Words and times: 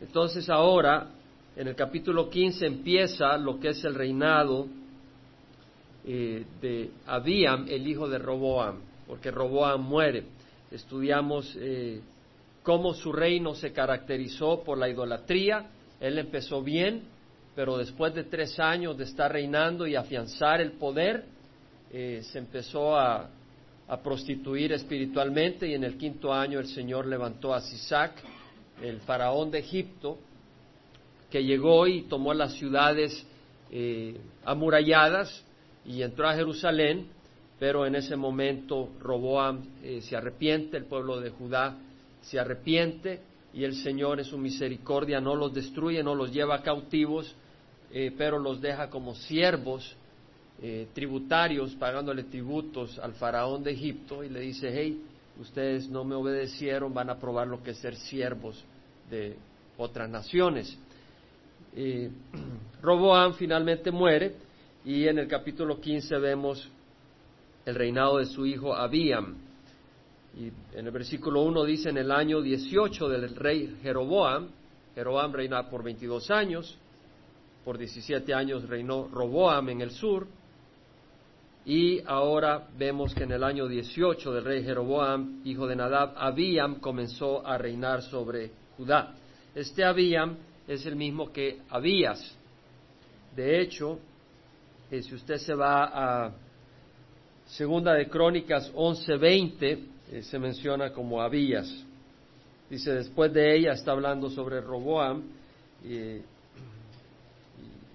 Entonces 0.00 0.48
ahora, 0.48 1.08
en 1.56 1.68
el 1.68 1.74
capítulo 1.74 2.30
15 2.30 2.66
empieza 2.66 3.36
lo 3.36 3.58
que 3.58 3.70
es 3.70 3.84
el 3.84 3.94
reinado 3.94 4.66
eh, 6.06 6.44
de 6.62 6.90
Abiam, 7.06 7.66
el 7.68 7.86
hijo 7.86 8.08
de 8.08 8.18
Roboam, 8.18 8.76
porque 9.06 9.30
Roboam 9.30 9.82
muere. 9.82 10.24
Estudiamos 10.70 11.56
eh, 11.58 12.00
cómo 12.62 12.94
su 12.94 13.12
reino 13.12 13.54
se 13.54 13.72
caracterizó 13.72 14.62
por 14.62 14.78
la 14.78 14.88
idolatría. 14.88 15.66
Él 16.00 16.18
empezó 16.18 16.62
bien, 16.62 17.02
pero 17.56 17.76
después 17.76 18.14
de 18.14 18.24
tres 18.24 18.60
años 18.60 18.96
de 18.96 19.04
estar 19.04 19.32
reinando 19.32 19.86
y 19.86 19.96
afianzar 19.96 20.60
el 20.60 20.72
poder, 20.72 21.24
eh, 21.92 22.20
se 22.22 22.38
empezó 22.38 22.96
a, 22.96 23.30
prostituir 24.04 24.72
espiritualmente 24.72 25.66
y 25.66 25.72
en 25.72 25.82
el 25.82 25.96
quinto 25.96 26.30
año 26.30 26.58
el 26.58 26.66
Señor 26.66 27.06
levantó 27.06 27.54
a 27.54 27.62
Sisac, 27.62 28.12
el 28.82 29.00
faraón 29.00 29.50
de 29.50 29.58
Egipto, 29.58 30.18
que 31.30 31.44
llegó 31.44 31.86
y 31.86 32.02
tomó 32.02 32.32
las 32.34 32.54
ciudades 32.54 33.26
eh, 33.70 34.16
amuralladas 34.44 35.44
y 35.84 36.02
entró 36.02 36.28
a 36.28 36.34
Jerusalén, 36.34 37.08
pero 37.58 37.86
en 37.86 37.96
ese 37.96 38.16
momento 38.16 38.90
Roboam 39.00 39.62
eh, 39.82 40.00
se 40.02 40.16
arrepiente, 40.16 40.76
el 40.76 40.84
pueblo 40.84 41.20
de 41.20 41.30
Judá 41.30 41.76
se 42.22 42.38
arrepiente 42.38 43.20
y 43.52 43.64
el 43.64 43.74
Señor 43.74 44.18
en 44.20 44.24
su 44.24 44.38
misericordia 44.38 45.20
no 45.20 45.34
los 45.34 45.52
destruye, 45.52 46.02
no 46.02 46.14
los 46.14 46.32
lleva 46.32 46.62
cautivos, 46.62 47.34
pero 48.18 48.38
los 48.38 48.60
deja 48.60 48.90
como 48.90 49.14
siervos 49.14 49.96
eh, 50.60 50.88
tributarios 50.92 51.76
pagándole 51.76 52.24
tributos 52.24 52.98
al 52.98 53.14
faraón 53.14 53.62
de 53.62 53.70
Egipto 53.70 54.24
y 54.24 54.28
le 54.28 54.40
dice, 54.40 54.68
hey, 54.72 55.00
ustedes 55.38 55.88
no 55.88 56.04
me 56.04 56.14
obedecieron, 56.14 56.92
van 56.92 57.10
a 57.10 57.18
probar 57.18 57.46
lo 57.46 57.62
que 57.62 57.70
es 57.70 57.78
ser 57.78 57.96
siervos 57.96 58.64
de 59.10 59.36
otras 59.76 60.08
naciones. 60.08 60.76
Eh, 61.74 62.10
Roboam 62.82 63.34
finalmente 63.34 63.90
muere 63.90 64.34
y 64.84 65.06
en 65.06 65.18
el 65.18 65.28
capítulo 65.28 65.80
15 65.80 66.18
vemos 66.18 66.68
el 67.64 67.74
reinado 67.74 68.18
de 68.18 68.26
su 68.26 68.46
hijo 68.46 68.74
Abiam. 68.74 69.36
Y 70.36 70.50
en 70.76 70.86
el 70.86 70.90
versículo 70.90 71.42
1 71.42 71.64
dice, 71.64 71.90
en 71.90 71.98
el 71.98 72.10
año 72.10 72.40
18 72.40 73.08
del 73.08 73.34
rey 73.34 73.76
Jeroboam, 73.82 74.48
Jeroboam 74.94 75.32
reina 75.32 75.68
por 75.68 75.82
22 75.82 76.30
años, 76.30 76.78
por 77.64 77.76
17 77.76 78.32
años 78.34 78.68
reinó 78.68 79.08
Roboam 79.08 79.68
en 79.70 79.80
el 79.80 79.90
sur, 79.90 80.26
y 81.68 82.00
ahora 82.06 82.66
vemos 82.78 83.14
que 83.14 83.24
en 83.24 83.32
el 83.32 83.44
año 83.44 83.68
18 83.68 84.32
del 84.32 84.42
rey 84.42 84.64
Jeroboam, 84.64 85.42
hijo 85.44 85.66
de 85.66 85.76
Nadab, 85.76 86.14
Abiam 86.16 86.76
comenzó 86.80 87.46
a 87.46 87.58
reinar 87.58 88.00
sobre 88.00 88.50
Judá. 88.78 89.14
Este 89.54 89.84
Abiam 89.84 90.38
es 90.66 90.86
el 90.86 90.96
mismo 90.96 91.30
que 91.30 91.58
Abías. 91.68 92.34
De 93.36 93.60
hecho, 93.60 93.98
eh, 94.90 95.02
si 95.02 95.14
usted 95.14 95.36
se 95.36 95.54
va 95.54 96.24
a 96.24 96.32
Segunda 97.48 97.92
de 97.92 98.08
Crónicas 98.08 98.72
11:20, 98.74 99.78
eh, 100.10 100.22
se 100.22 100.38
menciona 100.38 100.90
como 100.90 101.20
Abías. 101.20 101.68
Dice, 102.70 102.94
después 102.94 103.30
de 103.34 103.56
ella 103.56 103.72
está 103.72 103.92
hablando 103.92 104.30
sobre 104.30 104.62
Roboam, 104.62 105.22
eh, 105.84 106.22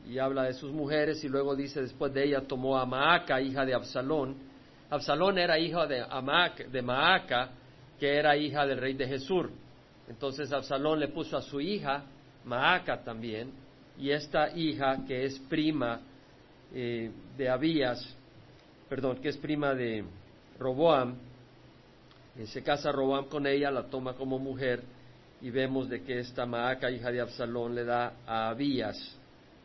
y 0.08 0.20
habla 0.20 0.44
de 0.44 0.54
sus 0.54 0.72
mujeres 0.72 1.24
y 1.24 1.30
luego 1.30 1.56
dice 1.56 1.82
después 1.82 2.14
de 2.14 2.26
ella 2.26 2.42
tomó 2.42 2.78
a 2.78 2.86
Maaca, 2.86 3.42
hija 3.42 3.66
de 3.66 3.74
Absalón. 3.74 4.36
Absalón 4.90 5.38
era 5.38 5.58
hijo 5.58 5.88
de, 5.88 6.04
de 6.72 6.82
Maaca, 6.82 7.52
que 8.00 8.18
era 8.18 8.36
hija 8.36 8.66
del 8.66 8.80
rey 8.80 8.94
de 8.94 9.08
Jesús. 9.08 9.48
Entonces 10.08 10.52
Absalón 10.52 11.00
le 11.00 11.08
puso 11.08 11.38
a 11.38 11.42
su 11.42 11.62
hija 11.62 12.04
Maaca 12.46 13.04
también, 13.04 13.52
y 13.98 14.12
esta 14.12 14.56
hija 14.56 15.06
que 15.08 15.26
es 15.26 15.40
prima 15.40 16.02
eh, 16.74 17.12
de 17.38 17.50
Abías, 17.50 18.18
perdón, 18.90 19.22
que 19.22 19.30
es 19.30 19.38
prima 19.38 19.74
de 19.74 20.04
Roboam, 20.60 21.16
eh, 22.38 22.46
se 22.48 22.62
casa 22.62 22.92
Roboam 22.92 23.26
con 23.26 23.48
ella, 23.48 23.72
la 23.72 23.84
toma 23.84 24.14
como 24.16 24.40
mujer, 24.40 24.84
y 25.42 25.50
vemos 25.52 25.88
de 25.90 26.04
que 26.04 26.20
esta 26.20 26.46
Maaca, 26.46 26.92
hija 26.92 27.12
de 27.12 27.22
Absalón, 27.22 27.76
le 27.76 27.86
da 27.86 28.14
a 28.26 28.50
Abías 28.50 29.20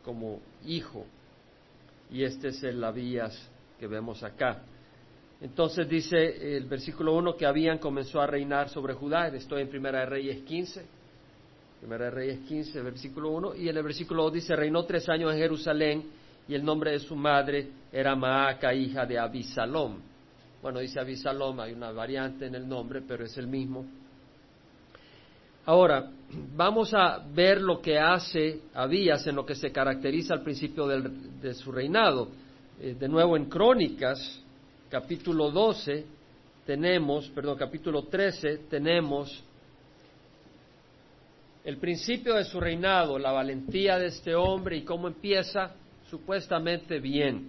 como 0.09 0.39
hijo. 0.65 1.05
Y 2.09 2.23
este 2.23 2.47
es 2.47 2.63
el 2.63 2.83
Abías 2.83 3.47
que 3.79 3.85
vemos 3.85 4.23
acá. 4.23 4.63
Entonces 5.39 5.87
dice 5.87 6.57
el 6.57 6.65
versículo 6.65 7.13
1 7.13 7.37
que 7.37 7.45
habían 7.45 7.77
comenzó 7.77 8.19
a 8.19 8.25
reinar 8.25 8.69
sobre 8.69 8.95
Judá. 8.95 9.27
Estoy 9.27 9.61
en 9.61 9.69
Primera 9.69 9.99
de 9.99 10.05
Reyes 10.07 10.41
15. 10.45 10.83
Primera 11.79 12.05
de 12.05 12.11
Reyes 12.11 12.39
15, 12.39 12.81
versículo 12.81 13.29
1. 13.29 13.55
Y 13.57 13.69
en 13.69 13.77
el 13.77 13.83
versículo 13.83 14.23
2 14.23 14.33
dice, 14.33 14.55
reinó 14.55 14.83
tres 14.83 15.07
años 15.09 15.31
en 15.31 15.37
Jerusalén 15.37 16.03
y 16.47 16.55
el 16.55 16.65
nombre 16.65 16.89
de 16.89 16.99
su 17.01 17.15
madre 17.15 17.67
era 17.91 18.15
Maaca, 18.15 18.73
hija 18.73 19.05
de 19.05 19.19
Abisalom. 19.19 19.99
Bueno, 20.59 20.79
dice 20.79 20.99
Abisalom, 20.99 21.59
hay 21.59 21.73
una 21.73 21.91
variante 21.91 22.47
en 22.47 22.55
el 22.55 22.67
nombre, 22.67 23.03
pero 23.07 23.25
es 23.25 23.37
el 23.37 23.45
mismo. 23.45 23.85
Ahora, 25.69 26.09
vamos 26.55 26.95
a 26.95 27.23
ver 27.31 27.61
lo 27.61 27.79
que 27.79 27.99
hace 27.99 28.61
Abías 28.73 29.27
en 29.27 29.35
lo 29.35 29.45
que 29.45 29.53
se 29.53 29.71
caracteriza 29.71 30.33
al 30.33 30.41
principio 30.41 30.87
de 30.87 31.53
su 31.53 31.71
reinado. 31.71 32.29
Eh, 32.81 32.95
de 32.99 33.07
nuevo 33.07 33.37
en 33.37 33.45
Crónicas, 33.45 34.43
capítulo 34.89 35.51
12, 35.51 36.07
tenemos, 36.65 37.29
perdón, 37.29 37.55
capítulo 37.55 38.05
13, 38.05 38.61
tenemos 38.67 39.43
el 41.63 41.77
principio 41.77 42.33
de 42.33 42.45
su 42.45 42.59
reinado, 42.59 43.19
la 43.19 43.31
valentía 43.31 43.99
de 43.99 44.07
este 44.07 44.33
hombre 44.33 44.77
y 44.77 44.81
cómo 44.81 45.07
empieza 45.07 45.75
supuestamente 46.09 46.99
bien. 46.99 47.47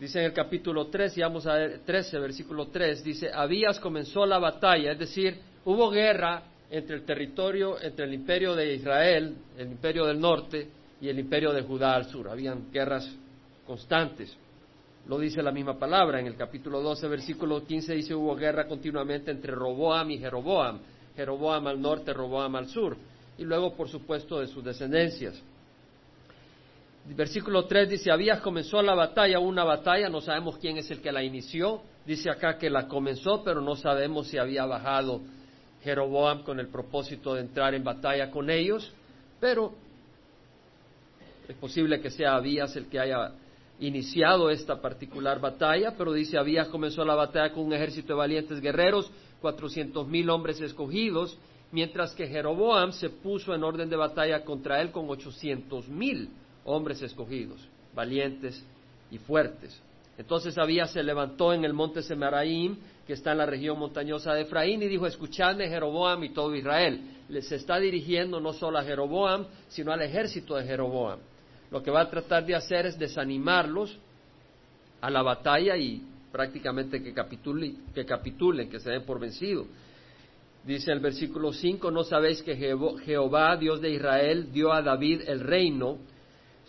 Dice 0.00 0.18
en 0.18 0.24
el 0.24 0.32
capítulo 0.32 0.88
13, 0.88 1.20
vamos 1.20 1.46
a 1.46 1.54
ver 1.54 1.82
13, 1.86 2.18
versículo 2.18 2.66
3, 2.66 3.04
dice, 3.04 3.30
Abías 3.32 3.78
comenzó 3.78 4.26
la 4.26 4.40
batalla, 4.40 4.90
es 4.90 4.98
decir, 4.98 5.38
hubo 5.64 5.88
guerra 5.88 6.50
entre 6.70 6.96
el 6.96 7.04
territorio, 7.04 7.80
entre 7.80 8.04
el 8.04 8.14
imperio 8.14 8.54
de 8.54 8.74
Israel, 8.74 9.36
el 9.56 9.68
imperio 9.68 10.06
del 10.06 10.20
norte, 10.20 10.68
y 11.04 11.08
el 11.10 11.18
imperio 11.18 11.52
de 11.52 11.60
Judá 11.60 11.94
al 11.94 12.06
sur. 12.06 12.30
Habían 12.30 12.70
guerras 12.72 13.06
constantes. 13.66 14.34
Lo 15.06 15.18
dice 15.18 15.42
la 15.42 15.52
misma 15.52 15.78
palabra. 15.78 16.18
En 16.18 16.26
el 16.26 16.34
capítulo 16.34 16.80
12, 16.80 17.08
versículo 17.08 17.62
15 17.62 17.94
dice 17.94 18.14
hubo 18.14 18.34
guerra 18.34 18.66
continuamente 18.66 19.30
entre 19.30 19.52
Roboam 19.52 20.10
y 20.12 20.18
Jeroboam. 20.18 20.78
Jeroboam 21.14 21.66
al 21.66 21.78
norte, 21.78 22.14
Roboam 22.14 22.56
al 22.56 22.68
sur. 22.68 22.96
Y 23.36 23.44
luego, 23.44 23.74
por 23.74 23.90
supuesto, 23.90 24.40
de 24.40 24.46
sus 24.46 24.64
descendencias. 24.64 25.40
Versículo 27.06 27.66
3 27.66 27.90
dice, 27.90 28.10
había 28.10 28.40
comenzó 28.40 28.80
la 28.80 28.94
batalla, 28.94 29.38
una 29.38 29.62
batalla, 29.62 30.08
no 30.08 30.22
sabemos 30.22 30.56
quién 30.56 30.78
es 30.78 30.90
el 30.90 31.02
que 31.02 31.12
la 31.12 31.22
inició. 31.22 31.82
Dice 32.06 32.30
acá 32.30 32.56
que 32.56 32.70
la 32.70 32.88
comenzó, 32.88 33.44
pero 33.44 33.60
no 33.60 33.76
sabemos 33.76 34.28
si 34.28 34.38
había 34.38 34.64
bajado 34.64 35.20
Jeroboam 35.84 36.42
con 36.42 36.58
el 36.58 36.68
propósito 36.68 37.34
de 37.34 37.42
entrar 37.42 37.74
en 37.74 37.84
batalla 37.84 38.30
con 38.30 38.48
ellos, 38.48 38.90
pero 39.38 39.74
es 41.46 41.54
posible 41.56 42.00
que 42.00 42.10
sea 42.10 42.36
Abías 42.36 42.74
el 42.74 42.86
que 42.86 42.98
haya 42.98 43.32
iniciado 43.78 44.48
esta 44.50 44.80
particular 44.80 45.40
batalla, 45.40 45.94
pero 45.96 46.12
dice 46.12 46.38
Abías 46.38 46.68
comenzó 46.68 47.04
la 47.04 47.14
batalla 47.14 47.52
con 47.52 47.64
un 47.64 47.74
ejército 47.74 48.08
de 48.08 48.18
valientes 48.18 48.60
guerreros, 48.60 49.10
cuatrocientos 49.42 50.08
mil 50.08 50.30
hombres 50.30 50.58
escogidos, 50.62 51.36
mientras 51.70 52.14
que 52.14 52.28
Jeroboam 52.28 52.92
se 52.92 53.10
puso 53.10 53.54
en 53.54 53.62
orden 53.62 53.90
de 53.90 53.96
batalla 53.96 54.42
contra 54.42 54.80
él 54.80 54.90
con 54.90 55.10
ochocientos 55.10 55.86
mil 55.88 56.30
hombres 56.64 57.02
escogidos, 57.02 57.60
valientes 57.94 58.64
y 59.10 59.18
fuertes. 59.18 59.78
Entonces 60.16 60.56
Abías 60.56 60.92
se 60.92 61.02
levantó 61.02 61.52
en 61.52 61.64
el 61.64 61.74
monte 61.74 62.00
Semaraim 62.00 62.76
que 63.06 63.12
está 63.12 63.32
en 63.32 63.38
la 63.38 63.46
región 63.46 63.78
montañosa 63.78 64.32
de 64.34 64.42
Efraín, 64.42 64.82
y 64.82 64.88
dijo, 64.88 65.06
escuchadme 65.06 65.68
Jeroboam 65.68 66.24
y 66.24 66.30
todo 66.30 66.54
Israel. 66.54 67.00
Les 67.28 67.50
está 67.52 67.78
dirigiendo 67.78 68.40
no 68.40 68.52
solo 68.52 68.78
a 68.78 68.84
Jeroboam, 68.84 69.46
sino 69.68 69.92
al 69.92 70.02
ejército 70.02 70.56
de 70.56 70.64
Jeroboam. 70.64 71.18
Lo 71.70 71.82
que 71.82 71.90
va 71.90 72.02
a 72.02 72.10
tratar 72.10 72.46
de 72.46 72.54
hacer 72.54 72.86
es 72.86 72.98
desanimarlos 72.98 73.98
a 75.00 75.10
la 75.10 75.22
batalla 75.22 75.76
y 75.76 76.02
prácticamente 76.32 77.02
que, 77.02 77.14
que 77.94 78.06
capitulen, 78.06 78.70
que 78.70 78.80
se 78.80 78.90
den 78.90 79.04
por 79.04 79.20
vencidos. 79.20 79.66
Dice 80.64 80.92
el 80.92 81.00
versículo 81.00 81.52
5, 81.52 81.90
¿no 81.90 82.04
sabéis 82.04 82.42
que 82.42 82.56
Jehová, 82.56 83.56
Dios 83.56 83.82
de 83.82 83.90
Israel, 83.90 84.50
dio 84.50 84.72
a 84.72 84.80
David 84.80 85.22
el 85.26 85.40
reino 85.40 85.98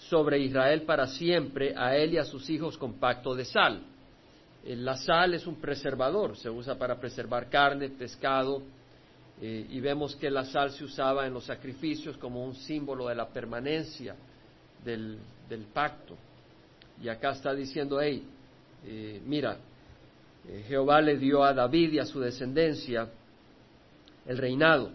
sobre 0.10 0.40
Israel 0.40 0.81
para 0.81 1.08
siempre, 1.08 1.74
a 1.78 1.96
él 1.96 2.14
y 2.14 2.18
a 2.18 2.26
sus 2.26 2.50
hijos 2.50 2.78
con 2.78 3.00
pacto 3.00 3.34
de 3.34 3.46
sal? 3.46 3.84
Eh, 4.66 4.76
la 4.76 4.98
sal 4.98 5.36
es 5.36 5.46
un 5.46 5.56
preservador, 5.62 6.36
se 6.36 6.50
usa 6.50 6.76
para 6.76 7.00
preservar 7.00 7.50
carne, 7.50 7.90
pescado, 7.90 8.64
eh, 9.40 9.68
y 9.70 9.80
vemos 9.80 10.16
que 10.16 10.32
la 10.32 10.44
sal 10.46 10.72
se 10.72 10.84
usaba 10.84 11.28
en 11.28 11.34
los 11.34 11.46
sacrificios 11.46 12.18
como 12.18 12.44
un 12.44 12.56
símbolo 12.56 13.08
de 13.08 13.16
la 13.16 13.28
permanencia 13.28 14.16
del, 14.84 15.20
pacto. 15.72 16.18
Y 17.02 17.10
acá 17.10 17.32
está 17.32 17.54
diciendo, 17.54 18.02
hey, 18.02 18.24
eh, 18.86 19.22
mira, 19.24 19.58
Jehová 20.68 21.02
le 21.02 21.18
dio 21.18 21.44
a 21.44 21.54
David 21.54 21.94
y 21.94 22.00
a 22.00 22.06
su 22.06 22.20
descendencia 22.20 23.10
el 24.26 24.38
reinado. 24.38 24.92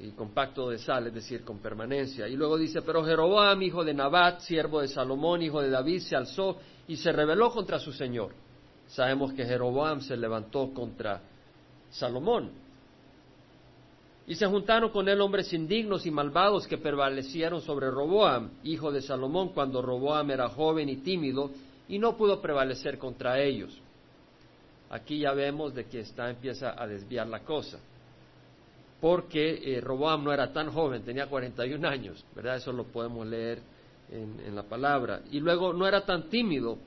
y 0.00 0.10
con 0.10 0.30
pacto 0.30 0.70
de 0.70 0.78
sal, 0.78 1.06
es 1.06 1.14
decir, 1.14 1.44
con 1.44 1.60
permanencia. 1.60 2.26
Y 2.26 2.34
luego 2.34 2.58
dice, 2.58 2.82
pero 2.82 3.04
Jeroboam, 3.04 3.62
hijo 3.62 3.84
de 3.84 3.94
Nabat, 3.94 4.40
siervo 4.40 4.80
de 4.80 4.88
Salomón, 4.88 5.40
hijo 5.40 5.62
de 5.62 5.70
David, 5.70 6.00
se 6.00 6.16
alzó 6.16 6.58
y 6.88 6.96
se 6.96 7.12
rebeló 7.12 7.50
contra 7.52 7.78
su 7.78 7.92
señor. 7.92 8.32
Sabemos 8.88 9.32
que 9.32 9.44
Jeroboam 9.44 10.00
se 10.00 10.16
levantó 10.16 10.72
contra 10.72 11.20
Salomón. 11.90 12.50
Y 14.26 14.34
se 14.36 14.46
juntaron 14.46 14.90
con 14.90 15.08
él 15.08 15.20
hombres 15.20 15.52
indignos 15.52 16.06
y 16.06 16.10
malvados 16.10 16.66
que 16.66 16.78
prevalecieron 16.78 17.60
sobre 17.60 17.90
Roboam, 17.90 18.50
hijo 18.62 18.90
de 18.90 19.02
Salomón, 19.02 19.50
cuando 19.50 19.82
Roboam 19.82 20.30
era 20.30 20.48
joven 20.48 20.88
y 20.88 20.96
tímido, 20.96 21.50
y 21.88 21.98
no 21.98 22.16
pudo 22.16 22.40
prevalecer 22.40 22.98
contra 22.98 23.38
ellos. 23.40 23.78
Aquí 24.88 25.18
ya 25.18 25.32
vemos 25.32 25.74
de 25.74 25.84
que 25.84 26.00
está, 26.00 26.30
empieza 26.30 26.80
a 26.80 26.86
desviar 26.86 27.26
la 27.26 27.40
cosa 27.40 27.78
porque 29.04 29.60
eh, 29.62 29.82
Roboam 29.82 30.24
no 30.24 30.32
era 30.32 30.50
tan 30.50 30.72
joven, 30.72 31.02
tenía 31.02 31.26
41 31.26 31.86
años, 31.86 32.24
¿verdad? 32.34 32.56
Eso 32.56 32.72
lo 32.72 32.84
podemos 32.84 33.26
leer 33.26 33.58
en, 34.10 34.56
la 34.56 34.62
palabra. 34.62 35.20
Y 35.30 35.40
luego 35.40 35.74
no 35.74 35.86
era 35.86 36.06
tan 36.06 36.30
tímido, 36.30 36.78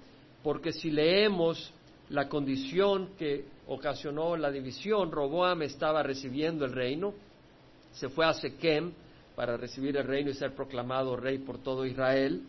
porque 0.41 0.73
si 0.73 0.89
leemos 0.89 1.71
la 2.09 2.29
condición 2.29 3.09
que 3.17 3.45
ocasionó 3.67 4.37
la 4.37 4.51
división, 4.51 5.11
Roboam 5.11 5.61
estaba 5.63 6.03
recibiendo 6.03 6.65
el 6.65 6.71
reino, 6.71 7.13
se 7.93 8.09
fue 8.09 8.25
a 8.25 8.33
Sequem 8.33 8.93
para 9.35 9.57
recibir 9.57 9.97
el 9.97 10.05
reino 10.05 10.29
y 10.29 10.33
ser 10.33 10.53
proclamado 10.55 11.15
rey 11.15 11.39
por 11.39 11.59
todo 11.59 11.85
Israel. 11.85 12.41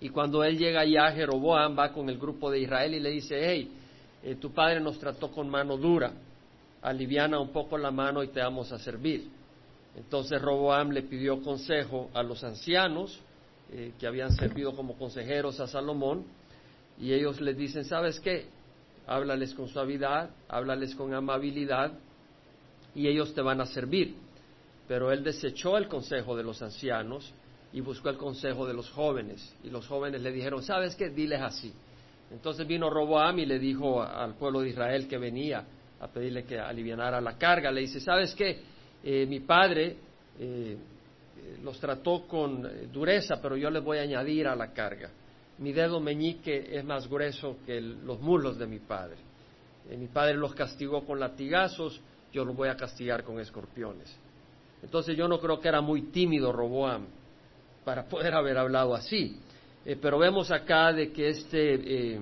Y 0.00 0.10
cuando 0.10 0.44
él 0.44 0.58
llega 0.58 0.80
allá, 0.80 1.10
Jeroboam 1.12 1.78
va 1.78 1.92
con 1.92 2.08
el 2.10 2.18
grupo 2.18 2.50
de 2.50 2.60
Israel 2.60 2.94
y 2.94 3.00
le 3.00 3.10
dice, 3.10 3.38
hey, 3.40 3.72
eh, 4.22 4.34
tu 4.34 4.52
padre 4.52 4.80
nos 4.80 4.98
trató 4.98 5.30
con 5.30 5.48
mano 5.48 5.76
dura, 5.76 6.12
aliviana 6.82 7.38
un 7.38 7.50
poco 7.50 7.78
la 7.78 7.90
mano 7.90 8.22
y 8.22 8.28
te 8.28 8.40
vamos 8.40 8.72
a 8.72 8.78
servir. 8.78 9.28
Entonces 9.96 10.42
Roboam 10.42 10.90
le 10.90 11.02
pidió 11.02 11.40
consejo 11.40 12.10
a 12.12 12.22
los 12.22 12.44
ancianos 12.44 13.18
eh, 13.72 13.92
que 13.98 14.06
habían 14.06 14.32
servido 14.32 14.76
como 14.76 14.98
consejeros 14.98 15.60
a 15.60 15.66
Salomón 15.66 16.24
y 16.98 17.12
ellos 17.12 17.40
le 17.40 17.54
dicen, 17.54 17.84
¿sabes 17.84 18.20
qué? 18.20 18.46
Háblales 19.06 19.54
con 19.54 19.68
suavidad, 19.68 20.30
háblales 20.48 20.94
con 20.94 21.14
amabilidad 21.14 21.92
y 22.94 23.06
ellos 23.06 23.34
te 23.34 23.42
van 23.42 23.60
a 23.60 23.66
servir. 23.66 24.16
Pero 24.88 25.12
él 25.12 25.22
desechó 25.22 25.76
el 25.76 25.88
consejo 25.88 26.36
de 26.36 26.42
los 26.42 26.62
ancianos 26.62 27.32
y 27.72 27.80
buscó 27.80 28.08
el 28.08 28.16
consejo 28.16 28.66
de 28.66 28.74
los 28.74 28.90
jóvenes. 28.90 29.54
Y 29.62 29.70
los 29.70 29.86
jóvenes 29.86 30.22
le 30.22 30.32
dijeron, 30.32 30.62
¿sabes 30.62 30.94
qué? 30.96 31.10
Diles 31.10 31.40
así. 31.40 31.72
Entonces 32.30 32.66
vino 32.66 32.90
Roboam 32.90 33.38
y 33.38 33.46
le 33.46 33.58
dijo 33.58 34.02
al 34.02 34.34
pueblo 34.34 34.60
de 34.60 34.70
Israel 34.70 35.06
que 35.06 35.18
venía, 35.18 35.64
a 36.00 36.08
pedirle 36.08 36.44
que 36.44 36.58
alivianara 36.58 37.20
la 37.20 37.38
carga. 37.38 37.70
Le 37.70 37.82
dice, 37.82 38.00
¿sabes 38.00 38.34
qué? 38.34 38.60
Eh, 39.02 39.26
mi 39.26 39.40
padre 39.40 39.96
eh, 40.38 40.76
los 41.62 41.78
trató 41.78 42.26
con 42.26 42.66
eh, 42.66 42.88
dureza, 42.92 43.40
pero 43.40 43.56
yo 43.56 43.70
les 43.70 43.82
voy 43.82 43.98
a 43.98 44.02
añadir 44.02 44.46
a 44.46 44.56
la 44.56 44.72
carga. 44.72 45.10
Mi 45.58 45.72
dedo 45.72 46.00
meñique 46.00 46.76
es 46.76 46.84
más 46.84 47.08
grueso 47.08 47.56
que 47.64 47.80
los 47.80 48.20
muslos 48.20 48.58
de 48.58 48.66
mi 48.66 48.78
padre. 48.78 49.16
mi 49.96 50.08
padre 50.08 50.34
los 50.34 50.54
castigó 50.54 51.04
con 51.04 51.18
latigazos, 51.18 52.00
yo 52.32 52.44
los 52.44 52.54
voy 52.54 52.68
a 52.68 52.76
castigar 52.76 53.24
con 53.24 53.40
escorpiones. 53.40 54.14
Entonces 54.82 55.16
yo 55.16 55.26
no 55.28 55.38
creo 55.40 55.58
que 55.58 55.68
era 55.68 55.80
muy 55.80 56.02
tímido 56.10 56.52
Roboam 56.52 57.06
para 57.84 58.04
poder 58.08 58.34
haber 58.34 58.58
hablado 58.58 58.94
así. 58.94 59.40
pero 60.00 60.18
vemos 60.18 60.50
acá 60.50 60.92
de 60.92 61.12
que 61.12 61.28
este 61.28 62.20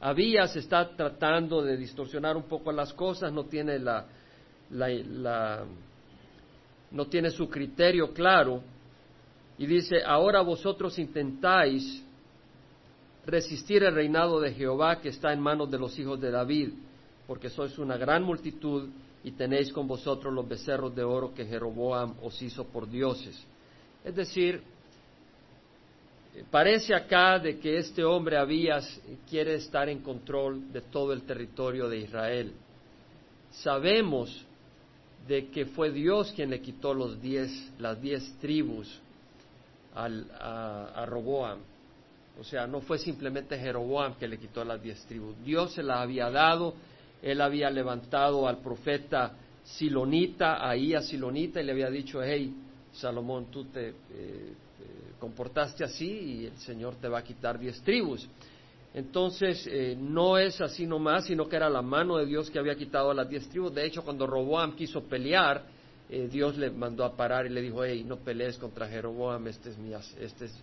Abías 0.00 0.54
está 0.56 0.94
tratando 0.94 1.62
de 1.62 1.76
distorsionar 1.76 2.36
un 2.36 2.44
poco 2.44 2.70
las 2.70 2.92
cosas, 2.92 3.32
no 3.32 3.46
tiene 3.46 3.78
la, 3.78 4.04
no 6.90 7.06
tiene 7.06 7.30
su 7.30 7.48
criterio 7.48 8.12
claro 8.12 8.62
y 9.58 9.66
dice, 9.66 10.02
ahora 10.04 10.42
vosotros 10.42 10.98
intentáis 10.98 12.04
resistir 13.26 13.82
el 13.82 13.94
reinado 13.94 14.40
de 14.40 14.52
Jehová 14.52 15.00
que 15.00 15.08
está 15.08 15.32
en 15.32 15.40
manos 15.40 15.70
de 15.70 15.78
los 15.78 15.98
hijos 15.98 16.20
de 16.20 16.30
David, 16.30 16.70
porque 17.26 17.50
sois 17.50 17.76
una 17.78 17.96
gran 17.96 18.22
multitud 18.22 18.88
y 19.24 19.32
tenéis 19.32 19.72
con 19.72 19.88
vosotros 19.88 20.32
los 20.32 20.48
becerros 20.48 20.94
de 20.94 21.02
oro 21.02 21.34
que 21.34 21.44
Jeroboam 21.44 22.14
os 22.22 22.40
hizo 22.40 22.64
por 22.64 22.88
dioses. 22.88 23.36
Es 24.04 24.14
decir, 24.14 24.62
Parece 26.50 26.94
acá 26.94 27.38
de 27.38 27.58
que 27.58 27.78
este 27.78 28.04
hombre 28.04 28.36
Abías 28.36 29.00
quiere 29.28 29.54
estar 29.54 29.88
en 29.88 30.00
control 30.00 30.70
de 30.70 30.82
todo 30.82 31.12
el 31.12 31.22
territorio 31.22 31.88
de 31.88 31.98
Israel. 31.98 32.52
Sabemos 33.50 34.44
de 35.26 35.48
que 35.48 35.64
fue 35.66 35.90
Dios 35.90 36.32
quien 36.32 36.50
le 36.50 36.60
quitó 36.60 36.92
los 36.92 37.20
diez, 37.20 37.50
las 37.78 38.00
diez 38.00 38.22
tribus 38.38 39.00
a, 39.94 40.04
a 40.94 41.06
Roboam. 41.06 41.58
O 42.38 42.44
sea, 42.44 42.66
no 42.66 42.80
fue 42.80 42.98
simplemente 42.98 43.58
Jeroboam 43.58 44.14
que 44.16 44.28
le 44.28 44.38
quitó 44.38 44.64
las 44.64 44.82
diez 44.82 45.04
tribus. 45.06 45.34
Dios 45.44 45.72
se 45.72 45.82
las 45.82 45.98
había 45.98 46.30
dado. 46.30 46.74
Él 47.22 47.40
había 47.40 47.70
levantado 47.70 48.46
al 48.46 48.58
profeta 48.58 49.32
Silonita, 49.64 50.68
ahí 50.68 50.94
a 50.94 51.00
Silonita, 51.00 51.60
y 51.60 51.64
le 51.64 51.72
había 51.72 51.90
dicho, 51.90 52.22
hey, 52.22 52.54
Salomón, 52.92 53.46
tú 53.50 53.64
te, 53.64 53.88
eh, 53.88 54.52
comportaste 55.18 55.82
así 55.82 56.06
y 56.08 56.46
el 56.46 56.56
Señor 56.58 56.96
te 56.96 57.08
va 57.08 57.18
a 57.18 57.24
quitar 57.24 57.58
diez 57.58 57.80
tribus. 57.82 58.28
Entonces, 58.94 59.66
eh, 59.66 59.96
no 59.98 60.38
es 60.38 60.60
así 60.60 60.86
nomás, 60.86 61.26
sino 61.26 61.48
que 61.48 61.56
era 61.56 61.68
la 61.68 61.82
mano 61.82 62.16
de 62.16 62.26
Dios 62.26 62.50
que 62.50 62.58
había 62.58 62.76
quitado 62.76 63.10
a 63.10 63.14
las 63.14 63.28
diez 63.28 63.48
tribus. 63.48 63.74
De 63.74 63.84
hecho, 63.84 64.02
cuando 64.02 64.26
Roboam 64.26 64.76
quiso 64.76 65.02
pelear, 65.02 65.64
eh, 66.08 66.28
Dios 66.30 66.56
le 66.56 66.70
mandó 66.70 67.04
a 67.04 67.16
parar 67.16 67.46
y 67.46 67.50
le 67.50 67.60
dijo, 67.60 67.84
hey, 67.84 68.04
no 68.06 68.16
pelees 68.16 68.56
contra 68.56 68.86
Jeroboam, 68.88 69.48
este 69.48 69.70
es, 69.70 69.78
mi, 69.78 69.92
este 69.92 70.44
es 70.46 70.54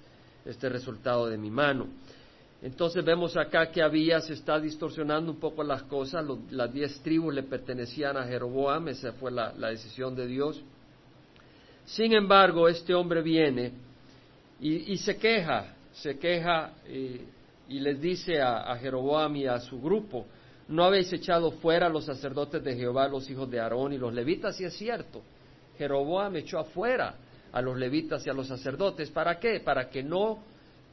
este 0.45 0.69
resultado 0.69 1.28
de 1.28 1.38
mi 1.38 1.50
mano. 1.50 1.88
Entonces 2.62 3.04
vemos 3.04 3.36
acá 3.36 3.69
que 3.69 3.81
había, 3.81 4.22
se 4.22 4.34
está 4.34 4.57
distorsionando 4.57 5.31
un 5.31 5.40
poco 5.40 5.63
las 5.63 5.84
cosas, 5.84 6.25
las 6.50 6.72
diez 6.72 6.98
tribus 7.01 7.34
le 7.34 7.44
pertenecían 7.44 8.16
a 8.16 8.24
Jeroboam, 8.24 8.88
esa 8.88 9.12
fue 9.12 9.31
la, 9.31 9.51
decisión 9.51 10.16
de 10.16 10.28
Dios. 10.28 10.63
Sin 11.86 12.13
embargo, 12.13 12.69
este 12.69 12.94
hombre 12.94 13.22
viene 13.22 13.74
y, 14.62 14.95
se 14.95 15.18
queja, 15.18 15.75
se 15.92 16.18
queja 16.18 16.72
y 17.68 17.80
les 17.81 18.00
dice 18.00 18.42
a, 18.42 18.74
Jeroboam 18.78 19.36
y 19.36 19.45
a 19.45 19.60
su 19.60 19.81
grupo, 19.81 20.25
no 20.69 20.86
habéis 20.86 21.12
echado 21.12 21.51
fuera 21.51 21.88
a 21.88 21.90
los 21.90 22.06
sacerdotes 22.06 22.63
de 22.63 22.78
Jehová, 22.78 23.10
los 23.10 23.30
hijos 23.30 23.51
de 23.51 23.60
Aarón 23.60 23.92
y 23.92 23.98
los 23.98 24.13
levitas, 24.13 24.57
y 24.62 24.63
es 24.63 24.74
cierto, 24.74 25.22
Jeroboam 25.78 26.38
echó 26.38 26.60
afuera 26.60 27.16
a 27.53 27.61
los 27.61 27.77
levitas 27.77 28.25
y 28.25 28.29
a 28.29 28.33
los 28.33 28.47
sacerdotes, 28.47 29.09
¿para 29.11 29.39
qué? 29.39 29.59
Para 29.59 29.89
que 29.89 30.04
no, 30.04 30.39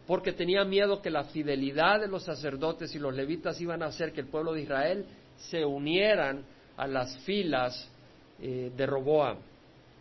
porque 0.06 0.32
tenía 0.32 0.64
miedo 0.64 1.00
que 1.00 1.11
la 1.11 1.25
fidelidad 1.25 2.00
de 2.00 2.06
los 2.06 2.25
sacerdotes 2.25 2.94
y 2.94 2.99
los 2.99 3.14
levitas 3.14 3.61
iban 3.61 3.82
a 3.82 3.87
hacer 3.87 4.12
que 4.12 4.20
el 4.20 4.28
pueblo 4.28 4.52
de 4.52 4.62
Israel 4.62 5.06
se 5.37 5.64
unieran 5.64 6.44
a 6.76 6.87
las 6.87 7.18
filas 7.20 7.88
eh, 8.40 8.70
de 8.76 8.87
Roboam, 8.87 9.38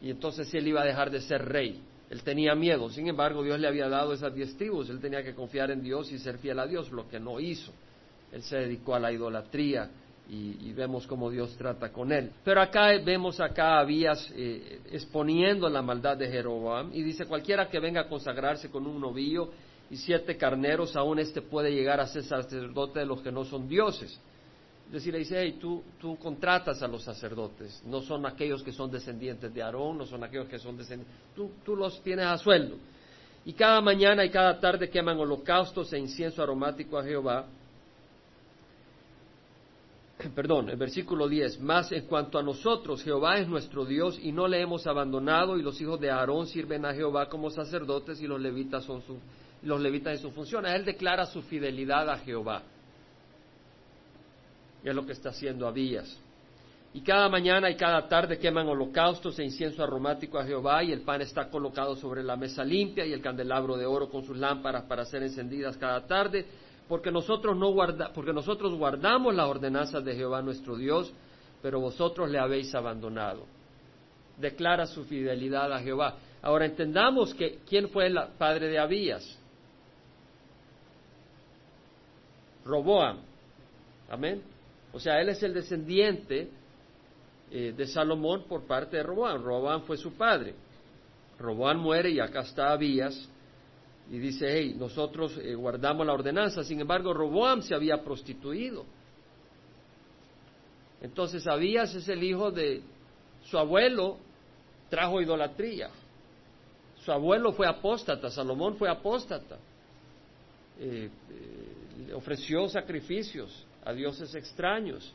y 0.01 0.11
entonces 0.11 0.53
él 0.53 0.67
iba 0.67 0.81
a 0.81 0.85
dejar 0.85 1.09
de 1.09 1.21
ser 1.21 1.43
rey. 1.45 1.81
Él 2.09 2.23
tenía 2.23 2.55
miedo, 2.55 2.89
sin 2.89 3.07
embargo 3.07 3.43
Dios 3.43 3.59
le 3.59 3.67
había 3.67 3.87
dado 3.87 4.13
esas 4.13 4.33
diez 4.33 4.57
tribus, 4.57 4.89
él 4.89 4.99
tenía 4.99 5.23
que 5.23 5.35
confiar 5.35 5.71
en 5.71 5.81
Dios 5.81 6.11
y 6.11 6.19
ser 6.19 6.39
fiel 6.39 6.59
a 6.59 6.67
Dios, 6.67 6.91
lo 6.91 7.07
que 7.07 7.19
no 7.19 7.39
hizo. 7.39 7.71
Él 8.31 8.41
se 8.43 8.57
dedicó 8.57 8.95
a 8.95 8.99
la 8.99 9.11
idolatría 9.11 9.89
y, 10.29 10.73
vemos 10.73 11.07
cómo 11.07 11.29
Dios 11.29 11.55
trata 11.57 11.91
con 11.91 12.11
él. 12.11 12.31
Pero 12.43 12.61
acá 12.61 12.97
vemos 13.03 13.39
acá 13.39 13.77
a 13.77 13.79
Abías 13.79 14.31
eh, 14.35 14.79
exponiendo 14.91 15.67
la 15.67 15.81
maldad 15.81 16.15
de 16.17 16.29
Jeroboam 16.29 16.91
y 16.93 17.01
dice 17.01 17.25
cualquiera 17.25 17.67
que 17.67 17.79
venga 17.79 18.01
a 18.01 18.07
consagrarse 18.07 18.69
con 18.69 18.85
un 18.85 19.01
novillo 19.01 19.49
y 19.89 19.97
siete 19.97 20.37
carneros, 20.37 20.95
aún 20.95 21.19
éste 21.19 21.41
puede 21.41 21.71
llegar 21.71 21.99
a 21.99 22.07
ser 22.07 22.23
sacerdote 22.23 22.99
de 22.99 23.05
los 23.05 23.21
que 23.21 23.31
no 23.31 23.43
son 23.43 23.67
dioses. 23.67 24.19
Es 24.85 24.93
decir, 24.93 25.13
le 25.13 25.19
dice, 25.19 25.39
hey, 25.39 25.57
tú, 25.59 25.83
tú 25.99 26.17
contratas 26.17 26.81
a 26.81 26.87
los 26.87 27.03
sacerdotes, 27.03 27.81
no 27.85 28.01
son 28.01 28.25
aquellos 28.25 28.63
que 28.63 28.71
son 28.71 28.89
descendientes 28.89 29.53
de 29.53 29.61
Aarón, 29.61 29.99
no 29.99 30.05
son 30.05 30.23
aquellos 30.23 30.47
que 30.47 30.57
son 30.57 30.77
descendientes, 30.77 31.15
tú, 31.35 31.51
tú 31.63 31.75
los 31.75 32.01
tienes 32.01 32.25
a 32.25 32.37
sueldo. 32.37 32.77
Y 33.45 33.53
cada 33.53 33.81
mañana 33.81 34.25
y 34.25 34.29
cada 34.29 34.59
tarde 34.59 34.89
queman 34.89 35.17
holocaustos 35.19 35.93
e 35.93 35.99
incienso 35.99 36.43
aromático 36.43 36.97
a 36.97 37.03
Jehová. 37.03 37.47
Perdón, 40.35 40.69
el 40.69 40.77
versículo 40.77 41.27
10. 41.27 41.61
Más 41.61 41.91
en 41.91 42.05
cuanto 42.05 42.37
a 42.37 42.43
nosotros, 42.43 43.03
Jehová 43.03 43.37
es 43.37 43.47
nuestro 43.47 43.85
Dios 43.85 44.19
y 44.21 44.31
no 44.31 44.47
le 44.47 44.61
hemos 44.61 44.85
abandonado 44.87 45.57
y 45.57 45.61
los 45.61 45.79
hijos 45.81 45.99
de 45.99 46.11
Aarón 46.11 46.47
sirven 46.47 46.85
a 46.85 46.93
Jehová 46.93 47.29
como 47.29 47.49
sacerdotes 47.49 48.21
y 48.21 48.27
los 48.27 48.39
levitas 48.39 48.83
son 48.83 49.01
su, 49.03 49.17
los 49.63 49.79
levitas 49.79 50.13
en 50.13 50.19
su 50.19 50.31
función. 50.31 50.65
Él 50.65 50.85
declara 50.85 51.25
su 51.25 51.41
fidelidad 51.43 52.09
a 52.09 52.17
Jehová. 52.17 52.63
Es 54.83 54.95
lo 54.95 55.05
que 55.05 55.13
está 55.13 55.29
haciendo 55.29 55.67
Abías. 55.67 56.19
Y 56.91 57.01
cada 57.01 57.29
mañana 57.29 57.69
y 57.69 57.75
cada 57.75 58.07
tarde 58.07 58.39
queman 58.39 58.67
holocaustos 58.67 59.37
e 59.37 59.43
incienso 59.43 59.83
aromático 59.83 60.39
a 60.39 60.43
Jehová, 60.45 60.83
y 60.83 60.91
el 60.91 61.01
pan 61.01 61.21
está 61.21 61.47
colocado 61.47 61.95
sobre 61.95 62.23
la 62.23 62.35
mesa 62.35 62.63
limpia, 62.63 63.05
y 63.05 63.13
el 63.13 63.21
candelabro 63.21 63.77
de 63.77 63.85
oro 63.85 64.09
con 64.09 64.23
sus 64.23 64.35
lámparas 64.35 64.85
para 64.85 65.05
ser 65.05 65.21
encendidas 65.21 65.77
cada 65.77 66.07
tarde, 66.07 66.47
porque 66.89 67.11
nosotros, 67.11 67.55
no 67.55 67.71
guarda, 67.71 68.11
porque 68.11 68.33
nosotros 68.33 68.73
guardamos 68.73 69.35
las 69.35 69.47
ordenanzas 69.47 70.03
de 70.03 70.15
Jehová 70.15 70.41
nuestro 70.41 70.75
Dios, 70.75 71.13
pero 71.61 71.79
vosotros 71.79 72.29
le 72.29 72.39
habéis 72.39 72.73
abandonado. 72.73 73.45
declara 74.37 74.87
su 74.87 75.03
fidelidad 75.03 75.71
a 75.71 75.79
Jehová. 75.79 76.15
Ahora 76.41 76.65
entendamos 76.65 77.33
que 77.33 77.59
quién 77.67 77.89
fue 77.89 78.07
el 78.07 78.17
padre 78.37 78.69
de 78.69 78.79
Abías. 78.79 79.37
Roboam. 82.65 83.19
Amén. 84.09 84.41
O 84.93 84.99
sea, 84.99 85.19
él 85.19 85.29
es 85.29 85.43
el 85.43 85.53
descendiente 85.53 86.49
eh, 87.51 87.73
de 87.75 87.87
Salomón 87.87 88.45
por 88.47 88.65
parte 88.65 88.97
de 88.97 89.03
Roboam. 89.03 89.43
Roboam 89.43 89.81
fue 89.83 89.97
su 89.97 90.13
padre. 90.13 90.55
Roboam 91.37 91.77
muere 91.77 92.09
y 92.09 92.19
acá 92.19 92.41
está 92.41 92.71
Abías. 92.71 93.29
Y 94.11 94.17
dice, 94.17 94.47
hey, 94.49 94.75
nosotros 94.77 95.37
eh, 95.37 95.53
guardamos 95.53 96.05
la 96.05 96.13
ordenanza. 96.13 96.63
Sin 96.63 96.79
embargo, 96.79 97.13
Roboam 97.13 97.61
se 97.61 97.75
había 97.75 98.03
prostituido. 98.03 98.85
Entonces 101.01 101.45
Abías 101.47 101.93
es 101.95 102.09
el 102.09 102.23
hijo 102.23 102.51
de 102.51 102.81
su 103.45 103.57
abuelo, 103.57 104.17
trajo 104.89 105.21
idolatría. 105.21 105.89
Su 107.03 107.11
abuelo 107.11 107.53
fue 107.53 107.67
apóstata, 107.67 108.29
Salomón 108.29 108.75
fue 108.75 108.89
apóstata. 108.89 109.57
Eh, 110.79 111.09
eh, 111.29 112.13
ofreció 112.13 112.67
sacrificios 112.67 113.65
a 113.85 113.93
dioses 113.93 114.33
extraños. 114.35 115.13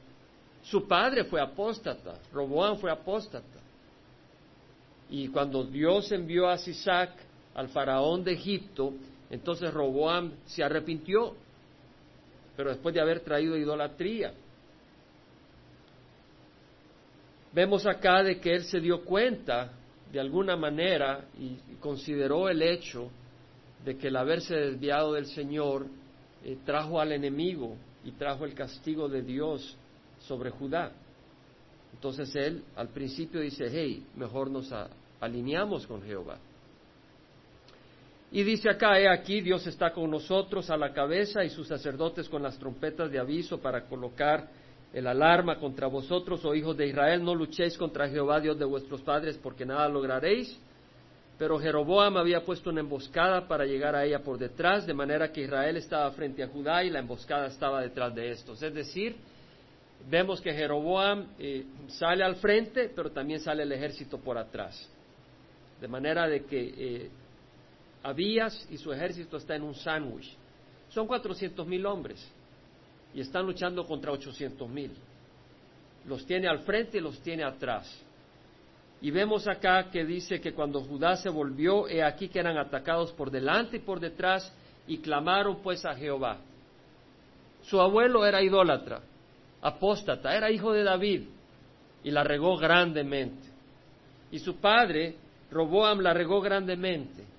Su 0.63 0.89
padre 0.89 1.25
fue 1.25 1.41
apóstata, 1.41 2.19
Roboam 2.33 2.79
fue 2.79 2.91
apóstata. 2.91 3.61
Y 5.11 5.29
cuando 5.29 5.65
Dios 5.65 6.11
envió 6.13 6.49
a 6.49 6.57
Sisac 6.57 7.11
al 7.54 7.68
faraón 7.68 8.25
de 8.25 8.32
Egipto, 8.32 8.92
entonces 9.30 9.73
Roboam 9.73 10.32
se 10.44 10.62
arrepintió, 10.62 11.34
pero 12.56 12.70
después 12.70 12.94
de 12.94 13.00
haber 13.00 13.20
traído 13.20 13.56
idolatría. 13.56 14.32
Vemos 17.52 17.87
acá 17.87 18.23
de 18.23 18.40
que 18.40 18.54
él 18.54 18.64
se 18.64 18.80
dio 18.80 19.04
cuenta 19.04 19.73
de 20.12 20.20
alguna 20.20 20.56
manera 20.56 21.25
y, 21.38 21.56
consideró 21.80 22.49
el 22.49 22.62
hecho 22.62 23.11
de 23.84 23.96
que 23.99 24.08
el 24.08 24.16
haberse 24.16 24.54
desviado 24.54 25.12
del 25.12 25.26
Señor 25.26 25.87
eh, 26.44 26.56
trajo 26.64 26.99
al 26.99 27.12
enemigo 27.12 27.76
y 28.04 28.12
trajo 28.12 28.46
el 28.46 28.54
castigo 28.54 29.08
de 29.08 29.20
Dios 29.20 29.76
sobre 30.20 30.50
Judá. 30.50 30.92
Entonces 31.92 32.34
él 32.37 32.64
al 32.75 32.88
principio 32.88 33.40
dice, 33.40 33.66
hey, 33.70 34.04
mejor 34.16 34.50
nos 34.50 34.73
alineamos 35.20 35.87
con 35.87 36.02
Jehová. 36.02 36.38
Y 38.35 38.43
dice 38.43 38.69
acá, 38.69 38.99
he 38.99 39.09
aquí, 39.09 39.41
Dios 39.43 39.64
está 39.64 39.93
con 39.93 40.11
nosotros 40.11 40.69
a 40.69 40.76
la 40.76 40.93
cabeza 40.93 41.45
y 41.45 41.50
sus 41.50 41.69
sacerdotes 41.69 42.29
con 42.29 42.43
las 42.43 42.59
trompetas 42.59 43.09
de 43.09 43.21
aviso 43.21 43.61
para 43.61 43.85
colocar 43.87 44.49
el 44.93 45.07
alarma 45.07 45.61
contra 45.61 45.87
vosotros, 45.87 46.45
oh 46.45 46.53
hijos 46.53 46.76
de 46.76 46.88
Israel, 46.88 47.23
no 47.23 47.33
luchéis 47.33 47.79
contra 47.79 48.09
Jehová, 48.09 48.41
Dios 48.41 48.59
de 48.59 48.64
vuestros 48.64 49.03
padres, 49.03 49.38
porque 49.41 49.64
nada 49.64 49.88
lograréis. 49.88 50.59
Pero 51.38 51.61
Jeroboam 51.61 52.17
había 52.17 52.45
puesto 52.45 52.71
una 52.71 52.81
emboscada 52.81 53.47
para 53.47 53.67
llegar 53.67 53.95
a 53.95 54.05
ella 54.05 54.19
por 54.19 54.37
detrás, 54.37 54.85
de 54.85 54.95
manera 54.95 55.31
que 55.31 55.43
Israel 55.43 55.76
estaba 55.76 56.11
frente 56.11 56.43
a 56.43 56.49
Judá 56.49 56.83
y 56.83 56.91
la 56.91 56.99
emboscada 56.99 57.47
estaba 57.47 57.83
detrás 57.83 58.12
de 58.17 58.33
estos. 58.33 58.61
Es 58.64 58.75
decir, 58.75 59.14
vemos 60.11 60.41
que 60.41 60.53
Jeroboam 60.53 61.29
eh, 61.38 61.67
sale 61.87 62.25
al 62.25 62.35
frente, 62.35 62.91
pero 62.97 63.12
también 63.12 63.38
sale 63.38 63.62
el 63.62 63.71
ejército 63.71 64.19
por 64.19 64.37
atrás. 64.37 64.91
De 65.81 65.87
manera 65.87 66.26
de 66.26 66.45
que 66.45 66.75
eh, 66.76 67.11
Abías 68.04 68.68
y 68.70 68.76
su 68.76 68.92
ejército 68.92 69.38
está 69.38 69.56
en 69.56 69.62
un 69.62 69.75
sándwich. 69.75 70.30
Son 70.90 71.06
cuatrocientos 71.06 71.66
mil 71.66 71.87
hombres 71.87 72.23
y 73.14 73.20
están 73.20 73.46
luchando 73.46 73.82
contra 73.87 74.12
800 74.12 74.68
mil. 74.68 74.92
Los 76.06 76.26
tiene 76.26 76.46
al 76.46 76.58
frente 76.61 76.99
y 76.99 77.00
los 77.00 77.18
tiene 77.20 77.44
atrás. 77.44 77.90
Y 79.00 79.11
vemos 79.11 79.49
acá 79.49 79.90
que 79.90 80.04
dice 80.04 80.38
que 80.38 80.52
cuando 80.52 80.82
Judá 80.82 81.16
se 81.16 81.30
volvió, 81.30 81.88
he 81.88 82.02
aquí 82.02 82.28
que 82.28 82.40
eran 82.40 82.58
atacados 82.58 83.11
por 83.12 83.30
delante 83.30 83.78
y 83.78 83.80
por 83.80 84.00
detrás, 84.00 84.52
y 84.87 84.99
clamaron 84.99 85.62
pues 85.62 85.84
a 85.87 85.94
Jehová. 85.94 86.38
Su 87.62 87.80
abuelo 87.80 88.26
era 88.26 88.42
idólatra, 88.42 89.00
apóstata, 89.62 90.37
era 90.37 90.50
hijo 90.50 90.75
de 90.75 90.84
David, 90.84 91.23
y 92.02 92.11
la 92.11 92.23
regó 92.23 92.58
grandemente. 92.58 93.49
Y 94.30 94.40
su 94.40 94.56
padre, 94.56 95.16
Roboam, 95.50 96.00
la 96.00 96.12
regó 96.12 96.42
grandemente. 96.42 97.34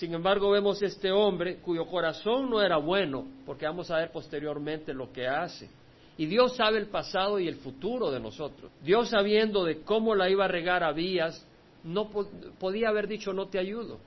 Sin 0.00 0.14
embargo, 0.14 0.50
vemos 0.50 0.80
este 0.80 1.12
hombre 1.12 1.58
cuyo 1.58 1.84
corazón 1.84 2.48
no 2.48 2.62
era 2.62 2.78
bueno, 2.78 3.26
porque 3.44 3.66
vamos 3.66 3.90
a 3.90 3.98
ver 3.98 4.10
posteriormente 4.10 4.94
lo 4.94 5.12
que 5.12 5.28
hace. 5.28 5.68
Y 6.16 6.24
Dios 6.24 6.56
sabe 6.56 6.78
el 6.78 6.86
pasado 6.86 7.38
y 7.38 7.46
el 7.46 7.56
futuro 7.56 8.10
de 8.10 8.18
nosotros. 8.18 8.72
Dios 8.82 9.10
sabiendo 9.10 9.62
de 9.62 9.82
cómo 9.82 10.14
la 10.14 10.30
iba 10.30 10.46
a 10.46 10.48
regar 10.48 10.82
Abías, 10.82 11.46
no 11.84 12.08
podía 12.08 12.88
haber 12.88 13.08
dicho 13.08 13.34
no 13.34 13.48
te 13.48 13.58
ayudo. 13.58 13.98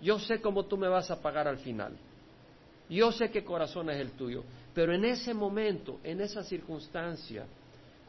Yo 0.00 0.18
sé 0.18 0.40
cómo 0.40 0.64
tú 0.64 0.76
me 0.76 0.88
vas 0.88 1.12
a 1.12 1.22
pagar 1.22 1.46
al 1.46 1.58
final. 1.58 1.96
Yo 2.90 3.12
sé 3.12 3.30
qué 3.30 3.44
corazón 3.44 3.88
es 3.88 3.98
el 3.98 4.10
tuyo. 4.16 4.42
Pero 4.74 4.92
en 4.94 5.04
ese 5.04 5.32
momento, 5.32 6.00
en 6.02 6.22
esa 6.22 6.42
circunstancia, 6.42 7.46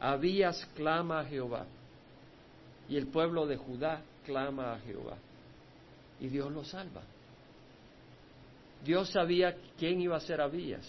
Abías 0.00 0.66
clama 0.74 1.20
a 1.20 1.24
Jehová. 1.24 1.66
Y 2.88 2.96
el 2.96 3.06
pueblo 3.06 3.46
de 3.46 3.56
Judá 3.58 4.02
clama 4.26 4.72
a 4.72 4.80
Jehová. 4.80 5.18
Y 6.18 6.26
Dios 6.26 6.50
lo 6.50 6.64
salva. 6.64 7.02
Dios 8.84 9.10
sabía 9.10 9.56
quién 9.78 10.00
iba 10.00 10.16
a 10.16 10.20
ser 10.20 10.40
Abías. 10.40 10.86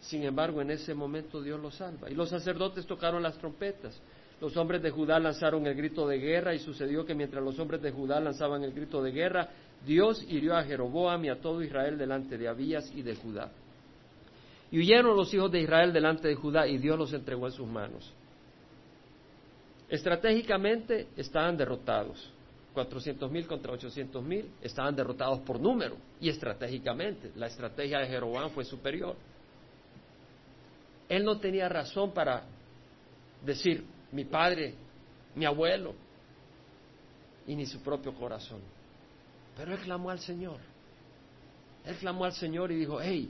Sin 0.00 0.22
embargo, 0.22 0.62
en 0.62 0.70
ese 0.70 0.94
momento 0.94 1.42
Dios 1.42 1.60
lo 1.60 1.70
salva. 1.70 2.10
Y 2.10 2.14
los 2.14 2.30
sacerdotes 2.30 2.86
tocaron 2.86 3.22
las 3.22 3.36
trompetas. 3.38 4.00
Los 4.40 4.56
hombres 4.56 4.82
de 4.82 4.90
Judá 4.90 5.18
lanzaron 5.18 5.66
el 5.66 5.74
grito 5.74 6.08
de 6.08 6.18
guerra 6.18 6.54
y 6.54 6.58
sucedió 6.58 7.04
que 7.04 7.14
mientras 7.14 7.44
los 7.44 7.58
hombres 7.58 7.82
de 7.82 7.90
Judá 7.90 8.18
lanzaban 8.20 8.64
el 8.64 8.72
grito 8.72 9.02
de 9.02 9.12
guerra, 9.12 9.48
Dios 9.84 10.24
hirió 10.28 10.56
a 10.56 10.64
Jeroboam 10.64 11.24
y 11.26 11.28
a 11.28 11.40
todo 11.40 11.62
Israel 11.62 11.98
delante 11.98 12.38
de 12.38 12.48
Abías 12.48 12.90
y 12.94 13.02
de 13.02 13.16
Judá. 13.16 13.50
Y 14.70 14.78
huyeron 14.78 15.16
los 15.16 15.32
hijos 15.34 15.50
de 15.52 15.60
Israel 15.60 15.92
delante 15.92 16.28
de 16.28 16.34
Judá 16.34 16.66
y 16.66 16.78
Dios 16.78 16.98
los 16.98 17.12
entregó 17.12 17.46
en 17.46 17.52
sus 17.52 17.66
manos. 17.66 18.10
Estratégicamente 19.90 21.08
estaban 21.16 21.56
derrotados. 21.56 22.30
400 22.74 23.30
mil 23.30 23.46
contra 23.46 23.72
800 23.72 24.22
mil, 24.22 24.50
estaban 24.62 24.94
derrotados 24.94 25.40
por 25.40 25.58
número 25.58 25.96
y 26.20 26.28
estratégicamente. 26.28 27.32
La 27.36 27.46
estrategia 27.46 27.98
de 27.98 28.06
Jeroboam 28.06 28.50
fue 28.50 28.64
superior. 28.64 29.16
Él 31.08 31.24
no 31.24 31.38
tenía 31.38 31.68
razón 31.68 32.12
para 32.12 32.44
decir 33.44 33.84
mi 34.12 34.24
padre, 34.24 34.74
mi 35.34 35.44
abuelo 35.44 35.94
y 37.46 37.56
ni 37.56 37.66
su 37.66 37.80
propio 37.80 38.14
corazón. 38.14 38.60
Pero 39.56 39.74
él 39.74 39.80
clamó 39.80 40.10
al 40.10 40.20
Señor. 40.20 40.58
Él 41.84 41.96
clamó 41.96 42.24
al 42.24 42.32
Señor 42.32 42.70
y 42.70 42.76
dijo, 42.76 43.00
hey, 43.00 43.28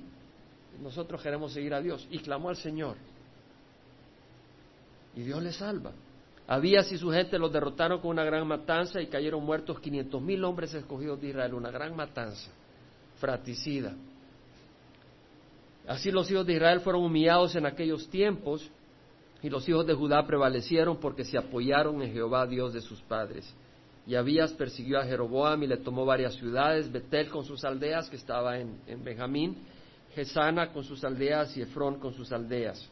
nosotros 0.83 1.23
queremos 1.23 1.53
seguir 1.53 1.73
a 1.73 1.81
Dios. 1.81 2.07
Y 2.11 2.19
clamó 2.19 2.51
al 2.51 2.57
Señor. 2.57 2.97
Y 5.17 5.23
Dios 5.23 5.43
le 5.43 5.53
salva. 5.53 5.93
Abías 6.51 6.91
y 6.91 6.99
su 6.99 7.13
gente 7.13 7.39
los 7.39 7.53
derrotaron 7.53 8.01
con 8.01 8.11
una 8.11 8.25
gran 8.25 8.45
matanza 8.45 9.01
y 9.01 9.07
cayeron 9.07 9.45
muertos 9.45 9.79
quinientos 9.79 10.21
mil 10.21 10.43
hombres 10.43 10.75
escogidos 10.75 11.21
de 11.21 11.29
Israel, 11.29 11.55
una 11.55 11.71
gran 11.71 11.95
matanza, 11.95 12.51
fratricida. 13.21 13.95
Así 15.87 16.11
los 16.11 16.29
hijos 16.29 16.45
de 16.45 16.55
Israel 16.55 16.81
fueron 16.81 17.05
humillados 17.05 17.55
en 17.55 17.67
aquellos 17.67 18.09
tiempos 18.09 18.69
y 19.41 19.49
los 19.49 19.69
hijos 19.69 19.87
de 19.87 19.95
Judá 19.95 20.27
prevalecieron 20.27 20.97
porque 20.97 21.25
se 21.25 21.39
apoyaron 21.39 22.03
en 22.03 22.13
Jehová, 22.13 22.49
Dios 22.49 22.73
de 22.73 22.81
sus 22.81 23.01
padres. 23.03 23.49
Y 24.05 24.17
Abías 24.17 24.53
persiguió 24.53 24.99
a 24.99 25.05
Jeroboam 25.05 25.63
y 25.63 25.69
le 25.69 25.77
tomó 25.77 26.05
varias 26.05 26.35
ciudades, 26.35 26.91
Betel 26.91 27.29
con 27.29 27.45
sus 27.45 27.65
aldeas, 27.65 28.11
que 28.11 28.17
estaba 28.17 28.59
en, 28.59 28.77
en 28.89 29.05
Benjamín, 29.05 29.57
Gesana 30.17 30.73
con 30.73 30.83
sus 30.83 31.05
aldeas 31.05 31.57
y 31.57 31.63
Efrón 31.63 32.01
con 32.01 32.13
sus 32.13 32.33
aldeas. 32.33 32.91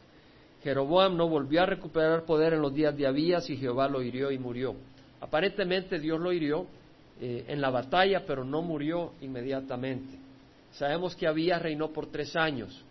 Jeroboam 0.62 1.16
no 1.16 1.28
volvió 1.28 1.62
a 1.62 1.66
recuperar 1.66 2.24
poder 2.24 2.54
en 2.54 2.62
los 2.62 2.74
días 2.74 2.96
de 2.96 3.06
Abías 3.06 3.48
y 3.48 3.56
Jehová 3.56 3.88
lo 3.88 4.02
hirió 4.02 4.30
y 4.30 4.38
murió. 4.38 4.74
Aparentemente 5.20 5.98
Dios 5.98 6.20
lo 6.20 6.32
hirió 6.32 6.66
eh, 7.20 7.44
en 7.48 7.60
la 7.60 7.70
batalla, 7.70 8.24
pero 8.26 8.44
no 8.44 8.62
murió 8.62 9.12
inmediatamente. 9.20 10.18
Sabemos 10.72 11.14
que 11.16 11.26
Abías 11.26 11.62
reinó 11.62 11.90
por 11.90 12.06
tres 12.06 12.34
años. 12.36 12.84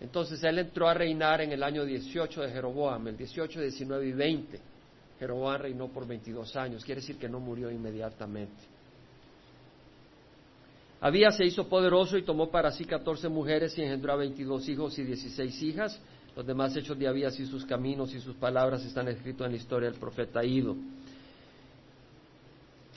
Entonces 0.00 0.42
él 0.42 0.58
entró 0.58 0.88
a 0.88 0.94
reinar 0.94 1.40
en 1.40 1.52
el 1.52 1.62
año 1.62 1.84
18 1.84 2.42
de 2.42 2.50
Jeroboam, 2.50 3.08
el 3.08 3.16
18, 3.16 3.60
19 3.60 4.06
y 4.06 4.12
20. 4.12 4.60
Jeroboam 5.18 5.60
reinó 5.60 5.88
por 5.88 6.06
22 6.06 6.56
años, 6.56 6.84
quiere 6.84 7.00
decir 7.00 7.16
que 7.16 7.28
no 7.28 7.40
murió 7.40 7.70
inmediatamente. 7.70 8.74
Abías 11.00 11.36
se 11.36 11.44
hizo 11.44 11.68
poderoso 11.68 12.16
y 12.16 12.22
tomó 12.22 12.50
para 12.50 12.70
sí 12.72 12.84
catorce 12.84 13.28
mujeres 13.28 13.76
y 13.76 13.82
engendró 13.82 14.12
a 14.12 14.16
veintidós 14.16 14.68
hijos 14.68 14.98
y 14.98 15.04
dieciséis 15.04 15.62
hijas. 15.62 16.00
Los 16.36 16.46
demás 16.46 16.76
hechos 16.76 16.98
de 16.98 17.06
Abías 17.06 17.38
y 17.38 17.46
sus 17.46 17.64
caminos 17.64 18.12
y 18.12 18.20
sus 18.20 18.34
palabras 18.36 18.84
están 18.84 19.08
escritos 19.08 19.46
en 19.46 19.52
la 19.52 19.58
historia 19.58 19.88
del 19.88 19.98
profeta 19.98 20.44
Ido. 20.44 20.74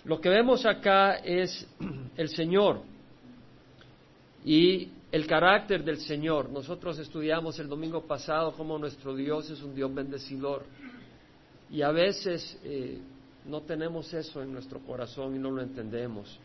Lo 0.06 0.20
que 0.20 0.30
vemos 0.30 0.66
acá 0.66 1.16
es 1.16 1.68
el 2.18 2.30
Señor 2.30 2.82
y 4.44 4.90
el 5.12 5.28
carácter 5.28 5.84
del 5.84 6.00
Señor. 6.00 6.50
Nosotros 6.50 6.98
estudiamos 6.98 7.60
el 7.60 7.68
domingo 7.68 8.02
pasado 8.02 8.54
cómo 8.54 8.78
nuestro 8.80 9.16
Dios 9.16 9.50
es 9.50 9.62
un 9.62 9.76
Dios 9.76 9.94
bendecidor 9.94 10.64
y 11.70 11.82
a 11.82 11.92
veces 11.92 12.58
eh, 12.64 12.98
no 13.46 13.62
tenemos 13.62 14.14
eso 14.14 14.42
en 14.42 14.52
nuestro 14.52 14.80
corazón 14.80 15.36
y 15.36 15.40
no 15.40 15.52
lo 15.52 15.62
entendemos. 15.62 16.40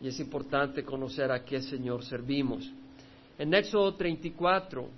Y 0.00 0.08
es 0.08 0.18
importante 0.20 0.84
conocer 0.84 1.30
a 1.30 1.44
qué 1.44 1.60
Señor 1.60 2.04
servimos. 2.04 2.70
En 3.38 3.52
Éxodo 3.52 3.94
34, 3.94 4.88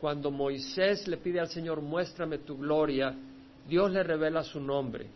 cuando 0.00 0.30
Moisés 0.30 1.08
le 1.08 1.16
pide 1.16 1.40
al 1.40 1.48
Señor, 1.48 1.80
muéstrame 1.80 2.38
tu 2.38 2.56
gloria, 2.56 3.14
Dios 3.66 3.90
le 3.90 4.02
revela 4.02 4.42
su 4.42 4.60
nombre. 4.60 5.06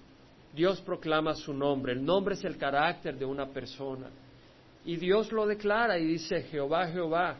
Dios 0.54 0.80
proclama 0.80 1.34
su 1.34 1.54
nombre. 1.54 1.92
El 1.92 2.04
nombre 2.04 2.34
es 2.34 2.44
el 2.44 2.58
carácter 2.58 3.18
de 3.18 3.24
una 3.24 3.46
persona. 3.46 4.08
Y 4.84 4.96
Dios 4.96 5.30
lo 5.32 5.46
declara 5.46 5.98
y 5.98 6.04
dice, 6.04 6.42
Jehová, 6.42 6.88
Jehová. 6.88 7.36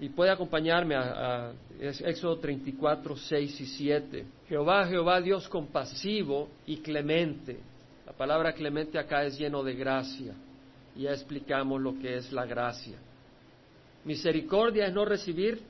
Y 0.00 0.08
puede 0.08 0.30
acompañarme 0.30 0.96
a, 0.96 1.52
Éxodo 1.78 2.38
34, 2.38 3.16
6 3.16 3.60
y 3.60 3.66
7. 3.66 4.26
Jehová, 4.48 4.86
Jehová, 4.86 5.20
Dios 5.20 5.48
compasivo 5.48 6.48
y 6.66 6.78
clemente. 6.78 7.60
La 8.06 8.12
palabra 8.12 8.52
clemente 8.54 8.98
acá 8.98 9.24
es 9.24 9.38
lleno 9.38 9.62
de 9.62 9.74
gracia. 9.74 10.34
Ya 10.96 11.12
explicamos 11.12 11.80
lo 11.80 11.98
que 11.98 12.16
es 12.16 12.32
la 12.32 12.46
gracia. 12.46 12.98
Misericordia 14.04 14.86
es 14.86 14.94
no 14.94 15.04
recibir 15.04 15.62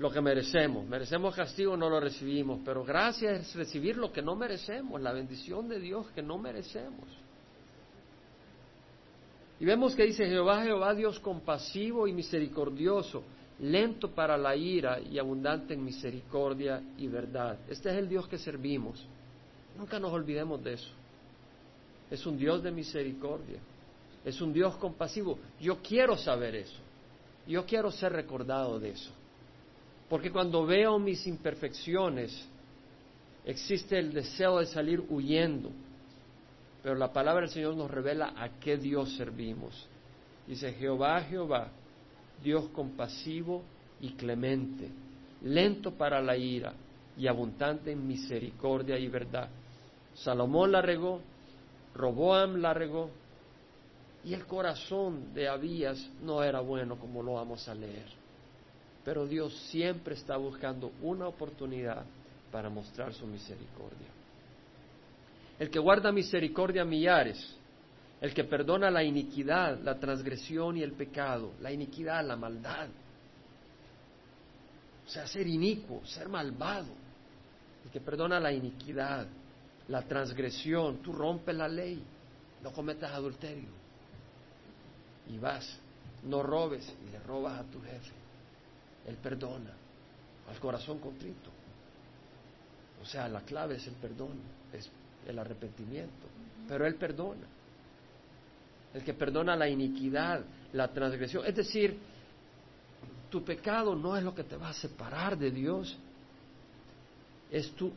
lo 0.00 0.10
que 0.10 0.22
merecemos. 0.22 0.88
Merecemos 0.88 1.36
castigo, 1.36 1.76
no 1.76 1.90
lo 1.90 2.00
recibimos, 2.00 2.60
pero 2.64 2.82
gracia 2.82 3.32
es 3.32 3.54
recibir 3.54 3.98
lo 3.98 4.10
que 4.10 4.22
no 4.22 4.34
merecemos, 4.34 4.98
la 4.98 5.12
bendición 5.12 5.68
de 5.68 5.78
Dios 5.78 6.06
que 6.14 6.22
no 6.22 6.38
merecemos. 6.38 7.06
Y 9.60 9.66
vemos 9.66 9.94
que 9.94 10.04
dice 10.04 10.24
Jehová, 10.24 10.62
Jehová 10.62 10.94
Dios 10.94 11.20
compasivo 11.20 12.08
y 12.08 12.14
misericordioso, 12.14 13.22
lento 13.58 14.10
para 14.12 14.38
la 14.38 14.56
ira 14.56 14.98
y 15.00 15.18
abundante 15.18 15.74
en 15.74 15.84
misericordia 15.84 16.82
y 16.96 17.06
verdad. 17.06 17.58
Este 17.68 17.90
es 17.90 17.96
el 17.96 18.08
Dios 18.08 18.26
que 18.26 18.38
servimos. 18.38 19.06
Nunca 19.76 20.00
nos 20.00 20.14
olvidemos 20.14 20.64
de 20.64 20.72
eso. 20.72 20.90
Es 22.10 22.24
un 22.24 22.38
Dios 22.38 22.62
de 22.62 22.70
misericordia. 22.70 23.60
Es 24.24 24.40
un 24.40 24.54
Dios 24.54 24.78
compasivo. 24.78 25.38
Yo 25.60 25.82
quiero 25.82 26.16
saber 26.16 26.54
eso. 26.54 26.78
Yo 27.46 27.66
quiero 27.66 27.90
ser 27.90 28.14
recordado 28.14 28.80
de 28.80 28.92
eso. 28.92 29.19
Porque 30.10 30.32
cuando 30.32 30.66
veo 30.66 30.98
mis 30.98 31.24
imperfecciones, 31.28 32.46
existe 33.44 33.96
el 33.96 34.12
deseo 34.12 34.58
de 34.58 34.66
salir 34.66 35.04
huyendo. 35.08 35.70
Pero 36.82 36.96
la 36.96 37.12
palabra 37.12 37.42
del 37.42 37.50
Señor 37.50 37.76
nos 37.76 37.88
revela 37.88 38.34
a 38.36 38.58
qué 38.58 38.76
Dios 38.76 39.16
servimos. 39.16 39.86
Dice 40.48 40.72
Jehová, 40.72 41.22
Jehová, 41.22 41.68
Dios 42.42 42.68
compasivo 42.70 43.62
y 44.00 44.10
clemente, 44.14 44.88
lento 45.42 45.92
para 45.92 46.20
la 46.20 46.36
ira 46.36 46.72
y 47.16 47.28
abundante 47.28 47.92
en 47.92 48.04
misericordia 48.04 48.98
y 48.98 49.06
verdad. 49.06 49.48
Salomón 50.14 50.72
la 50.72 50.82
regó, 50.82 51.20
Roboam 51.94 52.56
la 52.56 52.74
regó, 52.74 53.10
y 54.24 54.34
el 54.34 54.44
corazón 54.46 55.32
de 55.34 55.48
Abías 55.48 56.10
no 56.20 56.42
era 56.42 56.58
bueno 56.58 56.98
como 56.98 57.22
lo 57.22 57.34
vamos 57.34 57.68
a 57.68 57.74
leer. 57.76 58.19
Pero 59.04 59.26
Dios 59.26 59.54
siempre 59.70 60.14
está 60.14 60.36
buscando 60.36 60.92
una 61.02 61.26
oportunidad 61.26 62.04
para 62.52 62.68
mostrar 62.68 63.14
su 63.14 63.26
misericordia. 63.26 64.08
El 65.58 65.70
que 65.70 65.78
guarda 65.78 66.12
misericordia 66.12 66.84
millares, 66.84 67.56
el 68.20 68.34
que 68.34 68.44
perdona 68.44 68.90
la 68.90 69.02
iniquidad, 69.02 69.78
la 69.80 69.98
transgresión 69.98 70.76
y 70.76 70.82
el 70.82 70.92
pecado, 70.92 71.52
la 71.60 71.72
iniquidad, 71.72 72.24
la 72.26 72.36
maldad. 72.36 72.88
O 75.06 75.10
sea, 75.10 75.26
ser 75.26 75.46
inicuo, 75.46 76.04
ser 76.06 76.28
malvado. 76.28 76.92
El 77.84 77.90
que 77.90 78.00
perdona 78.00 78.38
la 78.38 78.52
iniquidad, 78.52 79.26
la 79.88 80.02
transgresión, 80.02 80.98
tú 80.98 81.12
rompes 81.12 81.54
la 81.56 81.66
ley, 81.66 82.02
no 82.62 82.72
cometas 82.72 83.12
adulterio. 83.12 83.70
Y 85.28 85.38
vas, 85.38 85.78
no 86.24 86.42
robes 86.42 86.94
y 87.06 87.10
le 87.10 87.18
robas 87.20 87.60
a 87.60 87.64
tu 87.64 87.80
jefe. 87.80 88.12
Él 89.06 89.16
perdona 89.16 89.72
al 90.48 90.58
corazón 90.58 90.98
contrito. 90.98 91.50
O 93.02 93.06
sea, 93.06 93.28
la 93.28 93.40
clave 93.42 93.76
es 93.76 93.86
el 93.86 93.94
perdón, 93.94 94.38
es 94.72 94.90
el 95.26 95.38
arrepentimiento. 95.38 96.26
Pero 96.68 96.86
Él 96.86 96.96
perdona. 96.96 97.46
El 98.92 99.02
que 99.04 99.14
perdona 99.14 99.56
la 99.56 99.68
iniquidad, 99.68 100.44
la 100.72 100.88
transgresión. 100.88 101.46
Es 101.46 101.54
decir, 101.54 101.98
tu 103.30 103.44
pecado 103.44 103.94
no 103.94 104.16
es 104.16 104.24
lo 104.24 104.34
que 104.34 104.44
te 104.44 104.56
va 104.56 104.70
a 104.70 104.74
separar 104.74 105.38
de 105.38 105.50
Dios. 105.50 105.96
Es 107.50 107.70
tú 107.72 107.92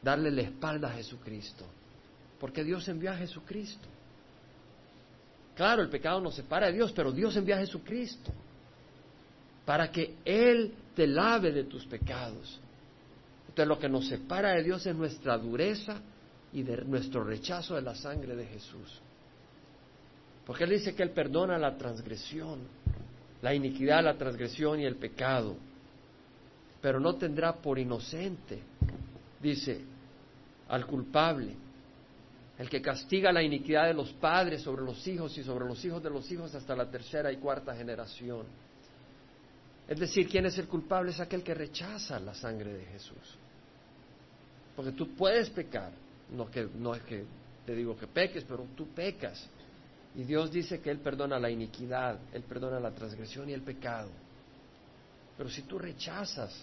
darle 0.00 0.30
la 0.30 0.42
espalda 0.42 0.88
a 0.88 0.92
Jesucristo. 0.92 1.66
Porque 2.38 2.64
Dios 2.64 2.88
envió 2.88 3.10
a 3.10 3.16
Jesucristo. 3.16 3.88
Claro, 5.54 5.82
el 5.82 5.90
pecado 5.90 6.20
nos 6.20 6.36
separa 6.36 6.68
de 6.68 6.72
Dios, 6.72 6.92
pero 6.92 7.12
Dios 7.12 7.36
envía 7.36 7.56
a 7.56 7.60
Jesucristo 7.60 8.32
para 9.70 9.88
que 9.88 10.16
Él 10.24 10.74
te 10.96 11.06
lave 11.06 11.52
de 11.52 11.62
tus 11.62 11.86
pecados. 11.86 12.58
Entonces 13.42 13.68
lo 13.68 13.78
que 13.78 13.88
nos 13.88 14.08
separa 14.08 14.54
de 14.54 14.64
Dios 14.64 14.84
es 14.84 14.96
nuestra 14.96 15.38
dureza 15.38 16.00
y 16.52 16.64
de 16.64 16.78
nuestro 16.78 17.22
rechazo 17.22 17.76
de 17.76 17.82
la 17.82 17.94
sangre 17.94 18.34
de 18.34 18.46
Jesús. 18.46 19.00
Porque 20.44 20.64
Él 20.64 20.70
dice 20.70 20.92
que 20.92 21.04
Él 21.04 21.10
perdona 21.10 21.56
la 21.56 21.78
transgresión, 21.78 22.62
la 23.42 23.54
iniquidad, 23.54 24.02
la 24.02 24.18
transgresión 24.18 24.80
y 24.80 24.86
el 24.86 24.96
pecado, 24.96 25.54
pero 26.82 26.98
no 26.98 27.14
tendrá 27.14 27.52
por 27.52 27.78
inocente, 27.78 28.58
dice, 29.40 29.82
al 30.68 30.84
culpable, 30.84 31.54
el 32.58 32.68
que 32.68 32.82
castiga 32.82 33.30
la 33.30 33.44
iniquidad 33.44 33.86
de 33.86 33.94
los 33.94 34.10
padres 34.14 34.62
sobre 34.62 34.82
los 34.82 35.06
hijos 35.06 35.38
y 35.38 35.44
sobre 35.44 35.64
los 35.64 35.84
hijos 35.84 36.02
de 36.02 36.10
los 36.10 36.28
hijos 36.32 36.56
hasta 36.56 36.74
la 36.74 36.90
tercera 36.90 37.30
y 37.30 37.36
cuarta 37.36 37.72
generación. 37.72 38.46
Es 39.90 39.98
decir, 39.98 40.28
¿quién 40.28 40.46
es 40.46 40.56
el 40.56 40.68
culpable? 40.68 41.10
Es 41.10 41.18
aquel 41.18 41.42
que 41.42 41.52
rechaza 41.52 42.20
la 42.20 42.32
sangre 42.32 42.72
de 42.72 42.84
Jesús. 42.84 43.36
Porque 44.76 44.92
tú 44.92 45.16
puedes 45.16 45.50
pecar, 45.50 45.90
no, 46.30 46.48
que, 46.48 46.68
no 46.76 46.94
es 46.94 47.02
que 47.02 47.24
te 47.66 47.74
digo 47.74 47.96
que 47.96 48.06
peques, 48.06 48.44
pero 48.44 48.68
tú 48.76 48.86
pecas. 48.94 49.48
Y 50.14 50.22
Dios 50.22 50.52
dice 50.52 50.80
que 50.80 50.92
Él 50.92 51.00
perdona 51.00 51.40
la 51.40 51.50
iniquidad, 51.50 52.20
Él 52.32 52.44
perdona 52.44 52.78
la 52.78 52.92
transgresión 52.92 53.50
y 53.50 53.52
el 53.52 53.62
pecado. 53.62 54.10
Pero 55.36 55.50
si 55.50 55.62
tú 55.62 55.76
rechazas 55.76 56.54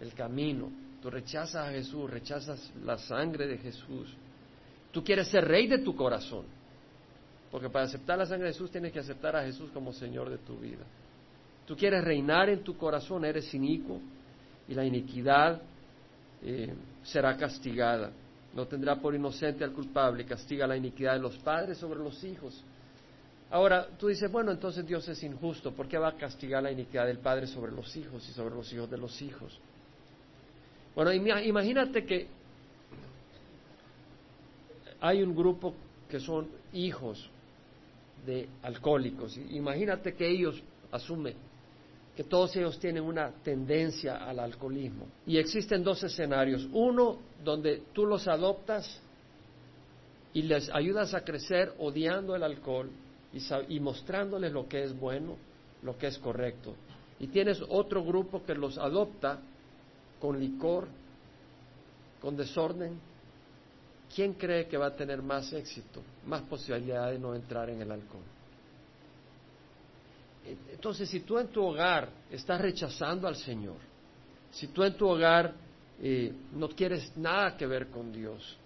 el 0.00 0.14
camino, 0.14 0.70
tú 1.02 1.10
rechazas 1.10 1.68
a 1.68 1.70
Jesús, 1.72 2.10
rechazas 2.10 2.72
la 2.86 2.96
sangre 2.96 3.48
de 3.48 3.58
Jesús, 3.58 4.14
tú 4.90 5.04
quieres 5.04 5.28
ser 5.28 5.44
rey 5.44 5.66
de 5.66 5.80
tu 5.80 5.94
corazón. 5.94 6.46
Porque 7.50 7.68
para 7.68 7.84
aceptar 7.84 8.16
la 8.16 8.24
sangre 8.24 8.46
de 8.46 8.54
Jesús 8.54 8.70
tienes 8.70 8.92
que 8.92 9.00
aceptar 9.00 9.36
a 9.36 9.44
Jesús 9.44 9.70
como 9.74 9.92
Señor 9.92 10.30
de 10.30 10.38
tu 10.38 10.56
vida. 10.56 10.86
Tú 11.66 11.76
quieres 11.76 12.02
reinar 12.04 12.48
en 12.48 12.62
tu 12.62 12.76
corazón, 12.76 13.24
eres 13.24 13.52
inicuo 13.54 14.00
y 14.68 14.74
la 14.74 14.84
iniquidad 14.84 15.60
eh, 16.42 16.74
será 17.02 17.36
castigada. 17.36 18.10
No 18.54 18.66
tendrá 18.66 18.96
por 18.96 19.14
inocente 19.14 19.64
al 19.64 19.72
culpable, 19.72 20.24
castiga 20.24 20.66
la 20.66 20.76
iniquidad 20.76 21.14
de 21.14 21.20
los 21.20 21.36
padres 21.38 21.78
sobre 21.78 22.00
los 22.00 22.22
hijos. 22.24 22.62
Ahora, 23.50 23.86
tú 23.98 24.08
dices, 24.08 24.30
bueno, 24.30 24.50
entonces 24.50 24.86
Dios 24.86 25.06
es 25.08 25.22
injusto, 25.22 25.72
¿por 25.72 25.86
qué 25.86 25.98
va 25.98 26.08
a 26.08 26.16
castigar 26.16 26.62
la 26.62 26.72
iniquidad 26.72 27.06
del 27.06 27.18
padre 27.18 27.46
sobre 27.46 27.72
los 27.72 27.94
hijos 27.96 28.26
y 28.28 28.32
sobre 28.32 28.54
los 28.54 28.72
hijos 28.72 28.90
de 28.90 28.98
los 28.98 29.20
hijos? 29.22 29.58
Bueno, 30.94 31.12
imagínate 31.12 32.04
que 32.04 32.26
hay 35.00 35.22
un 35.22 35.34
grupo 35.34 35.74
que 36.08 36.20
son 36.20 36.48
hijos 36.72 37.30
de 38.26 38.48
alcohólicos. 38.62 39.36
Imagínate 39.50 40.14
que 40.14 40.28
ellos 40.28 40.62
asumen 40.90 41.34
que 42.16 42.24
todos 42.24 42.54
ellos 42.56 42.78
tienen 42.78 43.04
una 43.04 43.30
tendencia 43.42 44.16
al 44.16 44.38
alcoholismo. 44.38 45.06
Y 45.26 45.38
existen 45.38 45.82
dos 45.82 46.02
escenarios. 46.02 46.68
Uno 46.72 47.18
donde 47.42 47.82
tú 47.92 48.04
los 48.04 48.28
adoptas 48.28 49.00
y 50.34 50.42
les 50.42 50.68
ayudas 50.70 51.14
a 51.14 51.24
crecer 51.24 51.74
odiando 51.78 52.36
el 52.36 52.42
alcohol 52.42 52.90
y, 53.68 53.80
mostrándoles 53.80 54.52
lo 54.52 54.68
que 54.68 54.84
es 54.84 54.98
bueno, 54.98 55.36
lo 55.82 55.96
que 55.96 56.08
es 56.08 56.18
correcto. 56.18 56.74
Y 57.18 57.28
tienes 57.28 57.62
otro 57.68 58.04
grupo 58.04 58.44
que 58.44 58.54
los 58.54 58.76
adopta 58.76 59.40
con 60.20 60.38
licor, 60.38 60.88
con 62.20 62.36
desorden. 62.36 62.98
¿Quién 64.14 64.34
cree 64.34 64.66
que 64.66 64.76
va 64.76 64.88
a 64.88 64.96
tener 64.96 65.22
más 65.22 65.50
éxito, 65.54 66.02
más 66.26 66.42
posibilidad 66.42 67.10
de 67.10 67.18
no 67.18 67.34
entrar 67.34 67.70
en 67.70 67.80
el 67.80 67.90
alcohol? 67.90 68.20
Entonces, 70.44 71.08
si 71.08 71.20
tú 71.20 71.38
en 71.38 71.48
tu 71.48 71.62
hogar 71.62 72.10
estás 72.30 72.60
rechazando 72.60 73.28
al 73.28 73.36
Señor, 73.36 73.76
si 74.50 74.68
tú 74.68 74.82
en 74.82 74.96
tu 74.96 75.08
hogar 75.08 75.54
eh, 76.00 76.32
no 76.52 76.68
quieres 76.68 77.16
nada 77.16 77.56
que 77.56 77.66
ver 77.66 77.88
con 77.88 78.12
Dios, 78.12 78.56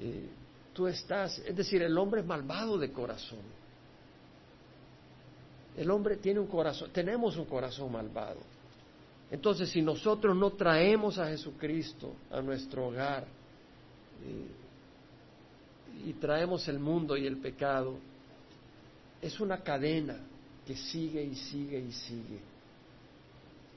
eh, 0.00 0.28
tú 0.72 0.88
estás, 0.88 1.38
es 1.38 1.54
decir, 1.54 1.82
el 1.82 1.96
hombre 1.96 2.20
es 2.20 2.26
malvado 2.26 2.76
de 2.78 2.90
corazón. 2.92 3.42
El 5.76 5.90
hombre 5.90 6.16
tiene 6.16 6.40
un 6.40 6.46
corazón, 6.46 6.90
tenemos 6.92 7.36
un 7.36 7.46
corazón 7.46 7.92
malvado. 7.92 8.40
Entonces, 9.30 9.70
si 9.70 9.82
nosotros 9.82 10.36
no 10.36 10.50
traemos 10.52 11.18
a 11.18 11.28
Jesucristo 11.28 12.14
a 12.30 12.40
nuestro 12.40 12.88
hogar, 12.88 13.26
y 16.04 16.12
traemos 16.14 16.68
el 16.68 16.78
mundo 16.78 17.16
y 17.16 17.26
el 17.26 17.38
pecado, 17.38 17.98
es 19.24 19.40
una 19.40 19.62
cadena 19.62 20.18
que 20.66 20.76
sigue 20.76 21.22
y 21.24 21.34
sigue 21.34 21.78
y 21.78 21.92
sigue. 21.92 22.40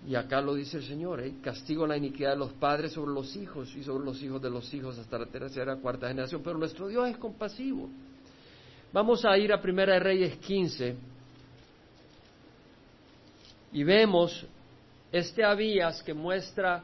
Y 0.06 0.16
acá 0.16 0.42
lo 0.42 0.54
dice 0.54 0.78
el 0.78 0.84
Señor, 0.84 1.22
¿eh? 1.22 1.36
castigo 1.42 1.88
la 1.88 1.96
iniquidad 1.96 2.32
de 2.32 2.38
los 2.38 2.52
padres 2.54 2.92
sobre 2.92 3.14
los 3.14 3.34
hijos 3.38 3.74
y 3.76 3.82
sobre 3.82 4.04
los 4.04 4.22
hijos 4.22 4.42
de 4.42 4.50
los 4.50 4.74
hijos 4.74 5.00
hasta 5.00 5.18
la 5.18 5.26
tercera 5.26 5.78
cuarta 5.78 6.10
generación. 6.10 6.42
Pero 6.44 6.58
nuestro 6.58 6.90
Dios 6.90 7.10
es 7.10 7.18
compasivo. 7.18 7.90
Vamos 8.92 9.24
a 9.24 9.38
ir 9.38 9.54
a 9.54 9.62
Primera 9.62 9.94
de 9.94 10.00
Reyes 10.00 10.38
15 10.38 10.96
y 13.72 13.84
vemos 13.84 14.46
este 15.12 15.46
Abías 15.46 16.04
que 16.04 16.14
muestra 16.14 16.84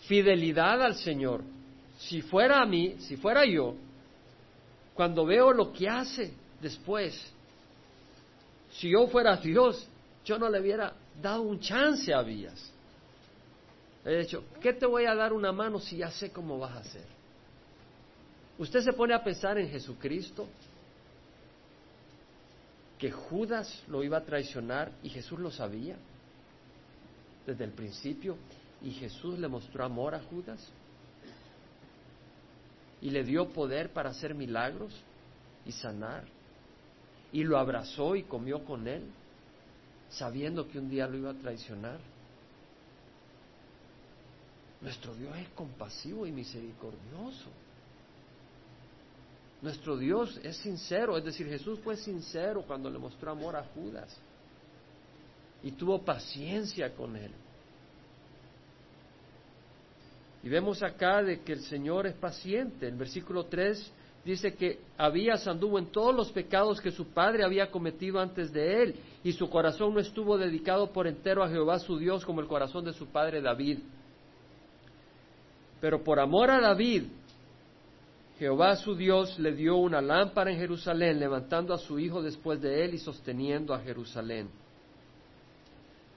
fidelidad 0.00 0.82
al 0.82 0.96
Señor. 0.96 1.42
Si 1.98 2.20
fuera 2.20 2.60
a 2.60 2.66
mí, 2.66 2.96
si 2.98 3.16
fuera 3.16 3.46
yo, 3.46 3.74
cuando 4.92 5.24
veo 5.24 5.52
lo 5.52 5.72
que 5.72 5.88
hace 5.88 6.32
después, 6.60 7.32
si 8.78 8.90
yo 8.90 9.06
fuera 9.08 9.36
Dios, 9.36 9.86
yo 10.24 10.38
no 10.38 10.48
le 10.48 10.60
hubiera 10.60 10.92
dado 11.20 11.42
un 11.42 11.60
chance 11.60 12.12
a 12.12 12.18
Abías. 12.18 12.72
He 14.04 14.18
dicho, 14.18 14.44
¿qué 14.60 14.72
te 14.72 14.86
voy 14.86 15.06
a 15.06 15.14
dar 15.14 15.32
una 15.32 15.50
mano 15.50 15.80
si 15.80 15.96
ya 15.96 16.10
sé 16.10 16.30
cómo 16.30 16.58
vas 16.58 16.72
a 16.72 16.80
hacer? 16.80 17.04
Usted 18.58 18.80
se 18.80 18.92
pone 18.92 19.14
a 19.14 19.22
pensar 19.22 19.58
en 19.58 19.68
Jesucristo, 19.68 20.46
que 22.98 23.10
Judas 23.10 23.82
lo 23.88 24.02
iba 24.02 24.18
a 24.18 24.24
traicionar 24.24 24.90
y 25.02 25.10
Jesús 25.10 25.38
lo 25.38 25.50
sabía 25.50 25.96
desde 27.46 27.64
el 27.64 27.72
principio 27.72 28.36
y 28.82 28.90
Jesús 28.92 29.38
le 29.38 29.48
mostró 29.48 29.84
amor 29.84 30.14
a 30.14 30.22
Judas 30.22 30.66
y 33.02 33.10
le 33.10 33.22
dio 33.24 33.50
poder 33.50 33.92
para 33.92 34.10
hacer 34.10 34.34
milagros 34.34 34.94
y 35.66 35.72
sanar 35.72 36.24
y 37.32 37.44
lo 37.44 37.58
abrazó 37.58 38.16
y 38.16 38.22
comió 38.22 38.64
con 38.64 38.86
él 38.86 39.02
sabiendo 40.10 40.68
que 40.68 40.78
un 40.78 40.88
día 40.88 41.06
lo 41.06 41.16
iba 41.16 41.30
a 41.30 41.34
traicionar. 41.34 41.98
Nuestro 44.80 45.14
Dios 45.14 45.36
es 45.36 45.48
compasivo 45.50 46.26
y 46.26 46.32
misericordioso. 46.32 47.50
Nuestro 49.62 49.96
Dios 49.96 50.38
es 50.42 50.56
sincero, 50.58 51.16
es 51.16 51.24
decir, 51.24 51.48
Jesús 51.48 51.80
fue 51.80 51.96
sincero 51.96 52.62
cuando 52.66 52.90
le 52.90 52.98
mostró 52.98 53.30
amor 53.30 53.56
a 53.56 53.64
Judas 53.74 54.16
y 55.62 55.72
tuvo 55.72 56.02
paciencia 56.04 56.94
con 56.94 57.16
él. 57.16 57.32
Y 60.42 60.48
vemos 60.48 60.82
acá 60.82 61.22
de 61.22 61.40
que 61.40 61.54
el 61.54 61.62
Señor 61.62 62.06
es 62.06 62.14
paciente. 62.14 62.86
El 62.86 62.96
versículo 62.96 63.46
3 63.46 63.90
dice 64.26 64.54
que 64.54 64.80
Abías 64.98 65.46
anduvo 65.46 65.78
en 65.78 65.86
todos 65.86 66.12
los 66.12 66.32
pecados 66.32 66.80
que 66.80 66.90
su 66.90 67.06
padre 67.06 67.44
había 67.44 67.70
cometido 67.70 68.18
antes 68.18 68.52
de 68.52 68.82
él, 68.82 68.96
y 69.22 69.32
su 69.32 69.48
corazón 69.48 69.94
no 69.94 70.00
estuvo 70.00 70.36
dedicado 70.36 70.92
por 70.92 71.06
entero 71.06 71.44
a 71.44 71.48
Jehová 71.48 71.78
su 71.78 71.96
Dios 71.96 72.24
como 72.24 72.40
el 72.40 72.48
corazón 72.48 72.84
de 72.84 72.92
su 72.92 73.06
padre 73.06 73.40
David. 73.40 73.78
Pero 75.80 76.02
por 76.02 76.18
amor 76.18 76.50
a 76.50 76.60
David, 76.60 77.04
Jehová 78.40 78.74
su 78.74 78.96
Dios 78.96 79.38
le 79.38 79.52
dio 79.52 79.76
una 79.76 80.00
lámpara 80.02 80.50
en 80.50 80.58
Jerusalén, 80.58 81.20
levantando 81.20 81.72
a 81.72 81.78
su 81.78 81.96
hijo 81.96 82.20
después 82.20 82.60
de 82.60 82.84
él 82.84 82.94
y 82.94 82.98
sosteniendo 82.98 83.72
a 83.74 83.78
Jerusalén. 83.78 84.50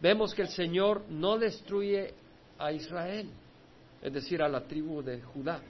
Vemos 0.02 0.34
que 0.34 0.42
el 0.42 0.50
Señor 0.50 1.04
no 1.10 1.38
destruye 1.38 2.16
a 2.58 2.72
Israel, 2.72 3.30
es 4.02 4.12
decir, 4.12 4.42
a 4.42 4.50
la 4.50 4.62
tribu 4.62 5.04
de 5.04 5.22
Judá. 5.22 5.62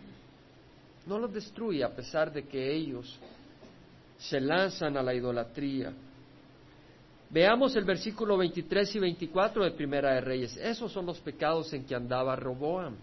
No 1.10 1.18
los 1.18 1.34
destruye 1.34 1.84
a 1.84 1.90
pesar 1.90 2.32
de 2.32 2.44
que 2.44 2.72
ellos 2.72 3.20
se 4.20 4.40
lanzan 4.40 4.96
a 4.96 5.02
la 5.02 5.16
idolatría. 5.16 5.92
Veamos 7.32 7.76
el 7.76 7.84
versículo 7.84 8.38
23 8.38 8.96
y 8.96 9.00
24 9.00 9.64
de 9.64 9.72
Primera 9.72 10.14
de 10.14 10.22
Reyes. 10.22 10.56
Esos 10.58 10.92
son 10.92 11.08
los 11.08 11.20
pecados 11.20 11.74
en 11.74 11.84
que 11.84 11.96
andaba 11.96 12.36
Roboam. 12.36 12.96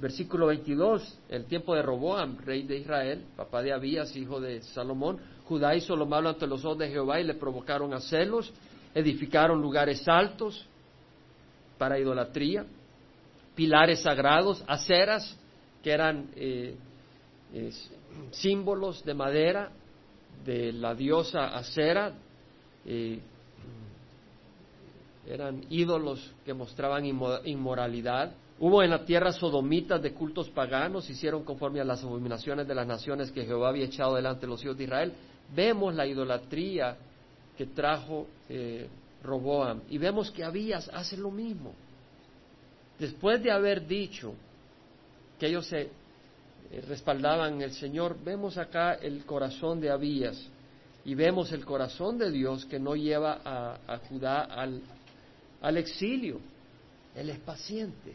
Versículo 0.00 0.46
22, 0.46 1.18
el 1.28 1.44
tiempo 1.44 1.74
de 1.74 1.82
Roboam, 1.82 2.38
rey 2.38 2.62
de 2.62 2.78
Israel, 2.78 3.26
papá 3.36 3.60
de 3.60 3.70
Abías, 3.70 4.16
hijo 4.16 4.40
de 4.40 4.62
Salomón, 4.62 5.18
Judá 5.44 5.74
hizo 5.76 5.94
lo 5.94 6.06
malo 6.06 6.30
ante 6.30 6.46
los 6.46 6.64
ojos 6.64 6.78
de 6.78 6.88
Jehová 6.88 7.20
y 7.20 7.24
le 7.24 7.34
provocaron 7.34 7.92
a 7.92 8.00
celos, 8.00 8.50
edificaron 8.94 9.60
lugares 9.60 10.08
altos 10.08 10.64
para 11.76 11.98
idolatría, 11.98 12.64
pilares 13.54 14.00
sagrados, 14.00 14.64
aceras, 14.66 15.37
que 15.82 15.90
eran 15.90 16.30
eh, 16.36 16.76
símbolos 18.30 19.04
de 19.04 19.14
madera 19.14 19.70
de 20.44 20.72
la 20.72 20.94
diosa 20.94 21.56
acera, 21.56 22.14
eh, 22.84 23.20
eran 25.26 25.64
ídolos 25.68 26.34
que 26.44 26.54
mostraban 26.54 27.04
inmoralidad, 27.04 28.32
Hubo 28.60 28.82
en 28.82 28.90
la 28.90 29.04
tierra 29.04 29.32
sodomitas 29.32 30.02
de 30.02 30.12
cultos 30.12 30.50
paganos, 30.50 31.08
hicieron 31.08 31.44
conforme 31.44 31.80
a 31.80 31.84
las 31.84 32.02
abominaciones 32.02 32.66
de 32.66 32.74
las 32.74 32.86
naciones 32.86 33.30
que 33.30 33.44
Jehová 33.44 33.68
había 33.68 33.84
echado 33.84 34.16
delante 34.16 34.42
de 34.42 34.46
los 34.48 34.64
hijos 34.64 34.76
de 34.76 34.84
Israel. 34.84 35.12
Vemos 35.54 35.94
la 35.94 36.04
idolatría 36.06 36.96
que 37.56 37.66
trajo 37.66 38.26
eh, 38.48 38.88
Roboam 39.22 39.82
y 39.88 39.98
vemos 39.98 40.32
que 40.32 40.42
Abías 40.42 40.90
hace 40.92 41.16
lo 41.16 41.30
mismo. 41.30 41.72
Después 42.98 43.40
de 43.44 43.52
haber 43.52 43.86
dicho 43.86 44.34
que 45.38 45.46
ellos 45.46 45.66
se 45.66 45.82
eh, 45.82 45.90
respaldaban 46.86 47.62
el 47.62 47.72
Señor, 47.72 48.16
vemos 48.22 48.58
acá 48.58 48.94
el 48.94 49.24
corazón 49.24 49.80
de 49.80 49.90
Abías 49.90 50.48
y 51.04 51.14
vemos 51.14 51.52
el 51.52 51.64
corazón 51.64 52.18
de 52.18 52.30
Dios 52.30 52.66
que 52.66 52.78
no 52.78 52.94
lleva 52.94 53.40
a, 53.44 53.98
Judá 54.08 54.42
al, 54.42 54.82
al 55.62 55.76
exilio. 55.76 56.40
Él 57.14 57.30
es 57.30 57.38
paciente. 57.38 58.14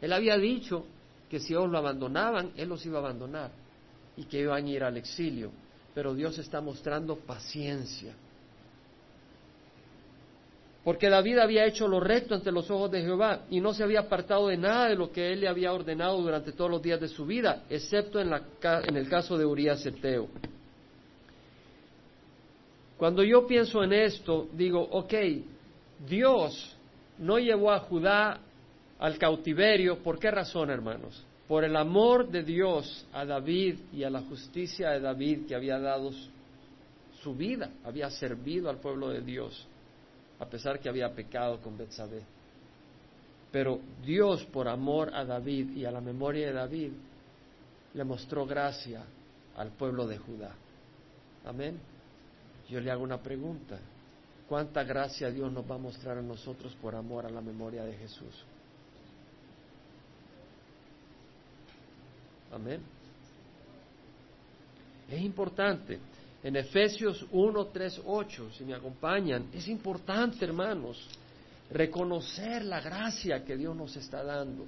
Él 0.00 0.12
había 0.12 0.36
dicho 0.38 0.84
que 1.28 1.40
si 1.40 1.52
ellos 1.52 1.70
lo 1.70 1.78
abandonaban, 1.78 2.52
Él 2.56 2.68
los 2.68 2.84
iba 2.86 2.98
a 2.98 3.00
abandonar 3.00 3.50
y 4.16 4.24
que 4.24 4.40
iban 4.40 4.64
a 4.64 4.68
ir 4.68 4.84
al 4.84 4.96
exilio. 4.96 5.50
Pero 5.94 6.14
Dios 6.14 6.38
está 6.38 6.60
mostrando 6.60 7.16
paciencia. 7.16 8.14
Porque 10.86 11.08
David 11.08 11.38
había 11.38 11.66
hecho 11.66 11.88
lo 11.88 11.98
recto 11.98 12.36
ante 12.36 12.52
los 12.52 12.70
ojos 12.70 12.92
de 12.92 13.02
Jehová 13.02 13.40
y 13.50 13.60
no 13.60 13.74
se 13.74 13.82
había 13.82 14.02
apartado 14.02 14.46
de 14.46 14.56
nada 14.56 14.88
de 14.88 14.94
lo 14.94 15.10
que 15.10 15.32
él 15.32 15.40
le 15.40 15.48
había 15.48 15.72
ordenado 15.72 16.22
durante 16.22 16.52
todos 16.52 16.70
los 16.70 16.80
días 16.80 17.00
de 17.00 17.08
su 17.08 17.26
vida, 17.26 17.64
excepto 17.68 18.20
en, 18.20 18.30
la, 18.30 18.42
en 18.84 18.96
el 18.96 19.08
caso 19.08 19.36
de 19.36 19.44
Urias 19.44 19.84
Eteo. 19.84 20.28
Cuando 22.96 23.24
yo 23.24 23.48
pienso 23.48 23.82
en 23.82 23.94
esto, 23.94 24.46
digo, 24.52 24.80
ok, 24.80 25.12
Dios 26.06 26.76
no 27.18 27.40
llevó 27.40 27.72
a 27.72 27.80
Judá 27.80 28.38
al 29.00 29.18
cautiverio. 29.18 29.98
¿Por 30.04 30.20
qué 30.20 30.30
razón, 30.30 30.70
hermanos? 30.70 31.20
Por 31.48 31.64
el 31.64 31.74
amor 31.74 32.30
de 32.30 32.44
Dios 32.44 33.04
a 33.12 33.24
David 33.24 33.80
y 33.92 34.04
a 34.04 34.10
la 34.10 34.20
justicia 34.20 34.90
de 34.90 35.00
David 35.00 35.48
que 35.48 35.56
había 35.56 35.80
dado 35.80 36.12
su 37.24 37.34
vida, 37.34 37.70
había 37.84 38.08
servido 38.08 38.70
al 38.70 38.78
pueblo 38.78 39.08
de 39.08 39.22
Dios, 39.22 39.66
a 40.38 40.46
pesar 40.46 40.78
que 40.80 40.88
había 40.88 41.14
pecado 41.14 41.60
con 41.60 41.76
Betsabé. 41.76 42.22
Pero 43.50 43.80
Dios, 44.04 44.44
por 44.46 44.68
amor 44.68 45.14
a 45.14 45.24
David 45.24 45.76
y 45.76 45.84
a 45.84 45.90
la 45.90 46.00
memoria 46.00 46.48
de 46.48 46.52
David, 46.52 46.92
le 47.94 48.04
mostró 48.04 48.44
gracia 48.46 49.02
al 49.56 49.70
pueblo 49.70 50.06
de 50.06 50.18
Judá. 50.18 50.54
Amén. 51.46 51.78
Yo 52.68 52.80
le 52.80 52.90
hago 52.90 53.02
una 53.02 53.22
pregunta. 53.22 53.78
¿Cuánta 54.48 54.84
gracia 54.84 55.30
Dios 55.30 55.50
nos 55.52 55.68
va 55.68 55.76
a 55.76 55.78
mostrar 55.78 56.18
a 56.18 56.22
nosotros 56.22 56.74
por 56.80 56.94
amor 56.94 57.26
a 57.26 57.30
la 57.30 57.40
memoria 57.40 57.84
de 57.84 57.94
Jesús? 57.94 58.44
Amén. 62.52 62.80
Es 65.10 65.20
importante. 65.20 65.98
En 66.46 66.54
Efesios 66.54 67.26
1, 67.32 67.66
3, 67.72 68.02
8, 68.06 68.50
si 68.56 68.64
me 68.64 68.72
acompañan, 68.72 69.46
es 69.52 69.66
importante, 69.66 70.44
hermanos, 70.44 71.04
reconocer 71.72 72.64
la 72.64 72.80
gracia 72.80 73.44
que 73.44 73.56
Dios 73.56 73.74
nos 73.74 73.96
está 73.96 74.22
dando. 74.22 74.64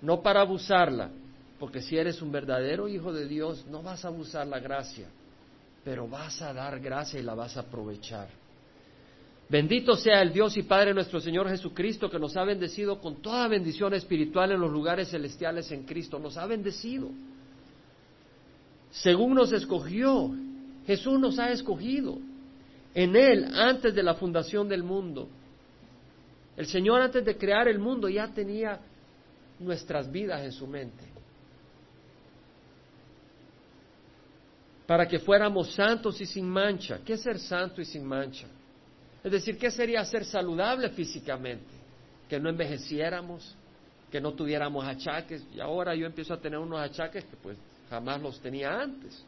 No 0.00 0.22
para 0.22 0.42
abusarla, 0.42 1.10
porque 1.58 1.82
si 1.82 1.96
eres 1.96 2.22
un 2.22 2.30
verdadero 2.30 2.86
hijo 2.86 3.12
de 3.12 3.26
Dios, 3.26 3.66
no 3.68 3.82
vas 3.82 4.04
a 4.04 4.08
abusar 4.08 4.46
la 4.46 4.60
gracia, 4.60 5.08
pero 5.82 6.06
vas 6.06 6.40
a 6.40 6.52
dar 6.52 6.78
gracia 6.78 7.18
y 7.18 7.24
la 7.24 7.34
vas 7.34 7.56
a 7.56 7.62
aprovechar. 7.62 8.28
Bendito 9.48 9.96
sea 9.96 10.22
el 10.22 10.32
Dios 10.32 10.56
y 10.56 10.62
Padre 10.62 10.94
nuestro 10.94 11.20
Señor 11.20 11.48
Jesucristo, 11.48 12.08
que 12.08 12.20
nos 12.20 12.36
ha 12.36 12.44
bendecido 12.44 13.00
con 13.00 13.16
toda 13.16 13.48
bendición 13.48 13.92
espiritual 13.92 14.52
en 14.52 14.60
los 14.60 14.70
lugares 14.70 15.08
celestiales 15.08 15.68
en 15.72 15.82
Cristo. 15.82 16.20
Nos 16.20 16.36
ha 16.36 16.46
bendecido. 16.46 17.10
Según 18.92 19.34
nos 19.34 19.52
escogió, 19.52 20.32
Jesús 20.86 21.18
nos 21.18 21.38
ha 21.38 21.50
escogido. 21.50 22.18
En 22.94 23.14
Él, 23.14 23.44
antes 23.52 23.94
de 23.94 24.02
la 24.02 24.14
fundación 24.14 24.68
del 24.68 24.82
mundo. 24.82 25.28
El 26.56 26.66
Señor 26.66 27.02
antes 27.02 27.24
de 27.24 27.36
crear 27.36 27.68
el 27.68 27.78
mundo 27.78 28.08
ya 28.08 28.28
tenía 28.28 28.80
nuestras 29.58 30.10
vidas 30.10 30.42
en 30.42 30.52
su 30.52 30.66
mente. 30.66 31.04
Para 34.86 35.06
que 35.06 35.18
fuéramos 35.18 35.74
santos 35.74 36.20
y 36.20 36.26
sin 36.26 36.48
mancha. 36.48 37.00
¿Qué 37.04 37.18
ser 37.18 37.38
santo 37.38 37.80
y 37.80 37.84
sin 37.84 38.04
mancha? 38.04 38.46
Es 39.22 39.32
decir, 39.32 39.58
¿qué 39.58 39.70
sería 39.70 40.04
ser 40.04 40.24
saludable 40.24 40.88
físicamente? 40.90 41.74
Que 42.28 42.38
no 42.38 42.48
envejeciéramos, 42.48 43.54
que 44.10 44.20
no 44.20 44.32
tuviéramos 44.32 44.84
achaques. 44.86 45.44
Y 45.54 45.60
ahora 45.60 45.94
yo 45.94 46.06
empiezo 46.06 46.32
a 46.32 46.40
tener 46.40 46.58
unos 46.58 46.78
achaques 46.78 47.24
que 47.24 47.36
pues 47.36 47.58
jamás 47.90 48.22
los 48.22 48.40
tenía 48.40 48.80
antes. 48.80 49.24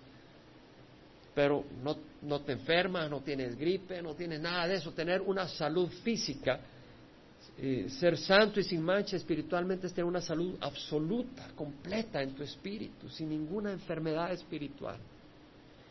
Pero 1.38 1.64
no, 1.84 1.96
no 2.22 2.40
te 2.40 2.50
enfermas, 2.50 3.08
no 3.08 3.20
tienes 3.20 3.56
gripe, 3.56 4.02
no 4.02 4.16
tienes 4.16 4.40
nada 4.40 4.66
de 4.66 4.74
eso. 4.74 4.90
Tener 4.90 5.20
una 5.20 5.46
salud 5.46 5.88
física, 6.02 6.58
eh, 7.56 7.86
ser 7.90 8.18
santo 8.18 8.58
y 8.58 8.64
sin 8.64 8.82
mancha 8.82 9.14
espiritualmente 9.16 9.86
es 9.86 9.94
tener 9.94 10.06
una 10.06 10.20
salud 10.20 10.56
absoluta, 10.60 11.46
completa 11.54 12.20
en 12.20 12.32
tu 12.32 12.42
espíritu, 12.42 13.08
sin 13.08 13.28
ninguna 13.28 13.70
enfermedad 13.70 14.32
espiritual. 14.32 14.96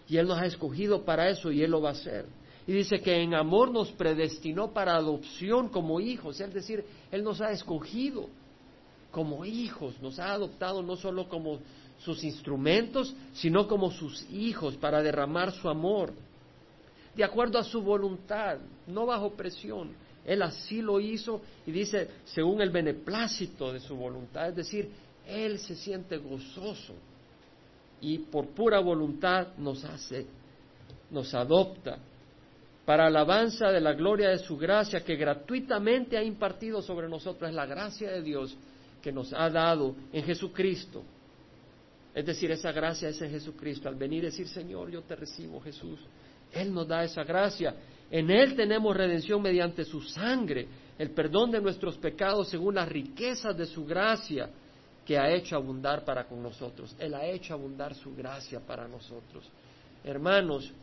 Y 0.10 0.18
Él 0.18 0.28
nos 0.28 0.38
ha 0.38 0.48
escogido 0.48 1.06
para 1.06 1.30
eso 1.30 1.50
y 1.50 1.64
Él 1.64 1.72
lo 1.72 1.80
va 1.80 1.92
a 1.92 1.94
hacer. 1.94 2.26
Y 2.68 2.74
dice 2.74 3.00
que 3.00 3.16
en 3.16 3.34
amor 3.34 3.72
nos 3.72 3.90
predestinó 3.94 4.74
para 4.74 4.98
adopción 4.98 5.70
como 5.70 6.02
hijos, 6.02 6.42
es 6.42 6.54
decir, 6.54 6.84
Él 7.10 7.24
nos 7.24 7.40
ha 7.40 7.52
escogido 7.52 8.28
como 9.12 9.46
hijos, 9.46 9.98
nos 10.02 10.20
ha 10.20 10.34
adoptado 10.34 10.84
no 10.84 10.98
solo 10.98 11.30
como 11.30 11.60
sus 12.00 12.24
instrumentos, 12.24 13.16
sino 13.34 13.68
como 13.68 13.92
sus 13.92 14.30
hijos 14.32 14.76
para 14.78 15.02
derramar 15.02 15.52
su 15.52 15.70
amor, 15.70 16.14
de 17.16 17.24
acuerdo 17.24 17.58
a 17.58 17.64
su 17.64 17.82
voluntad, 17.82 18.60
no 18.86 19.06
bajo 19.06 19.34
presión. 19.34 19.92
Él 20.26 20.42
así 20.42 20.82
lo 20.82 21.00
hizo 21.00 21.42
y 21.66 21.72
dice, 21.72 22.10
según 22.26 22.62
el 22.62 22.70
beneplácito 22.70 23.72
de 23.72 23.80
su 23.80 23.96
voluntad, 23.96 24.50
es 24.50 24.56
decir, 24.56 24.90
Él 25.26 25.58
se 25.60 25.76
siente 25.76 26.18
gozoso 26.18 26.94
y 28.02 28.20
por 28.20 28.48
pura 28.50 28.80
voluntad 28.80 29.56
nos 29.58 29.84
hace, 29.86 30.28
nos 31.10 31.34
adopta 31.34 31.98
para 32.86 33.08
alabanza 33.08 33.70
de 33.70 33.82
la 33.82 33.94
gloria 33.94 34.30
de 34.30 34.38
su 34.40 34.58
gracia 34.58 35.04
que 35.04 35.16
gratuitamente 35.16 36.18
ha 36.18 36.24
impartido 36.24 36.82
sobre 36.82 37.10
nosotros. 37.10 37.50
Es 37.50 37.56
la 37.56 37.66
gracia 37.66 38.12
de 38.12 38.22
Dios 38.22 38.56
que 39.02 39.12
nos 39.12 39.34
ha 39.34 39.50
dado 39.50 39.94
en 40.14 40.24
Jesucristo. 40.24 41.04
Es 42.18 42.26
decir, 42.26 42.50
esa 42.50 42.72
gracia 42.72 43.10
es 43.10 43.22
en 43.22 43.30
Jesucristo. 43.30 43.88
Al 43.88 43.94
venir 43.94 44.24
y 44.24 44.26
decir, 44.26 44.48
Señor, 44.48 44.90
yo 44.90 45.04
te 45.04 45.16
recibo, 45.16 45.62
Jesús. 45.62 46.00
Él 46.52 46.74
nos 46.74 46.88
da 46.88 47.04
esa 47.04 47.24
gracia. 47.24 47.76
En 48.10 48.32
Él 48.32 48.56
tenemos 48.56 48.98
redención 48.98 49.40
mediante 49.40 49.86
su 49.86 50.02
sangre, 50.02 50.68
el 50.98 51.12
perdón 51.12 51.52
de 51.52 51.62
nuestros 51.62 51.96
pecados 52.00 52.50
según 52.50 52.74
las 52.74 52.90
riquezas 52.90 53.56
de 53.56 53.68
su 53.68 53.86
gracia 53.86 54.50
que 55.06 55.16
ha 55.16 55.30
hecho 55.30 55.58
abundar 55.58 56.04
para 56.04 56.28
con 56.28 56.42
nosotros. 56.42 56.96
Él 56.98 57.14
ha 57.14 57.24
hecho 57.24 57.54
abundar 57.54 57.94
su 57.94 58.16
gracia 58.16 58.62
para 58.62 58.88
nosotros. 58.88 59.48
Hermanos, 60.04 60.74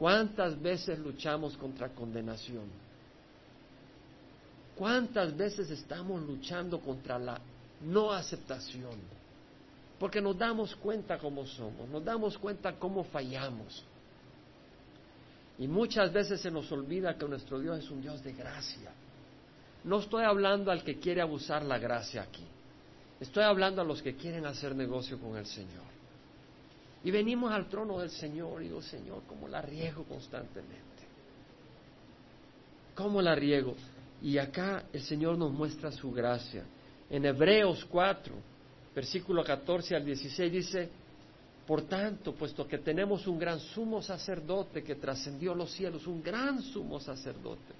¿cuántas 0.00 0.60
veces 0.60 0.98
luchamos 0.98 1.56
contra 1.56 1.90
condenación? 1.90 2.64
¿Cuántas 4.74 5.36
veces 5.36 5.70
estamos 5.70 6.20
luchando 6.22 6.80
contra 6.80 7.20
la 7.20 7.40
no 7.82 8.10
aceptación, 8.10 9.21
porque 10.02 10.20
nos 10.20 10.36
damos 10.36 10.74
cuenta 10.74 11.16
cómo 11.16 11.46
somos, 11.46 11.88
nos 11.88 12.04
damos 12.04 12.36
cuenta 12.36 12.72
cómo 12.72 13.04
fallamos. 13.04 13.84
Y 15.60 15.68
muchas 15.68 16.12
veces 16.12 16.40
se 16.40 16.50
nos 16.50 16.72
olvida 16.72 17.16
que 17.16 17.24
nuestro 17.28 17.60
Dios 17.60 17.78
es 17.78 17.88
un 17.88 18.02
Dios 18.02 18.20
de 18.24 18.32
gracia. 18.32 18.90
No 19.84 20.00
estoy 20.00 20.24
hablando 20.24 20.72
al 20.72 20.82
que 20.82 20.98
quiere 20.98 21.20
abusar 21.20 21.64
la 21.64 21.78
gracia 21.78 22.22
aquí. 22.22 22.44
Estoy 23.20 23.44
hablando 23.44 23.80
a 23.80 23.84
los 23.84 24.02
que 24.02 24.16
quieren 24.16 24.44
hacer 24.44 24.74
negocio 24.74 25.20
con 25.20 25.36
el 25.36 25.46
Señor. 25.46 25.86
Y 27.04 27.12
venimos 27.12 27.52
al 27.52 27.68
trono 27.68 28.00
del 28.00 28.10
Señor 28.10 28.60
y 28.60 28.64
digo, 28.64 28.82
Señor, 28.82 29.22
¿cómo 29.28 29.46
la 29.46 29.62
riego 29.62 30.02
constantemente? 30.02 31.04
¿Cómo 32.96 33.22
la 33.22 33.36
riego? 33.36 33.76
Y 34.20 34.36
acá 34.36 34.82
el 34.92 35.02
Señor 35.02 35.38
nos 35.38 35.52
muestra 35.52 35.92
su 35.92 36.10
gracia. 36.10 36.64
En 37.08 37.24
Hebreos 37.24 37.84
4, 37.84 38.34
versículo 38.94 39.42
14 39.42 39.96
al 39.96 40.04
16 40.04 40.52
dice, 40.52 40.90
por 41.66 41.82
tanto, 41.82 42.34
puesto 42.34 42.66
que 42.66 42.78
tenemos 42.78 43.26
un 43.26 43.38
gran 43.38 43.60
sumo 43.60 44.02
sacerdote 44.02 44.82
que 44.82 44.96
trascendió 44.96 45.54
los 45.54 45.70
cielos, 45.72 46.06
un 46.06 46.22
gran 46.22 46.60
sumo 46.62 47.00
sacerdote, 47.00 47.72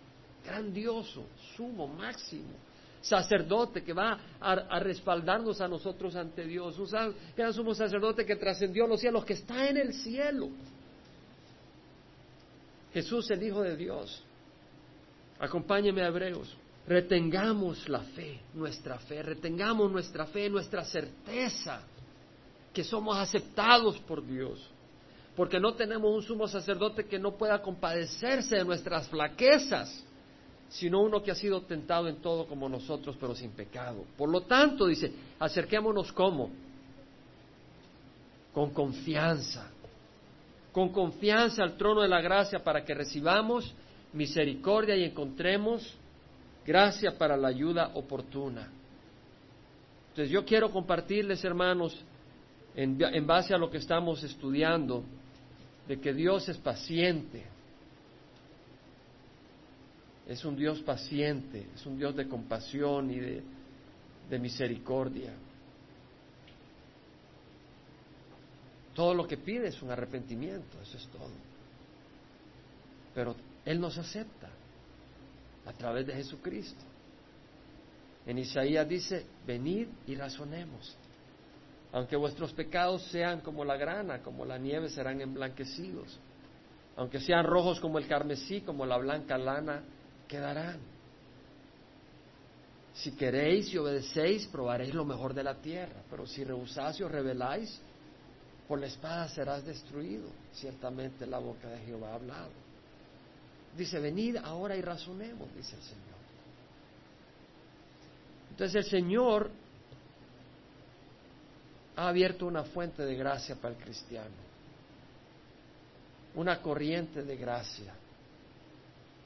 grandioso, 0.45 1.25
sumo, 1.57 1.87
máximo, 1.87 2.55
sacerdote 3.01 3.83
que 3.83 3.93
va 3.93 4.19
a, 4.41 4.79
respaldarnos 4.79 5.61
a 5.61 5.69
nosotros 5.69 6.15
ante 6.15 6.45
Dios, 6.47 6.79
un 6.79 7.15
gran 7.37 7.53
sumo 7.53 7.75
sacerdote 7.75 8.25
que 8.25 8.37
trascendió 8.37 8.87
los 8.87 9.01
cielos, 9.01 9.25
que 9.25 9.35
está 9.35 9.69
en 9.69 9.77
el 9.77 9.93
cielo. 9.93 10.49
Jesús, 12.95 13.31
el 13.31 13.43
Hijo 13.43 13.63
de 13.63 13.77
Dios. 13.77 14.23
Acompáñeme 15.41 16.03
a 16.03 16.09
Hebreos 16.09 16.57
retengamos 16.87 17.89
la 17.89 18.01
fe, 18.01 18.41
nuestra 18.55 18.99
fe, 18.99 19.23
retengamos 19.23 19.91
nuestra 19.91 20.27
fe, 20.27 20.51
nuestra 20.51 20.85
certeza 20.85 21.83
que 22.73 22.83
somos 22.83 23.17
aceptados 23.17 23.99
por 24.01 24.27
Dios, 24.27 24.69
porque 25.37 25.61
no 25.61 25.75
tenemos 25.75 26.13
un 26.13 26.23
sumo 26.23 26.49
sacerdote 26.49 27.05
que 27.05 27.19
no 27.19 27.33
pueda 27.33 27.63
compadecerse 27.63 28.57
de 28.57 28.65
nuestras 28.65 29.09
flaquezas, 29.09 30.05
sino 30.69 31.03
uno 31.03 31.23
que 31.23 31.31
ha 31.31 31.35
sido 31.35 31.61
tentado 31.63 32.09
en 32.09 32.17
todo 32.17 32.47
como 32.47 32.69
nosotros, 32.69 33.17
pero 33.21 33.35
sin 33.35 33.51
pecado. 33.51 34.05
Por 34.17 34.31
lo 34.31 34.43
tanto, 34.43 34.87
dice, 34.87 35.13
acerquémonos 35.39 36.11
como? 36.13 36.51
Con 38.55 38.71
confianza, 38.71 39.71
con 40.73 40.89
confianza 40.89 41.63
al 41.63 41.77
trono 41.77 42.01
de 42.01 42.09
la 42.09 42.21
gracia 42.23 42.65
para 42.65 42.85
que 42.85 42.95
recibamos 42.95 43.73
misericordia 44.15 44.97
y 44.97 45.05
encontremos 45.05 45.95
gracia 46.65 47.17
para 47.17 47.37
la 47.37 47.49
ayuda 47.49 47.91
oportuna. 47.95 48.71
Entonces 50.11 50.31
yo 50.31 50.45
quiero 50.45 50.71
compartirles, 50.71 51.43
hermanos, 51.45 51.99
en, 52.75 52.99
en, 53.03 53.27
base 53.27 53.55
a 53.55 53.59
lo 53.59 53.71
que 53.71 53.79
estamos 53.79 54.23
estudiando, 54.23 55.05
de 55.89 56.01
que 56.01 56.13
Dios 56.13 56.49
es 56.49 56.59
paciente. 56.59 57.45
Es 60.29 60.45
un 60.45 60.57
Dios 60.57 60.81
paciente, 60.81 61.67
es 61.75 61.85
un 61.85 61.99
Dios 61.99 62.15
de 62.15 62.29
compasión 62.29 63.11
y 63.11 63.19
de, 63.19 63.43
de 64.31 64.39
misericordia. 64.39 65.33
Todo 68.95 69.15
lo 69.15 69.27
que 69.27 69.39
pide 69.39 69.69
es 69.69 69.83
un 69.83 69.91
arrepentimiento, 69.91 70.81
eso 70.83 70.97
es 70.97 71.07
todo. 71.09 71.31
Pero 73.15 73.35
Él 73.65 73.81
nos 73.81 73.97
acepta 73.97 74.51
a 75.67 75.73
través 75.73 76.07
de 76.07 76.15
Jesucristo. 76.15 76.85
En 78.27 78.39
Isaías 78.39 78.89
dice, 78.89 79.27
venid 79.47 79.89
y 80.07 80.15
razonemos. 80.15 80.97
Aunque 81.93 82.17
vuestros 82.17 82.53
pecados 82.53 83.03
sean 83.11 83.41
como 83.41 83.65
la 83.65 83.77
grana, 83.77 84.23
como 84.23 84.45
la 84.45 84.59
nieve, 84.59 84.89
serán 84.89 85.21
emblanquecidos. 85.21 86.19
Aunque 86.97 87.21
sean 87.21 87.45
rojos 87.45 87.81
como 87.81 87.99
el 87.99 88.07
carmesí, 88.07 88.61
como 88.61 88.87
la 88.87 88.97
blanca 88.97 89.37
lana, 89.37 89.83
quedarán. 90.29 90.79
Si 92.95 93.13
queréis 93.13 93.73
y 93.73 93.79
obedecéis, 93.79 94.47
probaréis 94.47 94.95
lo 94.95 95.05
mejor 95.05 95.35
de 95.35 95.43
la 95.43 95.57
tierra. 95.57 96.03
Pero 96.11 96.27
si 96.27 96.45
rehusáis 96.45 97.01
y 97.01 97.03
os 97.03 97.11
rebeláis, 97.11 97.81
por 98.69 98.79
la 98.81 98.87
espada 98.87 99.29
serás 99.29 99.65
destruido. 99.65 100.29
Ciertamente 100.53 101.27
la 101.27 101.39
boca 101.39 101.69
de 101.69 101.79
Jehová 101.81 102.11
ha 102.11 102.15
hablado. 102.15 102.51
Dice, 103.77 103.99
venid 103.99 104.37
ahora 104.37 104.77
y 104.77 104.83
razonemos, 104.83 105.49
dice 105.55 105.77
el 105.77 105.83
Señor. 105.83 106.13
Entonces 108.51 108.85
el 108.85 108.91
Señor 108.91 109.51
ha 111.97 112.09
abierto 112.09 112.47
una 112.47 112.65
fuente 112.65 113.03
de 113.03 113.15
gracia 113.15 113.57
para 113.57 113.75
el 113.75 113.83
cristiano, 113.83 114.35
una 116.35 116.61
corriente 116.61 117.23
de 117.23 117.37
gracia, 117.37 117.95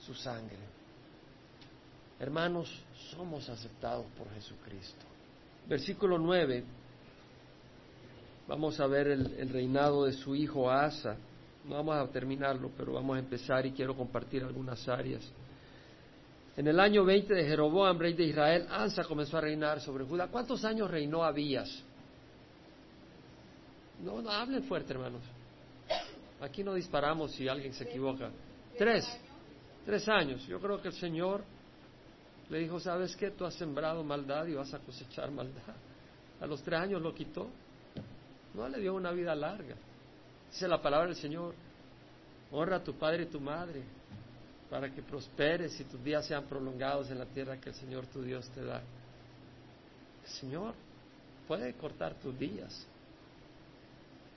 su 0.00 0.14
sangre. 0.14 0.58
Hermanos, 2.20 2.70
somos 3.10 3.48
aceptados 3.48 4.06
por 4.16 4.32
Jesucristo. 4.32 5.04
Versículo 5.68 6.18
9, 6.18 6.62
vamos 8.46 8.78
a 8.78 8.86
ver 8.86 9.08
el, 9.08 9.34
el 9.38 9.48
reinado 9.48 10.04
de 10.04 10.12
su 10.12 10.36
hijo 10.36 10.70
Asa 10.70 11.16
no 11.68 11.76
vamos 11.76 11.96
a 11.96 12.10
terminarlo, 12.10 12.70
pero 12.76 12.92
vamos 12.92 13.16
a 13.16 13.18
empezar 13.18 13.66
y 13.66 13.72
quiero 13.72 13.96
compartir 13.96 14.42
algunas 14.44 14.88
áreas. 14.88 15.22
En 16.56 16.66
el 16.66 16.80
año 16.80 17.04
20 17.04 17.34
de 17.34 17.44
Jeroboam, 17.44 17.98
rey 17.98 18.14
de 18.14 18.24
Israel, 18.24 18.66
Ansa 18.70 19.04
comenzó 19.04 19.36
a 19.36 19.42
reinar 19.42 19.80
sobre 19.80 20.04
Judá. 20.04 20.28
¿Cuántos 20.28 20.64
años 20.64 20.90
reinó 20.90 21.22
Abías? 21.22 21.84
No, 24.02 24.22
no 24.22 24.30
hablen 24.30 24.62
fuerte, 24.64 24.92
hermanos. 24.92 25.22
Aquí 26.40 26.62
no 26.62 26.74
disparamos 26.74 27.32
si 27.32 27.48
alguien 27.48 27.72
se 27.72 27.84
equivoca. 27.84 28.30
Tres. 28.78 29.04
Tres 29.84 30.08
años. 30.08 30.46
Yo 30.46 30.60
creo 30.60 30.80
que 30.80 30.88
el 30.88 30.94
Señor 30.94 31.44
le 32.48 32.58
dijo, 32.60 32.78
¿sabes 32.80 33.16
qué? 33.16 33.30
Tú 33.32 33.44
has 33.44 33.54
sembrado 33.54 34.02
maldad 34.04 34.46
y 34.46 34.54
vas 34.54 34.72
a 34.72 34.78
cosechar 34.78 35.30
maldad. 35.30 35.74
A 36.40 36.46
los 36.46 36.62
tres 36.62 36.80
años 36.80 37.02
lo 37.02 37.14
quitó. 37.14 37.48
No 38.54 38.68
le 38.68 38.80
dio 38.80 38.94
una 38.94 39.12
vida 39.12 39.34
larga. 39.34 39.76
Dice 40.56 40.68
la 40.68 40.80
palabra 40.80 41.08
del 41.08 41.16
Señor, 41.16 41.54
honra 42.50 42.76
a 42.76 42.82
tu 42.82 42.94
padre 42.94 43.24
y 43.24 43.26
tu 43.26 43.38
madre 43.38 43.82
para 44.70 44.90
que 44.90 45.02
prosperes 45.02 45.78
y 45.78 45.84
tus 45.84 46.02
días 46.02 46.24
sean 46.24 46.44
prolongados 46.44 47.10
en 47.10 47.18
la 47.18 47.26
tierra 47.26 47.60
que 47.60 47.68
el 47.68 47.74
Señor 47.74 48.06
tu 48.06 48.22
Dios 48.22 48.48
te 48.54 48.64
da. 48.64 48.80
El 50.24 50.30
Señor 50.30 50.72
puede 51.46 51.74
cortar 51.74 52.14
tus 52.14 52.38
días. 52.38 52.86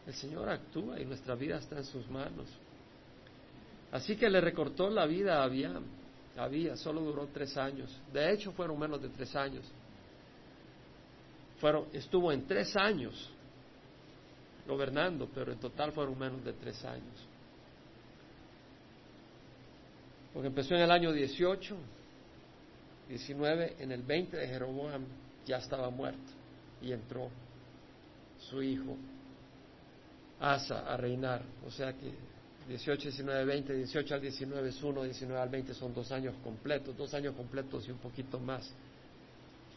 El 0.05 0.13
Señor 0.13 0.49
actúa 0.49 0.99
y 0.99 1.05
nuestra 1.05 1.35
vida 1.35 1.57
está 1.57 1.77
en 1.77 1.85
sus 1.85 2.05
manos. 2.09 2.49
Así 3.89 4.17
que 4.17 4.29
le 4.29 4.41
recortó 4.41 4.89
la 4.89 5.05
vida 5.05 5.39
a 5.39 5.45
Abiam. 5.45 5.85
Había, 6.35 6.75
solo 6.75 6.99
duró 6.99 7.27
tres 7.27 7.55
años. 7.55 7.97
De 8.11 8.29
hecho, 8.29 8.51
fueron 8.51 8.77
menos 8.77 9.01
de 9.01 9.07
tres 9.07 9.33
años. 9.37 9.63
Fueron, 11.61 11.85
estuvo 11.93 12.29
en 12.29 12.45
tres 12.45 12.75
años 12.75 13.31
gobernando, 14.69 15.29
pero 15.33 15.51
en 15.51 15.59
total 15.59 15.91
fueron 15.91 16.17
menos 16.17 16.43
de 16.43 16.53
tres 16.53 16.83
años. 16.85 17.27
Porque 20.33 20.47
empezó 20.47 20.75
en 20.75 20.81
el 20.81 20.91
año 20.91 21.11
18, 21.11 21.75
19, 23.09 23.75
en 23.79 23.91
el 23.91 24.03
20 24.03 24.37
de 24.37 24.47
Jeroboam 24.47 25.03
ya 25.45 25.57
estaba 25.57 25.89
muerto 25.89 26.31
y 26.81 26.91
entró 26.91 27.29
su 28.49 28.61
hijo 28.61 28.95
Asa 30.39 30.91
a 30.91 30.95
reinar. 30.95 31.41
O 31.67 31.71
sea 31.71 31.93
que 31.93 32.13
18, 32.67 33.01
19, 33.09 33.45
20, 33.45 33.73
18 33.73 34.13
al 34.13 34.21
19 34.21 34.69
es 34.69 34.83
uno, 34.83 35.03
19 35.03 35.41
al 35.41 35.49
20 35.49 35.73
son 35.73 35.93
dos 35.93 36.11
años 36.11 36.35
completos, 36.43 36.95
dos 36.95 37.13
años 37.13 37.35
completos 37.35 37.87
y 37.87 37.91
un 37.91 37.97
poquito 37.97 38.39
más. 38.39 38.71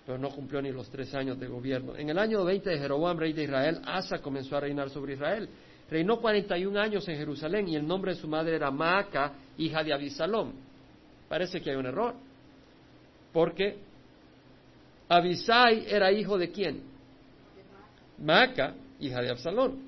Pero 0.05 0.19
no 0.19 0.31
cumplió 0.31 0.61
ni 0.61 0.73
los 0.73 0.91
tres 0.91 1.15
años 1.15 1.39
de 1.39 1.47
gobierno. 1.47 1.97
En 1.97 2.09
el 2.11 2.19
año 2.19 2.45
20 2.45 2.71
de 2.71 2.79
Jeroboam, 2.79 3.19
rey 3.19 3.33
de 3.33 3.45
Israel, 3.45 3.81
Asa 3.85 4.19
comenzó 4.19 4.57
a 4.57 4.61
reinar 4.61 4.91
sobre 4.91 5.15
Israel. 5.15 5.49
Reinó 5.89 6.21
41 6.21 6.81
años 6.81 7.07
en 7.09 7.17
Jerusalén 7.17 7.69
y 7.69 7.77
el 7.77 7.87
nombre 7.87 8.15
de 8.15 8.21
su 8.21 8.27
madre 8.27 8.57
era 8.57 8.71
Maaca, 8.71 9.33
hija 9.59 9.85
de 9.85 9.93
Abisalom. 9.93 10.53
Parece 11.29 11.61
que 11.61 11.71
hay 11.71 11.77
un 11.77 11.87
error. 11.87 12.15
Porque 13.33 13.79
Abisai 15.09 15.85
era 15.89 16.11
hijo 16.11 16.39
de 16.39 16.51
quién? 16.51 16.83
Maaca, 18.19 18.75
hija 19.01 19.21
de 19.21 19.31
Absalón. 19.31 19.79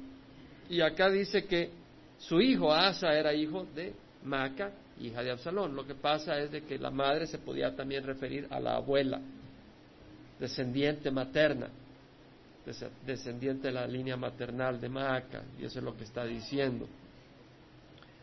Y 0.68 0.80
acá 0.80 1.10
dice 1.10 1.44
que 1.44 1.70
su 2.18 2.40
hijo 2.40 2.72
Asa 2.72 3.12
era 3.12 3.34
hijo 3.34 3.66
de 3.74 3.94
Maaca, 4.24 4.72
hija 5.00 5.22
de 5.22 5.30
Absalón. 5.30 5.74
Lo 5.74 5.86
que 5.86 5.94
pasa 5.94 6.38
es 6.38 6.50
de 6.50 6.62
que 6.62 6.78
la 6.78 6.90
madre 6.90 7.26
se 7.26 7.38
podía 7.38 7.74
también 7.74 8.04
referir 8.04 8.46
a 8.50 8.60
la 8.60 8.76
abuela, 8.76 9.20
descendiente 10.38 11.10
materna, 11.10 11.68
descendiente 13.04 13.68
de 13.68 13.72
la 13.72 13.86
línea 13.86 14.16
maternal 14.16 14.80
de 14.80 14.88
Maaca, 14.88 15.42
y 15.58 15.64
eso 15.64 15.78
es 15.78 15.84
lo 15.84 15.96
que 15.96 16.04
está 16.04 16.24
diciendo. 16.24 16.86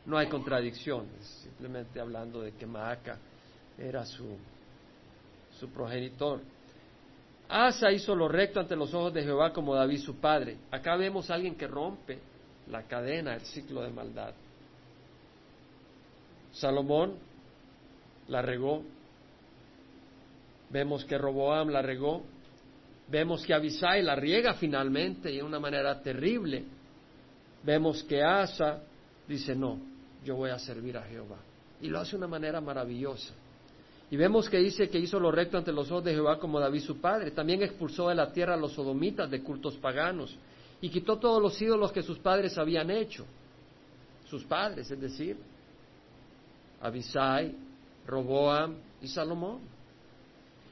No 0.05 0.17
hay 0.17 0.27
contradicción, 0.27 1.05
simplemente 1.21 1.99
hablando 1.99 2.41
de 2.41 2.53
que 2.53 2.65
Maaca 2.65 3.17
era 3.77 4.05
su, 4.05 4.37
su 5.59 5.69
progenitor. 5.69 6.41
Asa 7.47 7.91
hizo 7.91 8.15
lo 8.15 8.27
recto 8.27 8.59
ante 8.59 8.75
los 8.75 8.93
ojos 8.93 9.13
de 9.13 9.23
Jehová 9.23 9.51
como 9.51 9.75
David 9.75 9.99
su 9.99 10.15
padre. 10.15 10.57
Acá 10.71 10.95
vemos 10.95 11.29
a 11.29 11.35
alguien 11.35 11.55
que 11.55 11.67
rompe 11.67 12.19
la 12.67 12.83
cadena, 12.83 13.35
el 13.35 13.41
ciclo 13.41 13.81
de 13.81 13.89
maldad. 13.89 14.33
Salomón 16.53 17.15
la 18.27 18.41
regó. 18.41 18.83
Vemos 20.71 21.05
que 21.05 21.17
Roboam 21.17 21.69
la 21.69 21.81
regó. 21.81 22.23
Vemos 23.07 23.45
que 23.45 23.53
Abisai 23.53 24.01
la 24.01 24.15
riega 24.15 24.53
finalmente 24.53 25.31
y 25.31 25.37
de 25.37 25.43
una 25.43 25.59
manera 25.59 26.01
terrible. 26.01 26.63
Vemos 27.63 28.03
que 28.03 28.23
Asa 28.23 28.81
dice, 29.27 29.55
no, 29.55 29.79
yo 30.23 30.35
voy 30.35 30.49
a 30.49 30.59
servir 30.59 30.97
a 30.97 31.03
Jehová. 31.03 31.37
Y 31.81 31.87
lo 31.87 31.99
hace 31.99 32.11
de 32.11 32.17
una 32.17 32.27
manera 32.27 32.61
maravillosa. 32.61 33.33
Y 34.09 34.17
vemos 34.17 34.49
que 34.49 34.57
dice 34.57 34.89
que 34.89 34.99
hizo 34.99 35.19
lo 35.19 35.31
recto 35.31 35.57
ante 35.57 35.71
los 35.71 35.89
ojos 35.89 36.03
de 36.03 36.13
Jehová 36.13 36.37
como 36.37 36.59
David 36.59 36.81
su 36.81 36.99
padre. 36.99 37.31
También 37.31 37.63
expulsó 37.63 38.09
de 38.09 38.15
la 38.15 38.31
tierra 38.31 38.55
a 38.55 38.57
los 38.57 38.73
sodomitas 38.73 39.29
de 39.31 39.41
cultos 39.41 39.77
paganos 39.77 40.35
y 40.81 40.89
quitó 40.89 41.17
todos 41.17 41.41
los 41.41 41.61
ídolos 41.61 41.91
que 41.91 42.01
sus 42.01 42.19
padres 42.19 42.57
habían 42.57 42.91
hecho. 42.91 43.25
Sus 44.29 44.43
padres, 44.43 44.89
es 44.91 44.99
decir, 44.99 45.37
Abisai, 46.81 47.55
Roboam 48.05 48.75
y 49.01 49.07
Salomón. 49.07 49.59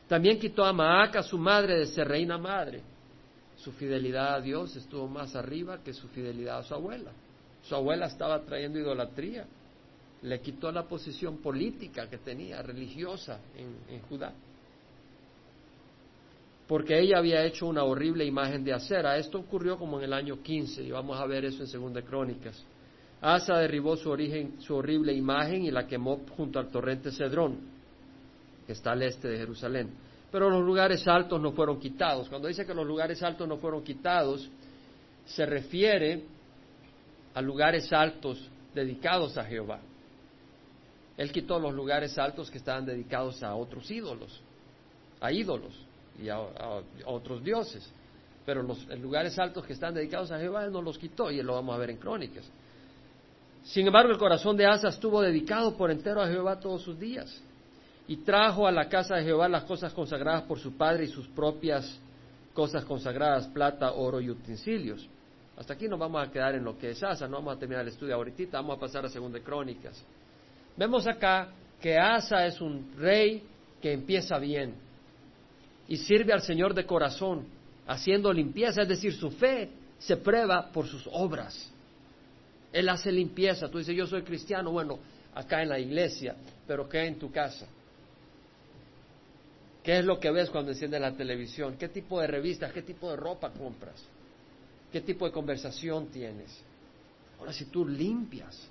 También 0.09 0.37
quitó 0.37 0.65
a 0.65 0.73
Maaca, 0.73 1.23
su 1.23 1.37
madre, 1.37 1.79
de 1.79 1.85
ser 1.85 2.09
reina 2.09 2.37
madre. 2.37 2.81
Su 3.55 3.71
fidelidad 3.71 4.35
a 4.35 4.41
Dios 4.41 4.75
estuvo 4.75 5.07
más 5.07 5.35
arriba 5.35 5.81
que 5.81 5.93
su 5.93 6.09
fidelidad 6.09 6.59
a 6.59 6.63
su 6.63 6.73
abuela. 6.73 7.11
Su 7.61 7.75
abuela 7.75 8.07
estaba 8.07 8.41
trayendo 8.41 8.79
idolatría 8.79 9.45
le 10.21 10.39
quitó 10.41 10.71
la 10.71 10.83
posición 10.83 11.37
política 11.37 12.09
que 12.09 12.17
tenía, 12.17 12.61
religiosa 12.61 13.39
en, 13.55 13.99
Judá. 14.01 14.33
Porque 16.67 16.99
ella 16.99 17.17
había 17.17 17.43
hecho 17.45 17.65
una 17.65 17.83
horrible 17.83 18.25
imagen 18.25 18.63
de 18.63 18.73
acera. 18.73 19.17
Esto 19.17 19.39
ocurrió 19.39 19.77
como 19.77 19.97
en 19.97 20.05
el 20.05 20.13
año 20.13 20.41
15, 20.41 20.83
y 20.83 20.91
vamos 20.91 21.19
a 21.19 21.25
ver 21.25 21.45
eso 21.45 21.63
en 21.63 21.67
Segunda 21.67 22.01
Crónicas. 22.01 22.63
Asa 23.21 23.57
derribó 23.57 23.95
su, 23.95 24.09
origen, 24.09 24.61
su 24.61 24.75
horrible 24.75 25.13
imagen 25.13 25.63
y 25.63 25.71
la 25.71 25.87
quemó 25.87 26.21
junto 26.37 26.59
al 26.59 26.69
torrente 26.69 27.11
Cedrón, 27.11 27.57
que 28.69 28.73
está 28.73 28.91
al 28.91 29.01
este 29.01 29.27
de 29.27 29.37
Jerusalén. 29.39 29.89
Pero 30.31 30.47
los 30.47 30.63
lugares 30.63 31.07
altos 31.07 31.41
no 31.41 31.53
fueron 31.53 31.79
quitados. 31.79 32.29
Cuando 32.29 32.47
dice 32.47 32.67
que 32.67 32.73
los 32.75 32.85
lugares 32.85 33.23
altos 33.23 33.47
no 33.47 33.57
fueron 33.57 33.83
quitados, 33.83 34.47
se 35.25 35.43
refiere 35.43 36.23
a 37.33 37.41
lugares 37.41 37.91
altos 37.91 38.47
dedicados 38.75 39.39
a 39.39 39.43
Jehová. 39.43 39.79
Él 41.17 41.31
quitó 41.31 41.57
los 41.57 41.73
lugares 41.73 42.15
altos 42.19 42.51
que 42.51 42.59
estaban 42.59 42.85
dedicados 42.85 43.41
a 43.41 43.55
otros 43.55 43.89
ídolos, 43.89 44.39
a 45.19 45.31
ídolos 45.31 45.73
y 46.21 46.29
a, 46.29 46.39
otros 47.07 47.43
dioses. 47.43 47.91
Pero 48.45 48.61
los 48.61 48.85
lugares 48.99 49.39
altos 49.39 49.65
que 49.65 49.73
están 49.73 49.95
dedicados 49.95 50.29
a 50.29 50.37
Jehová, 50.37 50.65
Él 50.65 50.71
no 50.71 50.83
los 50.83 50.99
quitó 50.99 51.31
y 51.31 51.41
lo 51.41 51.55
vamos 51.55 51.73
a 51.73 51.79
ver 51.79 51.89
en 51.89 51.97
Crónicas. 51.97 52.47
Sin 53.63 53.87
embargo, 53.87 54.11
el 54.11 54.19
corazón 54.19 54.55
de 54.55 54.67
Asa 54.67 54.89
estuvo 54.89 55.23
dedicado 55.23 55.75
por 55.75 55.89
entero 55.89 56.21
a 56.21 56.27
Jehová 56.27 56.59
todos 56.59 56.83
sus 56.83 56.99
días 56.99 57.41
y 58.09 58.17
trajo 58.17 58.65
a 58.65 58.71
la 58.71 58.89
casa 58.89 59.17
de 59.17 59.23
Jehová 59.23 59.47
las 59.47 59.65
cosas 59.65 59.93
consagradas 59.93 60.41
por 60.41 60.57
su 60.57 60.75
padre 60.75 61.03
y 61.03 61.07
sus 61.09 61.27
propias 61.27 61.95
cosas 62.55 62.83
consagradas, 62.83 63.47
plata, 63.49 63.91
oro 63.91 64.19
y 64.19 64.31
utensilios. 64.31 65.07
Hasta 65.55 65.75
aquí 65.75 65.87
nos 65.87 65.99
vamos 65.99 66.27
a 66.27 66.31
quedar 66.31 66.55
en 66.55 66.63
lo 66.63 66.75
que 66.75 66.89
es 66.89 67.03
Asa, 67.03 67.27
no 67.27 67.37
vamos 67.37 67.55
a 67.55 67.59
terminar 67.59 67.83
el 67.83 67.89
estudio 67.89 68.15
ahorita, 68.15 68.57
vamos 68.57 68.77
a 68.77 68.79
pasar 68.79 69.05
a 69.05 69.09
Segunda 69.09 69.39
Crónicas. 69.41 70.03
Vemos 70.75 71.05
acá 71.05 71.49
que 71.79 71.99
Asa 71.99 72.47
es 72.47 72.59
un 72.59 72.95
rey 72.97 73.43
que 73.79 73.93
empieza 73.93 74.39
bien 74.39 74.73
y 75.87 75.97
sirve 75.97 76.33
al 76.33 76.41
Señor 76.41 76.73
de 76.73 76.87
corazón, 76.87 77.45
haciendo 77.85 78.33
limpieza, 78.33 78.81
es 78.81 78.89
decir, 78.89 79.13
su 79.13 79.29
fe 79.29 79.69
se 79.99 80.17
prueba 80.17 80.71
por 80.71 80.87
sus 80.87 81.07
obras. 81.11 81.71
Él 82.73 82.89
hace 82.89 83.11
limpieza. 83.11 83.69
Tú 83.69 83.77
dices, 83.77 83.95
yo 83.95 84.07
soy 84.07 84.23
cristiano, 84.23 84.71
bueno, 84.71 84.97
acá 85.35 85.61
en 85.61 85.69
la 85.69 85.77
iglesia, 85.77 86.35
pero 86.65 86.89
¿qué 86.89 87.05
en 87.05 87.19
tu 87.19 87.29
casa? 87.31 87.67
¿Qué 89.83 89.99
es 89.99 90.05
lo 90.05 90.19
que 90.19 90.31
ves 90.31 90.49
cuando 90.49 90.71
enciendes 90.71 90.99
la 90.99 91.15
televisión? 91.15 91.75
¿Qué 91.77 91.89
tipo 91.89 92.19
de 92.19 92.27
revistas, 92.27 92.71
qué 92.73 92.81
tipo 92.81 93.09
de 93.09 93.15
ropa 93.15 93.51
compras? 93.51 94.03
¿Qué 94.91 95.01
tipo 95.01 95.25
de 95.25 95.31
conversación 95.31 96.07
tienes? 96.07 96.61
Ahora, 97.39 97.53
si 97.53 97.65
tú 97.65 97.87
limpias 97.87 98.67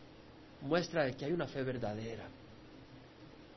muestra 0.62 1.04
de 1.04 1.14
que 1.14 1.24
hay 1.24 1.32
una 1.32 1.46
fe 1.46 1.62
verdadera, 1.62 2.24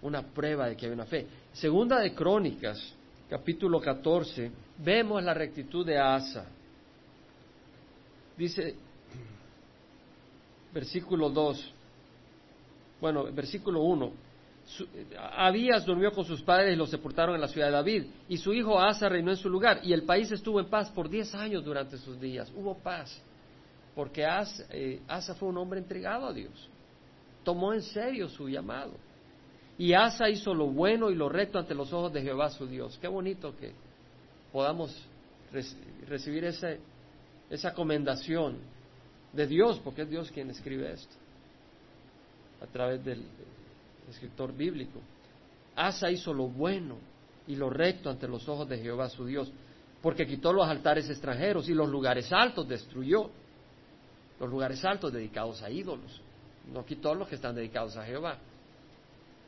una 0.02 0.22
prueba 0.24 0.68
de 0.68 0.76
que 0.76 0.86
hay 0.86 0.92
una 0.92 1.06
fe. 1.06 1.28
Segunda 1.54 2.00
de 2.00 2.14
Crónicas, 2.14 2.94
capítulo 3.30 3.80
14, 3.80 4.52
vemos 4.78 5.24
la 5.24 5.34
rectitud 5.34 5.86
de 5.86 5.98
Asa. 5.98 6.46
Dice, 8.38 8.76
versículo 10.74 11.30
2, 11.30 11.74
bueno, 13.00 13.26
versículo 13.32 13.82
1, 13.82 14.12
Abías 15.36 15.86
durmió 15.86 16.12
con 16.12 16.26
sus 16.26 16.42
padres 16.42 16.74
y 16.74 16.78
los 16.78 16.90
sepultaron 16.90 17.36
en 17.36 17.42
la 17.42 17.48
ciudad 17.48 17.68
de 17.68 17.74
David, 17.74 18.06
y 18.30 18.38
su 18.38 18.54
hijo 18.54 18.80
Asa 18.80 19.10
reinó 19.10 19.32
en 19.32 19.38
su 19.38 19.50
lugar, 19.50 19.82
y 19.84 19.94
el 19.94 20.04
país 20.04 20.32
estuvo 20.32 20.60
en 20.60 20.68
paz 20.68 20.90
por 20.92 21.10
diez 21.10 21.34
años 21.36 21.64
durante 21.64 21.98
sus 21.98 22.20
días. 22.20 22.52
Hubo 22.56 22.78
paz, 22.78 23.22
porque 23.96 24.26
Asa, 24.26 24.66
eh, 24.70 25.02
Asa 25.08 25.36
fue 25.36 25.50
un 25.50 25.58
hombre 25.58 25.80
entregado 25.80 26.28
a 26.28 26.34
Dios 26.34 26.70
tomó 27.44 27.74
en 27.74 27.82
serio 27.82 28.30
su 28.30 28.48
llamado. 28.48 28.94
Y 29.78 29.94
Asa 29.94 30.30
hizo 30.30 30.54
lo 30.54 30.68
bueno 30.68 31.10
y 31.10 31.16
lo 31.16 31.30
recto 31.30 31.58
ante 31.58 31.74
los 31.74 31.92
ojos 31.92 32.14
de 32.14 32.22
Jehová 32.22 32.50
su 32.50 32.68
Dios. 32.68 32.98
Qué 33.02 33.08
bonito 33.08 33.56
que 33.58 33.74
podamos 34.52 34.96
recibir 36.08 36.46
esa 36.46 37.74
comendación 37.74 38.58
de 39.34 39.48
Dios, 39.48 39.80
porque 39.84 40.04
es 40.04 40.10
Dios 40.10 40.32
quien 40.32 40.50
escribe 40.50 40.92
esto, 40.92 41.16
a 42.62 42.68
través 42.68 43.04
del 43.04 43.24
escritor 44.12 44.54
bíblico. 44.56 45.00
Asa 45.76 46.12
hizo 46.12 46.34
lo 46.34 46.48
bueno 46.48 46.98
y 47.48 47.56
lo 47.56 47.70
recto 47.70 48.10
ante 48.10 48.28
los 48.28 48.48
ojos 48.48 48.68
de 48.70 48.78
Jehová 48.78 49.10
su 49.10 49.26
Dios. 49.26 49.52
porque 50.02 50.26
quitó 50.26 50.52
los 50.52 50.68
altares 50.68 51.08
extranjeros 51.12 51.70
y 51.70 51.76
los 51.76 51.88
lugares 51.88 52.34
altos 52.34 52.68
destruyó. 52.68 53.30
Los 54.40 54.50
lugares 54.50 54.84
altos 54.84 55.14
dedicados 55.14 55.62
a 55.62 55.70
ídolos. 55.70 56.20
No 56.74 56.84
quitó 56.84 57.14
los 57.14 57.28
que 57.28 57.36
están 57.36 57.54
dedicados 57.54 57.96
a 57.98 58.04
Jehová. 58.04 58.40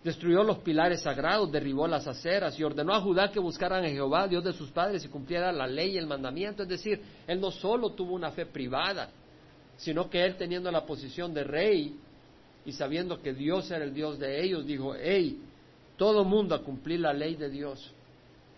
Destruyó 0.03 0.43
los 0.43 0.59
pilares 0.59 1.01
sagrados, 1.01 1.51
derribó 1.51 1.87
las 1.87 2.05
aceras 2.05 2.59
y 2.59 2.63
ordenó 2.63 2.93
a 2.93 3.01
Judá 3.01 3.31
que 3.31 3.39
buscaran 3.39 3.83
a 3.83 3.89
Jehová, 3.89 4.27
Dios 4.27 4.43
de 4.43 4.53
sus 4.53 4.69
padres, 4.69 5.03
y 5.05 5.07
cumpliera 5.07 5.51
la 5.51 5.65
ley 5.65 5.95
y 5.95 5.97
el 5.97 6.05
mandamiento. 6.05 6.61
Es 6.61 6.69
decir, 6.69 7.01
él 7.25 7.39
no 7.39 7.49
solo 7.49 7.93
tuvo 7.93 8.13
una 8.13 8.29
fe 8.29 8.45
privada, 8.45 9.09
sino 9.77 10.09
que 10.09 10.23
él 10.23 10.35
teniendo 10.35 10.69
la 10.69 10.85
posición 10.85 11.33
de 11.33 11.43
rey 11.45 11.97
y 12.65 12.71
sabiendo 12.71 13.21
que 13.21 13.33
Dios 13.33 13.69
era 13.71 13.83
el 13.83 13.93
Dios 13.93 14.19
de 14.19 14.41
ellos, 14.41 14.65
dijo, 14.65 14.95
hey, 14.95 15.41
todo 15.97 16.23
mundo 16.23 16.55
a 16.55 16.63
cumplir 16.63 17.01
la 17.01 17.13
ley 17.13 17.35
de 17.35 17.49
Dios. 17.49 17.91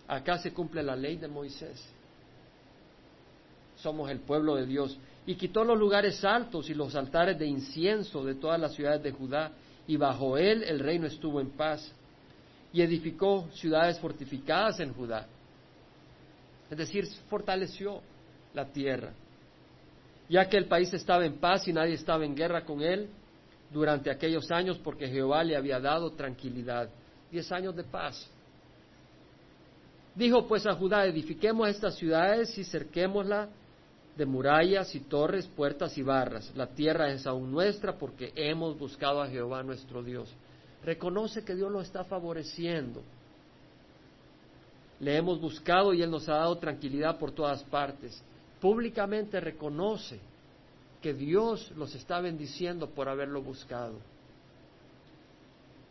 Acá 0.06 0.38
se 0.38 0.52
cumple 0.52 0.82
la 0.82 0.94
ley 0.94 1.16
de 1.16 1.26
Moisés. 1.26 1.84
Somos 3.76 4.10
el 4.10 4.20
pueblo 4.20 4.54
de 4.54 4.66
Dios. 4.66 4.96
Y 5.26 5.34
quitó 5.34 5.64
los 5.64 5.76
lugares 5.76 6.24
altos 6.24 6.70
y 6.70 6.74
los 6.74 6.94
altares 6.94 7.36
de 7.38 7.46
incienso 7.46 8.24
de 8.24 8.36
todas 8.36 8.60
las 8.60 8.74
ciudades 8.74 9.02
de 9.02 9.10
Judá, 9.10 9.52
y 9.88 9.96
bajo 9.96 10.38
él 10.38 10.62
el 10.62 10.78
reino 10.78 11.06
estuvo 11.06 11.40
en 11.40 11.50
paz. 11.50 11.92
Y 12.72 12.82
edificó 12.82 13.48
ciudades 13.54 13.98
fortificadas 13.98 14.78
en 14.78 14.94
Judá. 14.94 15.26
Es 16.70 16.78
decir, 16.78 17.06
fortaleció 17.28 18.00
la 18.54 18.66
tierra. 18.66 19.12
Ya 20.28 20.48
que 20.48 20.56
el 20.56 20.66
país 20.66 20.92
estaba 20.92 21.24
en 21.24 21.38
paz 21.38 21.66
y 21.66 21.72
nadie 21.72 21.94
estaba 21.94 22.24
en 22.24 22.34
guerra 22.34 22.64
con 22.64 22.82
él 22.82 23.08
durante 23.76 24.10
aquellos 24.10 24.50
años 24.50 24.78
porque 24.82 25.06
Jehová 25.06 25.44
le 25.44 25.54
había 25.54 25.78
dado 25.78 26.10
tranquilidad. 26.12 26.88
Diez 27.30 27.52
años 27.52 27.76
de 27.76 27.84
paz. 27.84 28.26
Dijo 30.14 30.46
pues 30.46 30.66
a 30.66 30.74
Judá, 30.74 31.04
edifiquemos 31.04 31.68
estas 31.68 31.96
ciudades 31.96 32.56
y 32.56 32.64
cerquémosla 32.64 33.50
de 34.16 34.24
murallas 34.24 34.94
y 34.94 35.00
torres, 35.00 35.46
puertas 35.46 35.98
y 35.98 36.02
barras. 36.02 36.50
La 36.54 36.68
tierra 36.68 37.10
es 37.10 37.26
aún 37.26 37.52
nuestra 37.52 37.98
porque 37.98 38.32
hemos 38.34 38.78
buscado 38.78 39.20
a 39.20 39.28
Jehová 39.28 39.62
nuestro 39.62 40.02
Dios. 40.02 40.34
Reconoce 40.82 41.44
que 41.44 41.54
Dios 41.54 41.70
lo 41.70 41.82
está 41.82 42.02
favoreciendo. 42.04 43.02
Le 45.00 45.18
hemos 45.18 45.38
buscado 45.38 45.92
y 45.92 46.00
Él 46.00 46.10
nos 46.10 46.26
ha 46.30 46.36
dado 46.36 46.56
tranquilidad 46.56 47.18
por 47.18 47.32
todas 47.32 47.62
partes. 47.64 48.22
Públicamente 48.58 49.38
reconoce 49.38 50.18
que 51.06 51.14
Dios 51.14 51.70
los 51.76 51.94
está 51.94 52.20
bendiciendo 52.20 52.90
por 52.90 53.08
haberlo 53.08 53.40
buscado. 53.40 53.94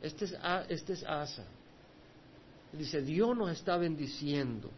Este 0.02 0.26
es, 0.26 0.38
este 0.68 0.92
es 0.92 1.06
Asa. 1.06 1.46
Dice, 2.74 3.02
Dios 3.02 3.34
nos 3.38 3.50
está 3.50 3.78
bendiciendo. 3.78 4.70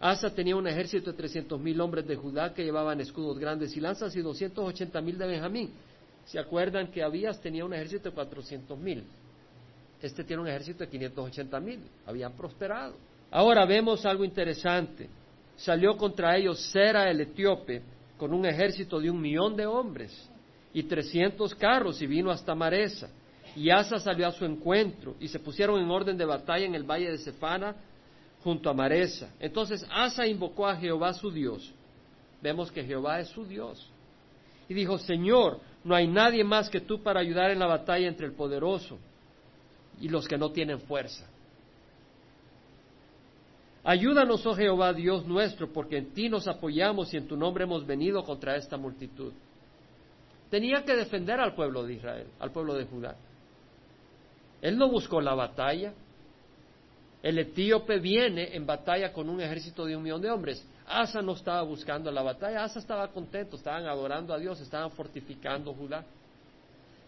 Asa 0.00 0.34
tenía 0.34 0.56
un 0.56 0.66
ejército 0.66 1.10
de 1.10 1.18
trescientos 1.18 1.60
mil 1.60 1.78
hombres 1.82 2.06
de 2.06 2.16
Judá 2.16 2.54
que 2.54 2.64
llevaban 2.64 2.98
escudos 3.02 3.38
grandes 3.38 3.76
y 3.76 3.80
lanzas 3.80 4.16
y 4.16 4.22
doscientos 4.22 4.66
ochenta 4.66 5.02
mil 5.02 5.18
de 5.18 5.26
Benjamín. 5.26 5.70
¿Se 6.24 6.38
acuerdan 6.38 6.90
que 6.90 7.02
Abías 7.02 7.38
tenía 7.42 7.66
un 7.66 7.74
ejército 7.74 8.08
de 8.08 8.14
cuatrocientos 8.14 8.78
mil? 8.78 9.04
Este 10.00 10.24
tiene 10.24 10.40
un 10.40 10.48
ejército 10.48 10.78
de 10.78 10.88
quinientos 10.88 11.26
ochenta 11.26 11.60
mil. 11.60 11.80
Habían 12.06 12.32
prosperado. 12.32 12.94
Ahora 13.30 13.66
vemos 13.66 14.06
algo 14.06 14.24
interesante. 14.24 15.10
Salió 15.58 15.94
contra 15.98 16.38
ellos 16.38 16.58
Sera 16.72 17.10
el 17.10 17.20
etíope 17.20 17.82
con 18.18 18.34
un 18.34 18.44
ejército 18.44 19.00
de 19.00 19.10
un 19.10 19.20
millón 19.20 19.56
de 19.56 19.64
hombres 19.64 20.28
y 20.74 20.82
trescientos 20.82 21.54
carros 21.54 22.02
y 22.02 22.06
vino 22.06 22.30
hasta 22.30 22.54
Maresa. 22.54 23.08
Y 23.56 23.70
Asa 23.70 23.98
salió 23.98 24.26
a 24.26 24.32
su 24.32 24.44
encuentro 24.44 25.16
y 25.18 25.28
se 25.28 25.38
pusieron 25.38 25.80
en 25.80 25.90
orden 25.90 26.18
de 26.18 26.24
batalla 26.24 26.66
en 26.66 26.74
el 26.74 26.84
valle 26.84 27.10
de 27.10 27.18
Cefana 27.18 27.76
junto 28.42 28.68
a 28.68 28.74
Maresa. 28.74 29.32
Entonces 29.40 29.86
Asa 29.90 30.26
invocó 30.26 30.66
a 30.66 30.76
Jehová 30.76 31.14
su 31.14 31.30
Dios. 31.30 31.72
Vemos 32.42 32.70
que 32.70 32.84
Jehová 32.84 33.20
es 33.20 33.28
su 33.28 33.46
Dios. 33.46 33.90
Y 34.68 34.74
dijo, 34.74 34.98
Señor, 34.98 35.60
no 35.82 35.94
hay 35.94 36.06
nadie 36.06 36.44
más 36.44 36.68
que 36.68 36.80
tú 36.80 37.02
para 37.02 37.20
ayudar 37.20 37.50
en 37.50 37.58
la 37.58 37.66
batalla 37.66 38.06
entre 38.06 38.26
el 38.26 38.32
poderoso 38.32 38.98
y 40.00 40.08
los 40.08 40.28
que 40.28 40.36
no 40.36 40.50
tienen 40.50 40.80
fuerza. 40.80 41.26
Ayúdanos, 43.88 44.44
oh 44.44 44.54
Jehová, 44.54 44.92
Dios 44.92 45.24
nuestro, 45.24 45.72
porque 45.72 45.96
en 45.96 46.12
ti 46.12 46.28
nos 46.28 46.46
apoyamos 46.46 47.14
y 47.14 47.16
en 47.16 47.26
tu 47.26 47.38
nombre 47.38 47.64
hemos 47.64 47.86
venido 47.86 48.22
contra 48.22 48.54
esta 48.54 48.76
multitud. 48.76 49.32
Tenía 50.50 50.84
que 50.84 50.94
defender 50.94 51.40
al 51.40 51.54
pueblo 51.54 51.86
de 51.86 51.94
Israel, 51.94 52.26
al 52.38 52.52
pueblo 52.52 52.74
de 52.74 52.84
Judá. 52.84 53.16
Él 54.60 54.76
no 54.76 54.90
buscó 54.90 55.22
la 55.22 55.32
batalla, 55.32 55.94
el 57.22 57.38
etíope 57.38 57.98
viene 57.98 58.54
en 58.54 58.66
batalla 58.66 59.10
con 59.10 59.30
un 59.30 59.40
ejército 59.40 59.86
de 59.86 59.96
un 59.96 60.02
millón 60.02 60.20
de 60.20 60.30
hombres. 60.30 60.62
Asa 60.86 61.22
no 61.22 61.32
estaba 61.32 61.62
buscando 61.62 62.10
la 62.10 62.20
batalla, 62.20 62.64
Asa 62.64 62.80
estaba 62.80 63.08
contento, 63.08 63.56
estaban 63.56 63.86
adorando 63.86 64.34
a 64.34 64.38
Dios, 64.38 64.60
estaban 64.60 64.90
fortificando 64.90 65.72
Judá. 65.72 66.04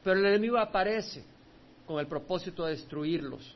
Pero 0.03 0.19
el 0.19 0.25
enemigo 0.25 0.57
aparece 0.57 1.25
con 1.87 2.01
el 2.01 2.07
propósito 2.07 2.65
de 2.65 2.71
destruirlos. 2.71 3.55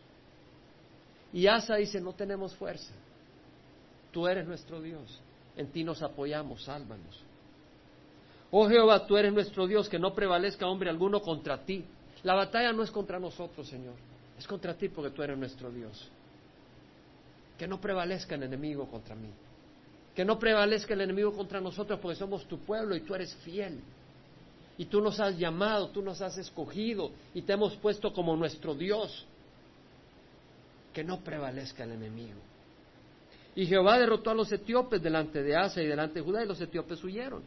Y 1.33 1.47
Asa 1.47 1.77
dice, 1.77 2.03
no 2.03 2.13
tenemos 2.13 2.55
fuerza. 2.55 2.93
Tú 4.15 4.27
eres 4.27 4.47
nuestro 4.47 4.81
Dios, 4.81 5.21
en 5.57 5.67
ti 5.73 5.85
nos 5.85 6.03
apoyamos, 6.03 6.65
sálvanos. 6.65 7.21
Oh 8.51 8.67
Jehová, 8.69 9.07
tú 9.07 9.19
eres 9.19 9.33
nuestro 9.33 9.67
Dios, 9.67 9.91
que 9.91 9.99
no 9.99 10.15
prevalezca 10.15 10.67
hombre 10.67 10.89
alguno 10.89 11.21
contra 11.21 11.63
ti. 11.65 11.85
La 12.23 12.35
batalla 12.35 12.73
no 12.73 12.83
es 12.83 12.91
contra 12.91 13.19
nosotros, 13.19 13.69
Señor, 13.69 13.95
es 14.39 14.47
contra 14.47 14.75
ti 14.75 14.89
porque 14.89 15.11
tú 15.11 15.23
eres 15.23 15.37
nuestro 15.37 15.71
Dios 15.71 16.09
que 17.59 17.69
no 17.69 17.81
prevalezca 17.81 18.35
el 18.35 18.43
enemigo 18.43 18.87
contra 18.89 19.15
mí, 19.15 19.31
que 20.15 20.25
no 20.25 20.39
prevalezca 20.39 20.95
el 20.95 21.03
enemigo 21.03 21.33
contra 21.33 21.61
nosotros 21.61 21.99
porque 22.01 22.19
somos 22.19 22.47
tu 22.47 22.59
pueblo 22.59 22.97
y 22.97 23.01
tú 23.01 23.15
eres 23.15 23.35
fiel. 23.37 23.81
Y 24.77 24.87
tú 24.87 25.01
nos 25.01 25.21
has 25.21 25.39
llamado, 25.39 25.91
tú 25.91 26.03
nos 26.03 26.21
has 26.21 26.37
escogido 26.37 27.13
y 27.33 27.43
te 27.43 27.53
hemos 27.53 27.77
puesto 27.77 28.13
como 28.13 28.37
nuestro 28.37 28.75
Dios. 28.75 29.25
Que 30.93 31.05
no 31.05 31.21
prevalezca 31.21 31.85
el 31.85 31.93
enemigo. 31.93 32.41
Y 33.57 33.67
Jehová 33.67 33.99
derrotó 33.99 34.31
a 34.31 34.35
los 34.35 34.51
etíopes 34.51 35.03
delante 35.03 35.43
de 35.43 35.57
Asa 35.57 35.83
y 35.83 35.87
delante 35.87 36.19
de 36.19 36.25
Judá 36.25 36.43
y 36.43 36.49
los 36.49 36.61
etíopes 36.61 37.03
huyeron. 37.05 37.43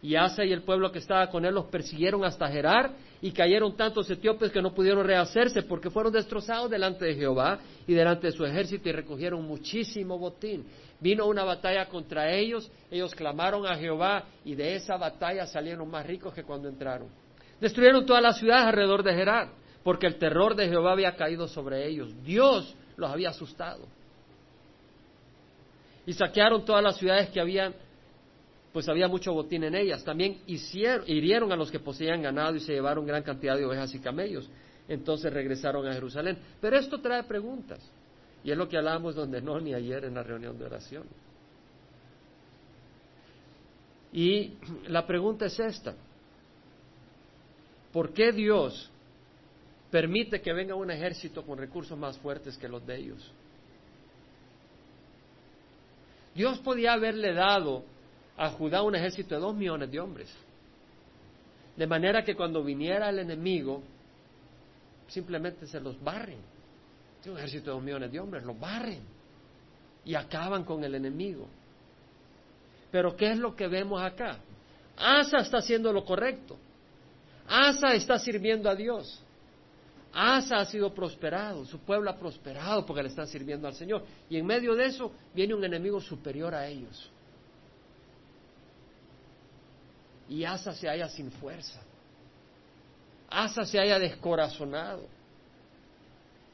Y 0.00 0.14
Asa 0.14 0.44
y 0.44 0.52
el 0.52 0.62
pueblo 0.62 0.92
que 0.92 1.00
estaba 1.00 1.28
con 1.28 1.44
él 1.44 1.54
los 1.54 1.66
persiguieron 1.66 2.24
hasta 2.24 2.46
Gerar 2.48 2.92
y 3.20 3.32
cayeron 3.32 3.76
tantos 3.76 4.08
etíopes 4.08 4.52
que 4.52 4.62
no 4.62 4.72
pudieron 4.72 5.04
rehacerse 5.04 5.62
porque 5.62 5.90
fueron 5.90 6.12
destrozados 6.12 6.70
delante 6.70 7.04
de 7.04 7.16
Jehová 7.16 7.58
y 7.84 7.94
delante 7.94 8.28
de 8.28 8.32
su 8.32 8.44
ejército 8.44 8.88
y 8.88 8.92
recogieron 8.92 9.44
muchísimo 9.44 10.16
botín. 10.16 10.64
Vino 11.00 11.26
una 11.26 11.42
batalla 11.42 11.86
contra 11.86 12.32
ellos, 12.32 12.70
ellos 12.92 13.12
clamaron 13.12 13.66
a 13.66 13.76
Jehová 13.76 14.24
y 14.44 14.54
de 14.54 14.76
esa 14.76 14.96
batalla 14.96 15.46
salieron 15.46 15.90
más 15.90 16.06
ricos 16.06 16.32
que 16.32 16.44
cuando 16.44 16.68
entraron. 16.68 17.08
Destruyeron 17.60 18.06
todas 18.06 18.22
las 18.22 18.38
ciudades 18.38 18.66
alrededor 18.66 19.02
de 19.02 19.14
Gerar 19.14 19.48
porque 19.82 20.06
el 20.06 20.16
terror 20.16 20.54
de 20.54 20.68
Jehová 20.68 20.92
había 20.92 21.16
caído 21.16 21.48
sobre 21.48 21.88
ellos. 21.88 22.14
Dios 22.22 22.72
los 22.96 23.10
había 23.10 23.30
asustado. 23.30 23.97
Y 26.08 26.14
saquearon 26.14 26.64
todas 26.64 26.82
las 26.82 26.96
ciudades 26.96 27.28
que 27.28 27.38
habían 27.38 27.74
pues 28.72 28.88
había 28.88 29.08
mucho 29.08 29.34
botín 29.34 29.64
en 29.64 29.74
ellas. 29.74 30.02
También 30.02 30.38
hirieron 30.46 31.52
a 31.52 31.56
los 31.56 31.70
que 31.70 31.80
poseían 31.80 32.22
ganado 32.22 32.56
y 32.56 32.60
se 32.60 32.72
llevaron 32.72 33.04
gran 33.04 33.22
cantidad 33.22 33.58
de 33.58 33.66
ovejas 33.66 33.94
y 33.94 33.98
camellos. 33.98 34.48
Entonces 34.88 35.30
regresaron 35.30 35.86
a 35.86 35.92
Jerusalén. 35.92 36.38
Pero 36.62 36.78
esto 36.78 36.98
trae 37.02 37.24
preguntas. 37.24 37.80
Y 38.42 38.50
es 38.50 38.56
lo 38.56 38.66
que 38.70 38.78
hablábamos 38.78 39.16
donde 39.16 39.42
no 39.42 39.60
ni 39.60 39.74
ayer 39.74 40.06
en 40.06 40.14
la 40.14 40.22
reunión 40.22 40.58
de 40.58 40.64
oración. 40.64 41.04
Y 44.10 44.54
la 44.86 45.06
pregunta 45.06 45.44
es 45.44 45.60
esta. 45.60 45.94
¿Por 47.92 48.14
qué 48.14 48.32
Dios 48.32 48.90
permite 49.90 50.40
que 50.40 50.54
venga 50.54 50.74
un 50.74 50.90
ejército 50.90 51.44
con 51.44 51.58
recursos 51.58 51.98
más 51.98 52.16
fuertes 52.16 52.56
que 52.56 52.66
los 52.66 52.86
de 52.86 52.96
ellos? 52.96 53.30
Dios 56.34 56.58
podía 56.58 56.92
haberle 56.92 57.32
dado 57.32 57.84
a 58.36 58.50
Judá 58.50 58.82
un 58.82 58.94
ejército 58.94 59.34
de 59.34 59.40
dos 59.40 59.54
millones 59.54 59.90
de 59.90 60.00
hombres. 60.00 60.32
De 61.76 61.86
manera 61.86 62.24
que 62.24 62.34
cuando 62.34 62.62
viniera 62.62 63.08
el 63.08 63.20
enemigo, 63.20 63.82
simplemente 65.08 65.66
se 65.66 65.80
los 65.80 66.02
barren. 66.02 66.38
Un 67.26 67.36
ejército 67.36 67.66
de 67.66 67.70
dos 67.72 67.82
millones 67.82 68.10
de 68.10 68.20
hombres, 68.20 68.44
los 68.44 68.58
barren 68.58 69.02
y 70.04 70.14
acaban 70.14 70.64
con 70.64 70.82
el 70.82 70.94
enemigo. 70.94 71.46
Pero 72.90 73.14
¿qué 73.14 73.32
es 73.32 73.38
lo 73.38 73.54
que 73.54 73.68
vemos 73.68 74.02
acá? 74.02 74.38
Asa 74.96 75.38
está 75.38 75.58
haciendo 75.58 75.92
lo 75.92 76.04
correcto. 76.04 76.56
Asa 77.46 77.92
está 77.94 78.18
sirviendo 78.18 78.70
a 78.70 78.74
Dios. 78.74 79.22
Asa 80.20 80.58
ha 80.58 80.64
sido 80.64 80.92
prosperado, 80.92 81.64
su 81.64 81.78
pueblo 81.78 82.10
ha 82.10 82.18
prosperado 82.18 82.84
porque 82.84 83.02
le 83.02 83.08
están 83.08 83.28
sirviendo 83.28 83.68
al 83.68 83.74
Señor. 83.74 84.04
Y 84.28 84.36
en 84.36 84.46
medio 84.46 84.74
de 84.74 84.86
eso 84.86 85.12
viene 85.34 85.54
un 85.54 85.64
enemigo 85.64 86.00
superior 86.00 86.54
a 86.54 86.66
ellos. 86.66 87.10
y 90.28 90.44
Asa 90.44 90.74
se 90.74 90.88
haya 90.88 91.08
sin 91.08 91.30
fuerza. 91.30 91.80
Asa 93.30 93.64
se 93.64 93.78
haya 93.78 93.98
descorazonado. 93.98 95.06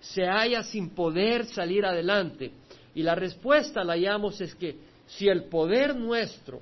Se 0.01 0.27
haya 0.27 0.63
sin 0.63 0.91
poder 0.91 1.47
salir 1.47 1.85
adelante. 1.85 2.53
Y 2.95 3.03
la 3.03 3.15
respuesta 3.15 3.83
la 3.83 3.95
hallamos 3.95 4.41
es 4.41 4.55
que 4.55 4.79
si 5.07 5.29
el 5.29 5.45
poder 5.45 5.97
nuestro 5.97 6.61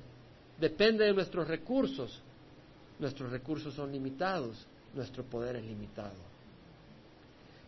depende 0.59 1.05
de 1.05 1.13
nuestros 1.13 1.47
recursos, 1.47 2.19
nuestros 2.99 3.31
recursos 3.31 3.73
son 3.73 3.91
limitados, 3.91 4.65
nuestro 4.93 5.23
poder 5.23 5.57
es 5.57 5.63
limitado. 5.63 6.32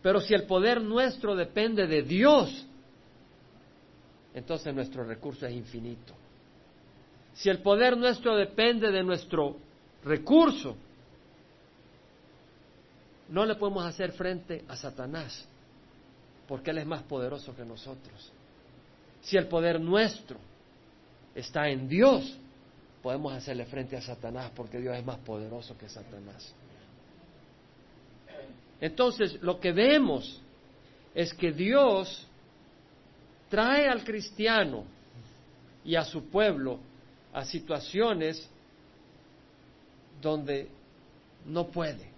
Pero 0.05 0.21
si 0.21 0.35
el 0.35 0.43
poder 0.43 0.83
nuestro 0.83 1.35
depende 1.35 1.87
de 1.87 2.03
Dios, 2.03 2.67
entonces 4.35 4.71
nuestro 4.71 5.03
recurso 5.03 5.47
es 5.47 5.53
infinito. 5.55 6.13
Si 7.33 7.49
el 7.49 7.63
poder 7.63 7.97
nuestro 7.97 8.35
depende 8.35 8.91
de 8.91 9.01
nuestro 9.01 9.57
recurso, 10.03 10.75
no 13.29 13.47
le 13.47 13.55
podemos 13.55 13.83
hacer 13.83 14.11
frente 14.11 14.63
a 14.67 14.75
Satanás, 14.75 15.43
porque 16.47 16.69
Él 16.69 16.77
es 16.77 16.85
más 16.85 17.01
poderoso 17.01 17.55
que 17.55 17.65
nosotros. 17.65 18.31
Si 19.21 19.37
el 19.37 19.47
poder 19.47 19.81
nuestro 19.81 20.37
está 21.33 21.67
en 21.67 21.89
Dios, 21.89 22.37
podemos 23.01 23.33
hacerle 23.33 23.65
frente 23.65 23.97
a 23.97 24.01
Satanás, 24.01 24.51
porque 24.55 24.77
Dios 24.77 24.95
es 24.95 25.03
más 25.03 25.17
poderoso 25.17 25.75
que 25.75 25.89
Satanás. 25.89 26.53
Entonces, 28.81 29.41
lo 29.41 29.59
que 29.59 29.71
vemos 29.71 30.41
es 31.13 31.33
que 31.33 31.51
Dios 31.51 32.27
trae 33.49 33.87
al 33.87 34.03
cristiano 34.03 34.83
y 35.83 35.95
a 35.95 36.03
su 36.03 36.25
pueblo 36.25 36.79
a 37.31 37.45
situaciones 37.45 38.49
donde 40.21 40.69
no 41.45 41.67
puede, 41.67 42.09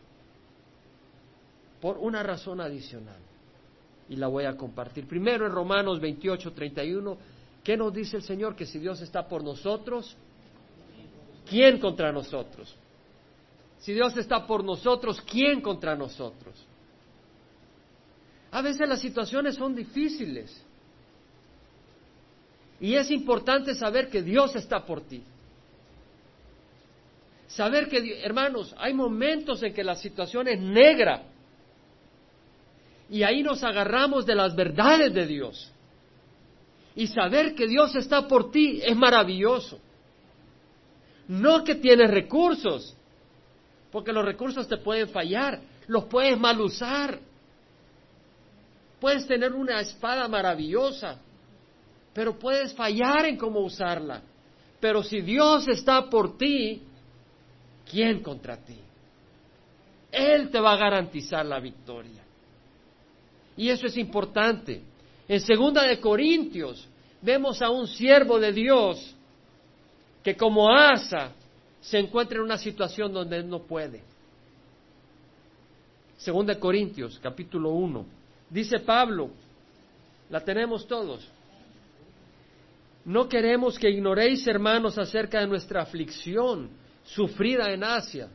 por 1.81 1.97
una 1.97 2.23
razón 2.23 2.61
adicional. 2.61 3.19
Y 4.09 4.15
la 4.15 4.27
voy 4.27 4.45
a 4.45 4.55
compartir. 4.55 5.05
Primero 5.05 5.45
en 5.45 5.51
Romanos 5.51 5.99
28, 5.99 6.53
31, 6.53 7.17
¿qué 7.63 7.75
nos 7.75 7.93
dice 7.93 8.17
el 8.17 8.23
Señor? 8.23 8.55
Que 8.55 8.65
si 8.65 8.79
Dios 8.79 9.01
está 9.01 9.27
por 9.27 9.43
nosotros, 9.43 10.15
¿quién 11.49 11.77
contra 11.79 12.11
nosotros? 12.11 12.73
Si 13.79 13.93
Dios 13.93 14.17
está 14.17 14.45
por 14.45 14.63
nosotros, 14.63 15.21
¿quién 15.21 15.61
contra 15.61 15.95
nosotros? 15.95 16.55
A 18.51 18.61
veces 18.61 18.87
las 18.87 18.99
situaciones 18.99 19.55
son 19.55 19.75
difíciles. 19.75 20.63
Y 22.79 22.95
es 22.95 23.09
importante 23.11 23.75
saber 23.75 24.09
que 24.09 24.21
Dios 24.21 24.55
está 24.55 24.85
por 24.85 25.01
ti. 25.01 25.23
Saber 27.47 27.87
que, 27.87 28.23
hermanos, 28.23 28.75
hay 28.77 28.93
momentos 28.93 29.63
en 29.63 29.73
que 29.73 29.83
la 29.83 29.95
situación 29.95 30.47
es 30.47 30.59
negra. 30.59 31.23
Y 33.09 33.23
ahí 33.23 33.41
nos 33.41 33.63
agarramos 33.63 34.25
de 34.25 34.35
las 34.35 34.55
verdades 34.55 35.13
de 35.13 35.25
Dios. 35.25 35.71
Y 36.95 37.07
saber 37.07 37.55
que 37.55 37.67
Dios 37.67 37.95
está 37.95 38.27
por 38.27 38.51
ti 38.51 38.81
es 38.83 38.95
maravilloso. 38.95 39.79
No 41.27 41.63
que 41.63 41.75
tienes 41.75 42.09
recursos, 42.09 42.96
porque 43.97 44.13
los 44.13 44.23
recursos 44.23 44.67
te 44.67 44.77
pueden 44.77 45.09
fallar, 45.09 45.59
los 45.87 46.05
puedes 46.05 46.37
mal 46.37 46.61
usar. 46.61 47.17
Puedes 48.99 49.25
tener 49.25 49.53
una 49.53 49.81
espada 49.81 50.27
maravillosa, 50.27 51.19
pero 52.13 52.37
puedes 52.37 52.75
fallar 52.75 53.25
en 53.25 53.37
cómo 53.37 53.61
usarla. 53.61 54.21
Pero 54.79 55.01
si 55.01 55.21
Dios 55.21 55.67
está 55.67 56.07
por 56.11 56.37
ti, 56.37 56.83
¿quién 57.89 58.21
contra 58.21 58.57
ti? 58.57 58.77
Él 60.11 60.51
te 60.51 60.59
va 60.59 60.73
a 60.73 60.77
garantizar 60.77 61.43
la 61.43 61.59
victoria. 61.59 62.21
Y 63.55 63.67
eso 63.67 63.87
es 63.87 63.97
importante. 63.97 64.83
En 65.27 65.41
segunda 65.41 65.81
de 65.81 65.99
Corintios 65.99 66.87
vemos 67.19 67.63
a 67.63 67.71
un 67.71 67.87
siervo 67.87 68.37
de 68.37 68.51
Dios 68.51 69.15
que 70.21 70.37
como 70.37 70.71
Asa 70.71 71.31
se 71.89 71.97
encuentra 71.97 72.37
en 72.37 72.43
una 72.43 72.57
situación 72.57 73.13
donde 73.13 73.37
él 73.37 73.49
no 73.49 73.63
puede. 73.63 74.03
Segunda 76.17 76.53
de 76.53 76.59
Corintios, 76.59 77.17
capítulo 77.21 77.69
1. 77.69 78.05
Dice 78.49 78.79
Pablo, 78.79 79.29
la 80.29 80.41
tenemos 80.41 80.85
todos. 80.85 81.25
No 83.05 83.29
queremos 83.29 83.79
que 83.79 83.89
ignoréis, 83.89 84.45
hermanos, 84.47 84.97
acerca 84.97 85.39
de 85.39 85.47
nuestra 85.47 85.81
aflicción 85.81 86.69
sufrida 87.05 87.71
en 87.71 87.85
Asia. 87.85 88.27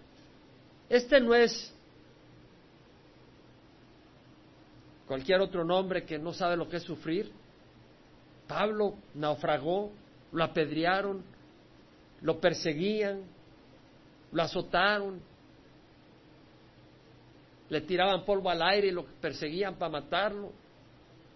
Este 0.88 1.20
no 1.20 1.34
es 1.34 1.74
cualquier 5.06 5.40
otro 5.40 5.62
nombre 5.62 6.06
que 6.06 6.18
no 6.18 6.32
sabe 6.32 6.56
lo 6.56 6.70
que 6.70 6.78
es 6.78 6.84
sufrir. 6.84 7.30
Pablo 8.48 8.94
naufragó, 9.14 9.92
lo 10.32 10.42
apedrearon, 10.42 11.22
lo 12.22 12.40
perseguían, 12.40 13.24
lo 14.32 14.42
azotaron, 14.42 15.20
le 17.68 17.80
tiraban 17.80 18.24
polvo 18.24 18.50
al 18.50 18.62
aire 18.62 18.88
y 18.88 18.92
lo 18.92 19.04
perseguían 19.04 19.76
para 19.76 19.92
matarlo. 19.92 20.52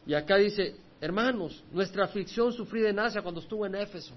Y 0.07 0.15
acá 0.15 0.37
dice, 0.37 0.77
hermanos, 1.01 1.63
nuestra 1.73 2.05
aflicción 2.05 2.53
sufrida 2.53 2.91
en 2.91 2.99
Asia 2.99 3.23
cuando 3.23 3.41
estuvo 3.41 3.65
en 3.67 3.75
Éfeso. 3.75 4.15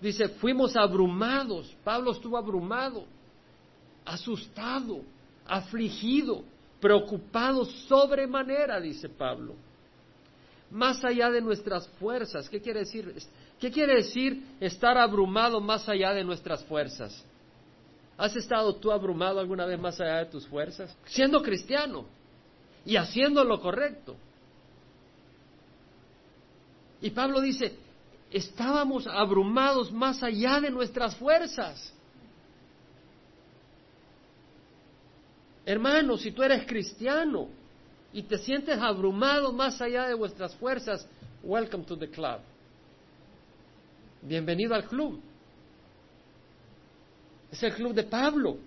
Dice, 0.00 0.28
fuimos 0.28 0.76
abrumados, 0.76 1.74
Pablo 1.82 2.12
estuvo 2.12 2.36
abrumado, 2.36 3.04
asustado, 4.04 5.02
afligido, 5.44 6.44
preocupado 6.80 7.64
sobremanera, 7.64 8.80
dice 8.80 9.08
Pablo. 9.08 9.54
Más 10.70 11.04
allá 11.04 11.30
de 11.30 11.40
nuestras 11.40 11.88
fuerzas, 11.98 12.48
¿qué 12.48 12.60
quiere 12.60 12.80
decir? 12.80 13.12
¿Qué 13.58 13.72
quiere 13.72 13.96
decir 13.96 14.40
estar 14.60 14.96
abrumado 14.96 15.60
más 15.60 15.88
allá 15.88 16.12
de 16.12 16.22
nuestras 16.22 16.62
fuerzas? 16.64 17.24
¿Has 18.18 18.34
estado 18.34 18.74
tú 18.74 18.90
abrumado 18.90 19.38
alguna 19.38 19.64
vez 19.64 19.78
más 19.78 20.00
allá 20.00 20.16
de 20.18 20.26
tus 20.26 20.44
fuerzas? 20.48 20.94
Siendo 21.06 21.40
cristiano 21.40 22.04
y 22.84 22.96
haciendo 22.96 23.44
lo 23.44 23.60
correcto. 23.60 24.16
Y 27.00 27.10
Pablo 27.10 27.40
dice, 27.40 27.76
estábamos 28.32 29.06
abrumados 29.06 29.92
más 29.92 30.20
allá 30.24 30.60
de 30.60 30.68
nuestras 30.68 31.14
fuerzas. 31.14 31.94
Hermano, 35.64 36.16
si 36.16 36.32
tú 36.32 36.42
eres 36.42 36.66
cristiano 36.66 37.46
y 38.12 38.24
te 38.24 38.38
sientes 38.38 38.78
abrumado 38.78 39.52
más 39.52 39.80
allá 39.80 40.08
de 40.08 40.14
vuestras 40.14 40.56
fuerzas, 40.56 41.06
welcome 41.44 41.84
to 41.84 41.96
the 41.96 42.08
club. 42.08 42.40
Bienvenido 44.22 44.74
al 44.74 44.88
club. 44.88 45.22
Es 47.50 47.62
el 47.62 47.74
club 47.74 47.94
de 47.94 48.04
Pablo. 48.04 48.58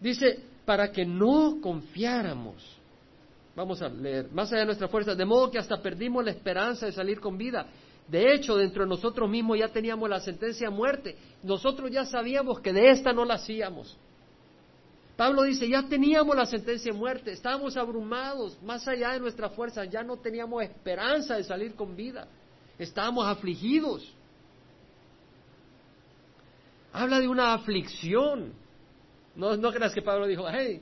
Dice, 0.00 0.40
para 0.64 0.90
que 0.90 1.04
no 1.04 1.58
confiáramos. 1.60 2.78
Vamos 3.56 3.80
a 3.82 3.88
leer, 3.88 4.30
más 4.32 4.50
allá 4.50 4.60
de 4.60 4.66
nuestra 4.66 4.88
fuerza, 4.88 5.14
de 5.14 5.24
modo 5.24 5.50
que 5.50 5.58
hasta 5.58 5.80
perdimos 5.80 6.24
la 6.24 6.32
esperanza 6.32 6.86
de 6.86 6.92
salir 6.92 7.20
con 7.20 7.38
vida. 7.38 7.66
De 8.08 8.34
hecho, 8.34 8.56
dentro 8.56 8.82
de 8.82 8.88
nosotros 8.88 9.30
mismos 9.30 9.58
ya 9.58 9.68
teníamos 9.68 10.10
la 10.10 10.20
sentencia 10.20 10.68
a 10.68 10.70
muerte. 10.70 11.16
Nosotros 11.42 11.90
ya 11.90 12.04
sabíamos 12.04 12.60
que 12.60 12.72
de 12.72 12.90
esta 12.90 13.12
no 13.12 13.24
la 13.24 13.34
hacíamos. 13.34 13.96
Pablo 15.16 15.44
dice, 15.44 15.68
ya 15.68 15.84
teníamos 15.84 16.34
la 16.34 16.44
sentencia 16.44 16.92
de 16.92 16.98
muerte, 16.98 17.30
estábamos 17.30 17.76
abrumados, 17.76 18.60
más 18.62 18.86
allá 18.88 19.12
de 19.12 19.20
nuestra 19.20 19.48
fuerza, 19.48 19.84
ya 19.84 20.02
no 20.02 20.16
teníamos 20.16 20.62
esperanza 20.64 21.36
de 21.36 21.44
salir 21.44 21.74
con 21.74 21.94
vida, 21.94 22.26
estábamos 22.78 23.24
afligidos. 23.24 24.12
Habla 26.94 27.18
de 27.18 27.26
una 27.26 27.54
aflicción. 27.54 28.52
No, 29.34 29.72
creas 29.72 29.92
que 29.92 30.00
Pablo 30.00 30.28
dijo, 30.28 30.46
hey, 30.48 30.80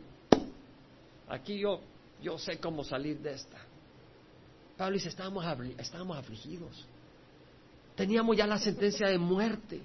aquí 1.27 1.59
yo, 1.59 1.81
yo 2.21 2.39
sé 2.39 2.59
cómo 2.59 2.85
salir 2.85 3.19
de 3.21 3.33
esta. 3.33 3.57
Pablo 4.77 4.95
dice, 4.95 5.09
estábamos, 5.09 5.45
estábamos 5.79 6.19
afligidos. 6.19 6.87
Teníamos 7.97 8.37
ya 8.37 8.47
la 8.47 8.59
sentencia 8.59 9.09
de 9.09 9.17
muerte. 9.17 9.81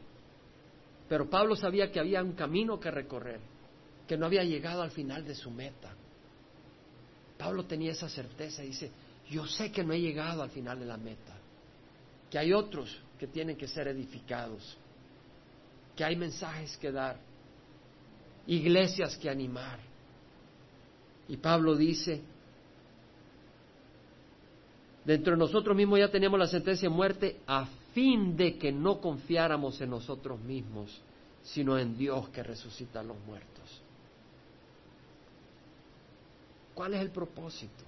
Pero 1.07 1.29
Pablo 1.29 1.55
sabía 1.55 1.89
que 1.93 1.99
había 2.01 2.21
un 2.21 2.33
camino 2.33 2.77
que 2.77 2.91
recorrer, 2.91 3.39
que 4.05 4.17
no 4.17 4.25
había 4.25 4.43
llegado 4.43 4.81
al 4.81 4.91
final 4.91 5.25
de 5.25 5.33
su 5.33 5.49
meta. 5.49 5.93
Pablo 7.37 7.63
tenía 7.63 7.93
esa 7.93 8.09
certeza 8.09 8.65
y 8.65 8.67
dice, 8.67 8.91
yo 9.29 9.47
sé 9.47 9.71
que 9.71 9.81
no 9.81 9.93
he 9.93 10.01
llegado 10.01 10.43
al 10.43 10.49
final 10.49 10.77
de 10.77 10.85
la 10.85 10.97
meta, 10.97 11.37
que 12.29 12.37
hay 12.37 12.51
otros 12.51 12.99
que 13.17 13.27
tienen 13.27 13.55
que 13.55 13.69
ser 13.69 13.87
edificados, 13.87 14.77
que 15.97 16.05
hay 16.05 16.15
mensajes 16.15 16.77
que 16.77 16.91
dar, 16.91 17.17
iglesias 18.45 19.17
que 19.17 19.29
animar. 19.29 19.79
Y 21.27 21.35
Pablo 21.37 21.75
dice, 21.75 22.21
dentro 25.03 25.33
de 25.33 25.39
nosotros 25.39 25.75
mismos 25.75 25.99
ya 25.99 26.09
teníamos 26.09 26.39
la 26.39 26.47
sentencia 26.47 26.87
de 26.87 26.95
muerte 26.95 27.41
a 27.47 27.65
fin 27.93 28.37
de 28.37 28.57
que 28.57 28.71
no 28.71 29.01
confiáramos 29.01 29.81
en 29.81 29.89
nosotros 29.89 30.39
mismos, 30.39 31.01
sino 31.43 31.77
en 31.77 31.97
Dios 31.97 32.29
que 32.29 32.43
resucita 32.43 32.99
a 32.99 33.03
los 33.03 33.17
muertos. 33.25 33.81
¿Cuál 36.75 36.93
es 36.93 37.01
el 37.01 37.09
propósito? 37.09 37.87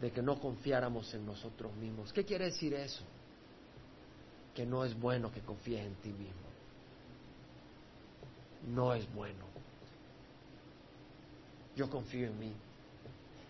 de 0.00 0.10
que 0.10 0.20
no 0.20 0.38
confiáramos 0.38 1.14
en 1.14 1.24
nosotros 1.24 1.74
mismos. 1.76 2.12
¿Qué 2.12 2.24
quiere 2.24 2.46
decir 2.46 2.74
eso? 2.74 3.02
Que 4.54 4.64
no 4.64 4.84
es 4.84 4.98
bueno 4.98 5.32
que 5.32 5.40
confíes 5.40 5.84
en 5.84 5.94
ti 5.96 6.10
mismo. 6.10 6.44
No 8.72 8.94
es 8.94 9.12
bueno. 9.12 9.44
Yo 11.76 11.90
confío 11.90 12.28
en 12.28 12.38
mí. 12.38 12.52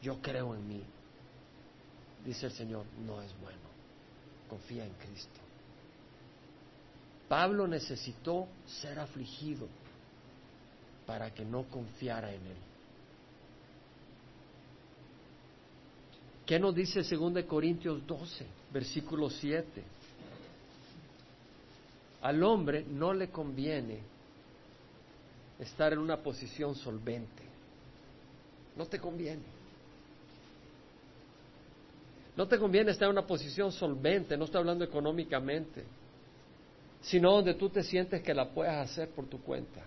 Yo 0.03 0.21
creo 0.21 0.55
en 0.55 0.67
mí. 0.67 0.83
Dice 2.25 2.47
el 2.47 2.53
Señor, 2.53 2.85
no 3.07 3.21
es 3.21 3.31
bueno. 3.41 3.59
Confía 4.49 4.85
en 4.85 4.93
Cristo. 4.95 5.41
Pablo 7.29 7.67
necesitó 7.67 8.47
ser 8.67 8.99
afligido 8.99 9.69
para 11.07 11.33
que 11.33 11.45
no 11.45 11.65
confiara 11.65 12.33
en 12.33 12.47
él. 12.47 12.57
¿Qué 16.47 16.59
nos 16.59 16.75
dice 16.75 17.03
2 17.03 17.45
Corintios 17.45 18.07
12, 18.07 18.47
versículo 18.73 19.31
7? 19.31 19.83
Al 22.25 22.43
hombre 22.43 22.87
no 22.89 23.13
le 23.13 23.29
conviene 23.29 23.99
estar 25.59 25.93
en 25.93 25.99
una 25.99 26.17
posición 26.17 26.75
solvente. 26.75 27.43
No 28.77 28.87
te 28.87 28.99
conviene. 28.99 29.43
No 32.35 32.49
te 32.49 32.59
conviene 32.59 32.93
estar 32.93 33.09
en 33.09 33.13
una 33.13 33.27
posición 33.27 33.71
solvente, 33.71 34.39
no 34.39 34.47
estoy 34.47 34.61
hablando 34.61 34.85
económicamente, 34.85 35.85
sino 37.03 37.31
donde 37.31 37.55
tú 37.55 37.69
te 37.69 37.83
sientes 37.83 38.23
que 38.23 38.33
la 38.33 38.49
puedas 38.49 38.91
hacer 38.91 39.11
por 39.11 39.27
tu 39.27 39.43
cuenta. 39.43 39.83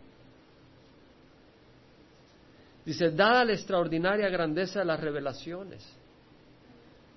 Dice, 2.86 3.10
dada 3.10 3.46
la 3.46 3.54
extraordinaria 3.54 4.30
grandeza 4.30 4.80
de 4.80 4.86
las 4.86 5.00
revelaciones. 5.00 5.84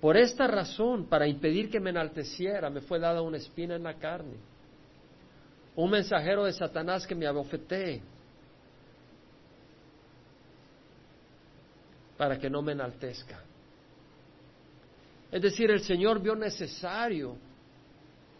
Por 0.01 0.17
esta 0.17 0.47
razón, 0.47 1.05
para 1.05 1.27
impedir 1.27 1.69
que 1.69 1.79
me 1.79 1.91
enalteciera, 1.91 2.71
me 2.71 2.81
fue 2.81 2.97
dada 2.97 3.21
una 3.21 3.37
espina 3.37 3.75
en 3.75 3.83
la 3.83 3.93
carne, 3.99 4.50
un 5.75 5.89
mensajero 5.89 6.45
de 6.45 6.53
Satanás 6.53 7.07
que 7.07 7.15
me 7.15 7.27
abofetee, 7.27 8.01
para 12.17 12.37
que 12.37 12.49
no 12.49 12.61
me 12.61 12.73
enaltezca. 12.73 13.41
Es 15.31 15.41
decir, 15.41 15.71
el 15.71 15.81
Señor 15.81 16.21
vio 16.21 16.35
necesario 16.35 17.35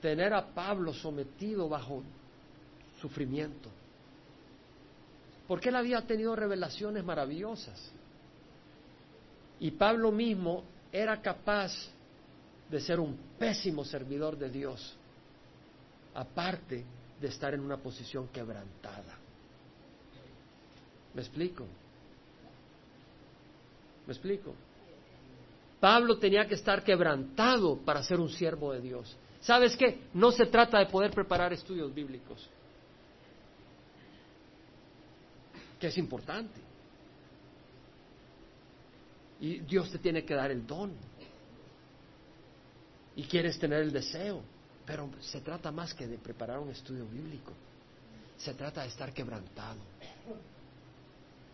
tener 0.01 0.34
a 0.34 0.45
Pablo 0.45 0.93
sometido 0.93 1.69
bajo 1.69 2.03
sufrimiento. 2.99 3.69
Porque 5.47 5.69
él 5.69 5.75
había 5.75 6.01
tenido 6.05 6.36
revelaciones 6.36 7.03
maravillosas. 7.03 7.91
Y 9.59 9.71
Pablo 9.71 10.11
mismo 10.11 10.63
era 10.91 11.21
capaz 11.21 11.71
de 12.69 12.79
ser 12.79 12.99
un 12.99 13.17
pésimo 13.39 13.84
servidor 13.84 14.38
de 14.38 14.49
Dios, 14.49 14.95
aparte 16.13 16.86
de 17.22 17.28
estar 17.28 17.53
en 17.53 17.61
una 17.61 17.78
posición 17.78 18.28
quebrantada. 18.30 19.17
¿Me 21.13 21.22
explico? 21.22 21.65
¿Me 24.07 24.13
explico? 24.13 24.55
Pablo 25.80 26.17
tenía 26.17 26.47
que 26.47 26.55
estar 26.55 26.84
quebrantado 26.84 27.78
para 27.78 28.03
ser 28.03 28.19
un 28.19 28.30
siervo 28.30 28.74
de 28.74 28.82
Dios. 28.82 29.15
¿Sabes 29.41 29.76
qué? 29.76 30.01
No 30.13 30.32
se 30.32 30.45
trata 30.45 30.80
de 30.80 30.86
poder 30.88 31.11
preparar 31.11 31.53
estudios 31.53 31.93
bíblicos, 31.93 32.47
que 35.80 35.88
es 35.88 35.97
importante. 35.97 36.59
Y 39.39 39.59
Dios 39.61 39.91
te 39.91 39.97
tiene 39.97 40.24
que 40.24 40.36
dar 40.36 40.51
el 40.51 40.65
don. 40.67 40.93
Y 43.15 43.24
quieres 43.24 43.57
tener 43.57 43.82
el 43.82 43.91
deseo. 43.91 44.43
Pero 44.91 45.09
se 45.21 45.39
trata 45.39 45.71
más 45.71 45.93
que 45.93 46.05
de 46.05 46.17
preparar 46.17 46.59
un 46.59 46.69
estudio 46.69 47.05
bíblico. 47.05 47.53
Se 48.37 48.53
trata 48.53 48.81
de 48.81 48.89
estar 48.89 49.13
quebrantado. 49.13 49.79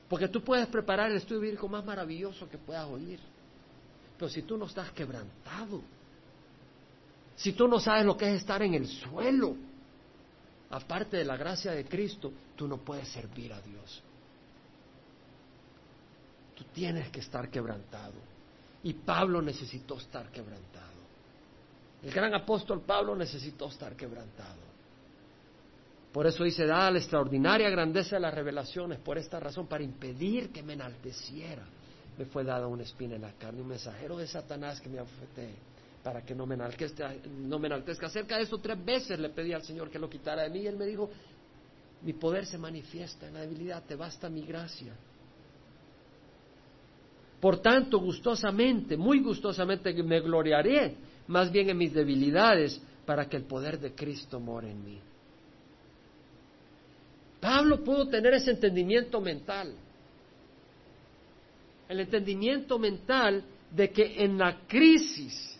Porque 0.10 0.28
tú 0.28 0.44
puedes 0.44 0.66
preparar 0.66 1.12
el 1.12 1.18
estudio 1.18 1.42
bíblico 1.42 1.68
más 1.68 1.86
maravilloso 1.86 2.50
que 2.50 2.58
puedas 2.58 2.88
oír. 2.88 3.20
Pero 4.18 4.28
si 4.28 4.42
tú 4.42 4.58
no 4.58 4.66
estás 4.66 4.90
quebrantado, 4.92 5.84
si 7.36 7.54
tú 7.54 7.68
no 7.68 7.80
sabes 7.80 8.08
lo 8.08 8.18
que 8.18 8.28
es 8.28 8.42
estar 8.42 8.60
en 8.64 8.74
el 8.74 8.88
suelo, 8.88 9.56
aparte 10.72 11.18
de 11.18 11.26
la 11.26 11.38
gracia 11.38 11.74
de 11.74 11.86
Cristo, 11.86 12.34
tú 12.56 12.68
no 12.68 12.78
puedes 12.78 13.08
servir 13.10 13.54
a 13.54 13.62
Dios. 13.62 14.02
Tú 16.56 16.64
tienes 16.74 17.12
que 17.12 17.20
estar 17.20 17.52
quebrantado. 17.52 18.16
Y 18.82 18.94
Pablo 18.94 19.44
necesitó 19.44 20.00
estar 20.00 20.32
quebrantado. 20.32 20.97
El 22.04 22.12
gran 22.12 22.34
apóstol 22.34 22.82
Pablo 22.82 23.16
necesitó 23.16 23.68
estar 23.68 23.96
quebrantado. 23.96 24.68
Por 26.12 26.26
eso 26.26 26.44
dice, 26.44 26.66
dada 26.66 26.92
la 26.92 27.00
extraordinaria 27.00 27.70
grandeza 27.70 28.16
de 28.16 28.22
las 28.22 28.34
revelaciones, 28.34 29.00
por 29.00 29.18
esta 29.18 29.40
razón, 29.40 29.68
para 29.68 29.84
impedir 29.84 30.52
que 30.52 30.64
me 30.64 30.74
enalteciera, 30.74 31.64
me 32.18 32.26
fue 32.26 32.44
dada 32.44 32.68
una 32.68 32.84
espina 32.84 33.16
en 33.16 33.22
la 33.22 33.34
carne, 33.34 33.62
un 33.62 33.68
mensajero 33.68 34.18
de 34.18 34.26
Satanás 34.26 34.82
que 34.82 34.90
me 34.90 35.00
afete 35.00 35.50
para 36.04 36.22
que 36.22 36.34
no 36.34 36.46
me, 36.46 36.56
enaltezca, 36.56 37.14
no 37.42 37.60
me 37.60 37.68
enaltezca. 37.68 38.08
Acerca 38.08 38.38
de 38.38 38.44
eso 38.44 38.58
tres 38.60 38.84
veces 38.84 39.20
le 39.20 39.30
pedí 39.30 39.54
al 39.54 39.64
Señor 39.64 39.90
que 39.90 40.00
lo 40.00 40.10
quitara 40.10 40.44
de 40.44 40.50
mí 40.50 40.60
y 40.60 40.68
él 40.68 40.78
me 40.78 40.86
dijo, 40.86 41.10
mi 42.02 42.14
poder 42.14 42.46
se 42.46 42.58
manifiesta 42.58 43.28
en 43.28 43.34
la 43.34 43.42
debilidad, 43.42 43.84
te 43.84 43.96
basta 43.96 44.30
mi 44.30 44.46
gracia. 44.46 44.94
Por 47.40 47.60
tanto, 47.60 48.00
gustosamente, 48.00 48.98
muy 48.98 49.22
gustosamente 49.22 49.94
me 50.02 50.20
gloriaré 50.22 50.96
más 51.28 51.52
bien 51.52 51.70
en 51.70 51.78
mis 51.78 51.94
debilidades 51.94 52.82
para 53.06 53.28
que 53.28 53.38
el 53.38 53.44
poder 53.44 53.80
de 53.80 53.94
Cristo 53.94 54.40
more 54.40 54.70
en 54.70 54.84
mí. 54.84 55.00
Pablo 57.40 57.84
pudo 57.84 58.08
tener 58.08 58.34
ese 58.34 58.52
entendimiento 58.52 59.22
mental, 59.22 59.74
el 61.88 62.00
entendimiento 62.00 62.80
mental 62.80 63.44
de 63.72 63.92
que 63.92 64.24
en 64.24 64.38
la 64.38 64.62
crisis, 64.68 65.60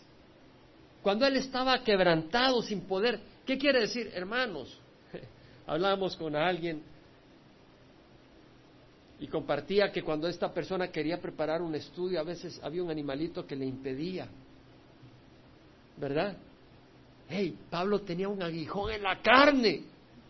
cuando 1.02 1.26
él 1.26 1.36
estaba 1.36 1.82
quebrantado 1.82 2.60
sin 2.62 2.82
poder, 2.82 3.20
¿qué 3.46 3.56
quiere 3.56 3.80
decir, 3.80 4.10
hermanos? 4.12 4.78
Hablábamos 5.66 6.16
con 6.16 6.34
alguien 6.34 6.82
y 9.20 9.26
compartía 9.26 9.90
que 9.90 10.02
cuando 10.02 10.28
esta 10.28 10.52
persona 10.52 10.88
quería 10.88 11.20
preparar 11.20 11.62
un 11.62 11.74
estudio, 11.74 12.20
a 12.20 12.24
veces 12.24 12.60
había 12.62 12.82
un 12.82 12.90
animalito 12.90 13.46
que 13.46 13.56
le 13.56 13.66
impedía. 13.66 14.28
¿Verdad? 15.98 16.36
Hey, 17.28 17.58
Pablo 17.70 18.00
tenía 18.00 18.28
un 18.28 18.42
aguijón 18.42 18.92
en 18.92 19.02
la 19.02 19.20
carne 19.20 19.82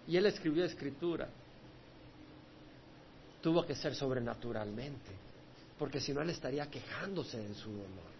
y 0.07 0.17
él 0.17 0.27
escribió 0.27 0.65
escritura. 0.65 1.29
Tuvo 3.41 3.65
que 3.65 3.75
ser 3.75 3.95
sobrenaturalmente, 3.95 5.13
porque 5.79 6.01
si 6.01 6.13
no 6.13 6.23
él 6.23 6.31
estaría 6.31 6.67
quejándose 6.67 7.39
de 7.39 7.55
su 7.55 7.71
dolor. 7.71 8.19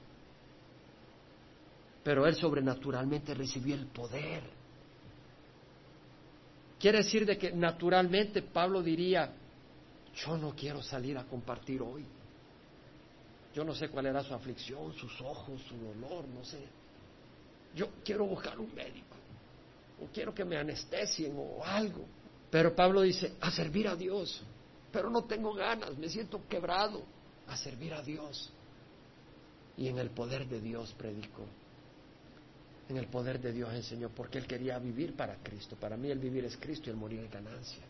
Pero 2.05 2.27
él 2.27 2.37
sobrenaturalmente 2.37 3.35
recibió 3.35 3.75
el 3.75 3.87
poder. 3.87 4.43
Quiere 6.79 6.99
decir 6.99 7.27
de 7.27 7.37
que 7.37 7.51
naturalmente 7.53 8.43
Pablo 8.43 8.83
diría, 8.83 9.33
yo 10.15 10.37
no 10.37 10.55
quiero 10.55 10.81
salir 10.83 11.19
a 11.19 11.25
compartir 11.25 11.83
hoy. 11.83 12.05
Yo 13.55 13.65
no 13.65 13.75
sé 13.75 13.89
cuál 13.89 14.07
era 14.07 14.23
su 14.23 14.33
aflicción, 14.33 14.93
sus 14.95 15.21
ojos, 15.21 15.61
su 15.63 15.77
dolor, 15.77 16.29
no 16.29 16.45
sé. 16.45 16.65
Yo 17.79 17.91
quiero 18.05 18.27
buscar 18.27 18.59
un 18.59 18.75
médico, 18.75 19.15
o 20.03 20.07
quiero 20.13 20.35
que 20.35 20.45
me 20.45 20.57
anestesien 20.57 21.33
o 21.37 21.65
algo. 21.65 22.05
Pero 22.51 22.75
Pablo 22.75 23.03
dice, 23.03 23.35
a 23.41 23.53
servir 23.53 23.87
a 23.87 23.95
Dios. 23.95 24.43
Pero 24.91 25.09
no 25.11 25.23
tengo 25.25 25.55
ganas, 25.55 25.97
me 25.97 26.09
siento 26.09 26.43
quebrado. 26.49 27.05
A 27.47 27.57
servir 27.57 27.95
a 27.95 28.03
Dios. 28.03 28.51
Y 29.77 29.87
en 29.87 29.99
el 29.99 30.11
poder 30.11 30.49
de 30.49 30.61
Dios 30.61 30.93
predicó. 30.99 31.47
En 32.89 32.97
el 32.97 33.07
poder 33.07 33.41
de 33.41 33.53
Dios 33.53 33.73
enseñó, 33.73 34.09
porque 34.09 34.39
él 34.39 34.49
quería 34.49 34.77
vivir 34.81 35.15
para 35.15 35.37
Cristo. 35.37 35.77
Para 35.77 35.97
mí 35.97 36.11
el 36.11 36.19
vivir 36.19 36.45
es 36.47 36.57
Cristo 36.57 36.91
y 36.91 36.91
el 36.91 36.97
morir 36.97 37.21
es 37.21 37.31
ganancia. 37.31 37.85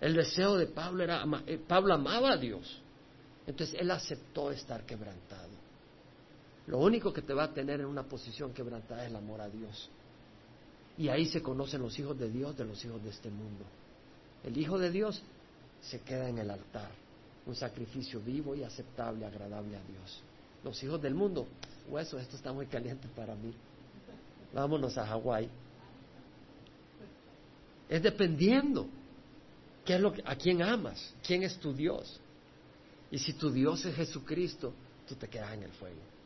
El 0.00 0.14
deseo 0.14 0.56
de 0.56 0.66
Pablo 0.66 1.04
era, 1.04 1.24
eh, 1.46 1.58
Pablo 1.68 1.94
amaba 1.94 2.32
a 2.32 2.36
Dios. 2.36 2.82
Entonces 3.46 3.76
él 3.78 3.92
aceptó 3.92 4.50
estar 4.50 4.84
quebrantado. 4.84 5.67
Lo 6.68 6.78
único 6.78 7.14
que 7.14 7.22
te 7.22 7.32
va 7.32 7.44
a 7.44 7.54
tener 7.54 7.80
en 7.80 7.86
una 7.86 8.02
posición 8.02 8.52
quebrantada 8.52 9.02
es 9.02 9.10
el 9.10 9.16
amor 9.16 9.40
a 9.40 9.48
Dios. 9.48 9.88
Y 10.98 11.08
ahí 11.08 11.24
se 11.24 11.42
conocen 11.42 11.80
los 11.80 11.98
hijos 11.98 12.18
de 12.18 12.28
Dios 12.28 12.56
de 12.58 12.66
los 12.66 12.84
hijos 12.84 13.02
de 13.02 13.08
este 13.08 13.30
mundo. 13.30 13.64
El 14.44 14.56
Hijo 14.56 14.78
de 14.78 14.90
Dios 14.90 15.22
se 15.80 16.00
queda 16.00 16.28
en 16.28 16.38
el 16.38 16.50
altar, 16.50 16.90
un 17.46 17.54
sacrificio 17.54 18.20
vivo 18.20 18.54
y 18.54 18.64
aceptable, 18.64 19.24
agradable 19.24 19.76
a 19.76 19.82
Dios. 19.82 20.20
Los 20.62 20.82
hijos 20.82 21.00
del 21.00 21.14
mundo, 21.14 21.46
hueso, 21.88 22.18
esto 22.18 22.36
está 22.36 22.52
muy 22.52 22.66
caliente 22.66 23.08
para 23.16 23.34
mí. 23.34 23.54
Vámonos 24.52 24.98
a 24.98 25.06
Hawái. 25.06 25.48
Es 27.88 28.02
dependiendo. 28.02 28.86
¿A 30.26 30.36
quién 30.36 30.60
amas? 30.60 31.14
¿Quién 31.26 31.44
es 31.44 31.56
tu 31.58 31.72
Dios? 31.72 32.20
Y 33.10 33.18
si 33.18 33.32
tu 33.32 33.50
Dios 33.50 33.82
es 33.86 33.96
Jesucristo, 33.96 34.74
tú 35.08 35.14
te 35.14 35.28
quedas 35.28 35.54
en 35.54 35.62
el 35.62 35.72
fuego. 35.72 36.17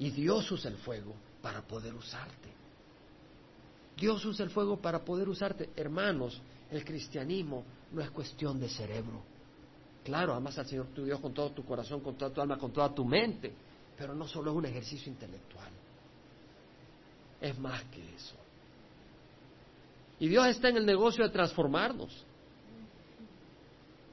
Y 0.00 0.10
Dios 0.10 0.50
usa 0.50 0.70
el 0.70 0.78
fuego 0.78 1.14
para 1.42 1.60
poder 1.60 1.94
usarte. 1.94 2.48
Dios 3.98 4.24
usa 4.24 4.46
el 4.46 4.50
fuego 4.50 4.80
para 4.80 5.04
poder 5.04 5.28
usarte. 5.28 5.68
Hermanos, 5.76 6.40
el 6.70 6.82
cristianismo 6.86 7.64
no 7.92 8.00
es 8.00 8.10
cuestión 8.10 8.58
de 8.58 8.70
cerebro. 8.70 9.22
Claro, 10.02 10.32
amas 10.32 10.58
al 10.58 10.66
Señor 10.66 10.86
tu 10.94 11.04
Dios 11.04 11.20
con 11.20 11.34
todo 11.34 11.50
tu 11.50 11.66
corazón, 11.66 12.00
con 12.00 12.16
toda 12.16 12.32
tu 12.32 12.40
alma, 12.40 12.56
con 12.56 12.72
toda 12.72 12.94
tu 12.94 13.04
mente, 13.04 13.52
pero 13.98 14.14
no 14.14 14.26
solo 14.26 14.50
es 14.50 14.56
un 14.56 14.64
ejercicio 14.64 15.12
intelectual. 15.12 15.68
Es 17.38 17.58
más 17.58 17.84
que 17.84 18.00
eso. 18.14 18.36
Y 20.18 20.28
Dios 20.28 20.46
está 20.46 20.70
en 20.70 20.78
el 20.78 20.86
negocio 20.86 21.24
de 21.24 21.30
transformarnos. 21.30 22.24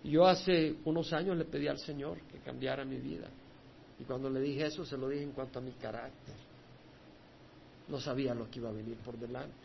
Yo 0.03 0.25
hace 0.25 0.75
unos 0.83 1.13
años 1.13 1.37
le 1.37 1.45
pedí 1.45 1.69
al 1.69 1.79
Señor 1.79 2.19
que 2.23 2.39
cambiara 2.39 2.83
mi 2.83 2.97
vida. 2.97 3.29
Y 3.99 4.03
cuando 4.03 4.29
le 4.29 4.39
dije 4.41 4.65
eso, 4.65 4.85
se 4.85 4.97
lo 4.97 5.09
dije 5.09 5.23
en 5.23 5.31
cuanto 5.31 5.59
a 5.59 5.61
mi 5.61 5.71
carácter. 5.73 6.35
No 7.87 7.99
sabía 7.99 8.33
lo 8.33 8.49
que 8.49 8.59
iba 8.59 8.69
a 8.69 8.73
venir 8.73 8.97
por 8.97 9.17
delante. 9.17 9.55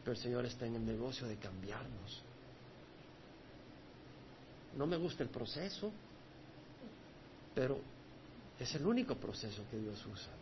Pero 0.00 0.12
el 0.12 0.18
Señor 0.18 0.44
está 0.44 0.66
en 0.66 0.76
el 0.76 0.84
negocio 0.84 1.26
de 1.26 1.36
cambiarnos. 1.36 2.22
No 4.76 4.86
me 4.86 4.96
gusta 4.96 5.22
el 5.22 5.28
proceso, 5.28 5.90
pero 7.54 7.80
es 8.58 8.74
el 8.74 8.86
único 8.86 9.14
proceso 9.16 9.62
que 9.70 9.78
Dios 9.78 10.04
usa. 10.06 10.32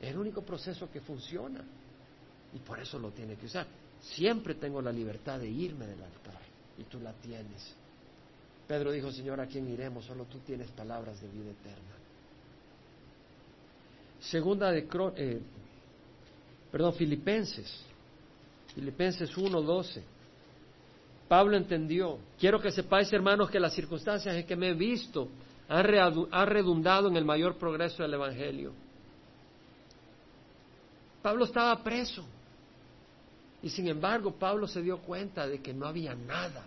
Es 0.00 0.10
el 0.10 0.18
único 0.18 0.42
proceso 0.42 0.90
que 0.90 1.00
funciona. 1.00 1.64
Y 2.54 2.58
por 2.60 2.78
eso 2.78 2.98
lo 2.98 3.10
tiene 3.10 3.36
que 3.36 3.46
usar. 3.46 3.66
Siempre 4.00 4.54
tengo 4.54 4.80
la 4.80 4.92
libertad 4.92 5.38
de 5.38 5.48
irme 5.48 5.86
del 5.86 6.02
altar. 6.02 6.40
Y 6.78 6.84
tú 6.84 7.00
la 7.00 7.12
tienes. 7.14 7.74
Pedro 8.66 8.90
dijo, 8.90 9.12
Señor, 9.12 9.40
¿a 9.40 9.46
quién 9.46 9.68
iremos? 9.68 10.04
Solo 10.04 10.24
tú 10.24 10.38
tienes 10.40 10.68
palabras 10.72 11.20
de 11.20 11.28
vida 11.28 11.50
eterna. 11.50 11.94
Segunda 14.20 14.72
de, 14.72 14.88
eh, 15.16 15.40
perdón, 16.72 16.94
Filipenses. 16.94 17.84
Filipenses 18.74 19.30
1.12. 19.36 20.02
Pablo 21.28 21.56
entendió. 21.56 22.18
Quiero 22.38 22.60
que 22.60 22.72
sepáis, 22.72 23.12
hermanos, 23.12 23.50
que 23.50 23.60
las 23.60 23.72
circunstancias 23.72 24.34
en 24.34 24.46
que 24.46 24.56
me 24.56 24.70
he 24.70 24.74
visto 24.74 25.28
han 25.68 25.84
redundado 26.46 27.08
en 27.08 27.16
el 27.16 27.24
mayor 27.24 27.56
progreso 27.56 28.02
del 28.02 28.14
Evangelio. 28.14 28.72
Pablo 31.22 31.44
estaba 31.44 31.82
preso. 31.82 32.24
Y 33.62 33.70
sin 33.70 33.88
embargo, 33.88 34.32
Pablo 34.32 34.66
se 34.66 34.82
dio 34.82 34.98
cuenta 34.98 35.46
de 35.46 35.60
que 35.60 35.72
no 35.72 35.86
había 35.86 36.14
nada 36.14 36.66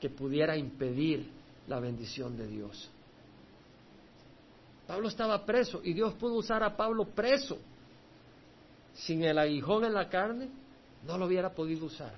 que 0.00 0.10
pudiera 0.10 0.56
impedir 0.56 1.28
la 1.66 1.80
bendición 1.80 2.36
de 2.36 2.46
Dios. 2.46 2.90
Pablo 4.86 5.08
estaba 5.08 5.44
preso 5.44 5.80
y 5.84 5.92
Dios 5.92 6.14
pudo 6.14 6.34
usar 6.34 6.62
a 6.62 6.76
Pablo 6.76 7.04
preso. 7.04 7.58
Sin 8.94 9.22
el 9.22 9.38
aguijón 9.38 9.84
en 9.84 9.94
la 9.94 10.08
carne, 10.08 10.48
no 11.06 11.18
lo 11.18 11.26
hubiera 11.26 11.50
podido 11.50 11.86
usar. 11.86 12.14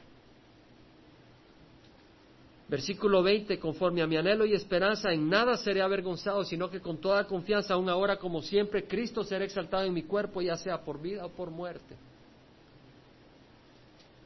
Versículo 2.69 3.25
20, 3.25 3.59
conforme 3.59 4.01
a 4.01 4.07
mi 4.07 4.17
anhelo 4.17 4.47
y 4.47 4.53
esperanza, 4.53 5.13
en 5.13 5.29
nada 5.29 5.57
seré 5.57 5.83
avergonzado, 5.83 6.45
sino 6.45 6.71
que 6.71 6.81
con 6.81 6.99
toda 6.99 7.27
confianza, 7.27 7.75
aún 7.75 7.89
ahora 7.89 8.17
como 8.17 8.41
siempre, 8.43 8.87
Cristo 8.87 9.25
será 9.25 9.45
exaltado 9.45 9.83
en 9.83 9.93
mi 9.93 10.05
cuerpo, 10.05 10.41
ya 10.41 10.57
sea 10.57 10.81
por 10.81 11.03
vida 11.03 11.27
o 11.27 11.31
por 11.31 11.51
muerte. 11.51 11.97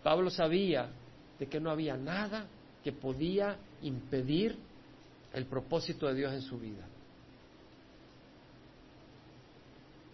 Pablo 0.02 0.28
sabía 0.28 0.90
de 1.38 1.46
que 1.46 1.58
no 1.58 1.70
había 1.70 1.96
nada 1.96 2.46
que 2.84 2.92
podía 2.92 3.56
impedir 3.80 4.56
el 5.32 5.46
propósito 5.46 6.06
de 6.06 6.14
Dios 6.14 6.32
en 6.34 6.42
su 6.42 6.58
vida. 6.58 6.86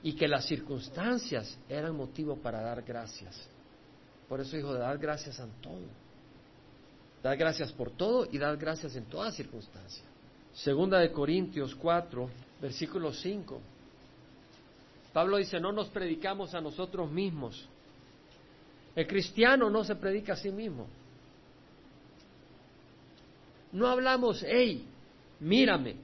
Y 0.03 0.15
que 0.15 0.29
las 0.29 0.47
circunstancias 0.47 1.59
eran 1.69 1.97
motivo 1.97 2.37
para 2.37 2.63
dar 2.63 2.83
gracias. 2.83 3.37
Por 4.29 4.41
eso 4.41 4.57
dijo 4.57 4.73
dar 4.73 4.97
gracias 4.99 5.39
en 5.41 5.51
todo. 5.61 5.83
Dar 7.23 7.37
gracias 7.37 7.73
por 7.73 7.91
todo 7.91 8.27
y 8.31 8.39
dar 8.39 8.57
gracias 8.57 8.95
en 8.97 9.05
toda 9.07 9.33
circunstancia. 9.33 10.05
Segunda 10.55 11.01
de 11.01 11.13
Corintios 11.13 11.75
4, 11.75 12.31
versículo 12.63 13.13
5. 13.13 13.61
Pablo 15.13 15.37
dice, 15.37 15.59
no 15.59 15.73
nos 15.73 15.89
predicamos 15.89 16.55
a 16.55 16.61
nosotros 16.61 17.11
mismos, 17.11 17.69
el 18.95 19.07
cristiano 19.07 19.69
no 19.69 19.85
se 19.85 19.97
predica 19.97 20.35
a 20.35 20.37
sí 20.37 20.51
mismo. 20.51 20.87
No 23.73 23.87
hablamos, 23.87 24.45
hey, 24.47 24.87
mírame. 25.39 25.97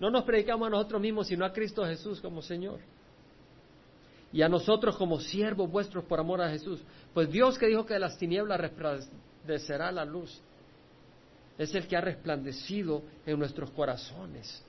No 0.00 0.10
nos 0.10 0.24
predicamos 0.24 0.66
a 0.66 0.70
nosotros 0.70 1.00
mismos, 1.00 1.26
sino 1.26 1.44
a 1.44 1.52
Cristo 1.52 1.84
Jesús 1.84 2.20
como 2.20 2.42
Señor. 2.42 2.80
Y 4.32 4.42
a 4.42 4.48
nosotros 4.48 4.96
como 4.96 5.20
siervos 5.20 5.70
vuestros 5.70 6.04
por 6.04 6.20
amor 6.20 6.42
a 6.42 6.50
Jesús. 6.50 6.82
Pues 7.12 7.30
Dios 7.30 7.58
que 7.58 7.66
dijo 7.66 7.86
que 7.86 7.94
de 7.94 8.00
las 8.00 8.18
tinieblas 8.18 8.60
resplandecerá 8.60 9.92
la 9.92 10.04
luz, 10.04 10.40
es 11.56 11.74
el 11.74 11.86
que 11.86 11.96
ha 11.96 12.00
resplandecido 12.00 13.02
en 13.24 13.38
nuestros 13.38 13.70
corazones 13.70 14.64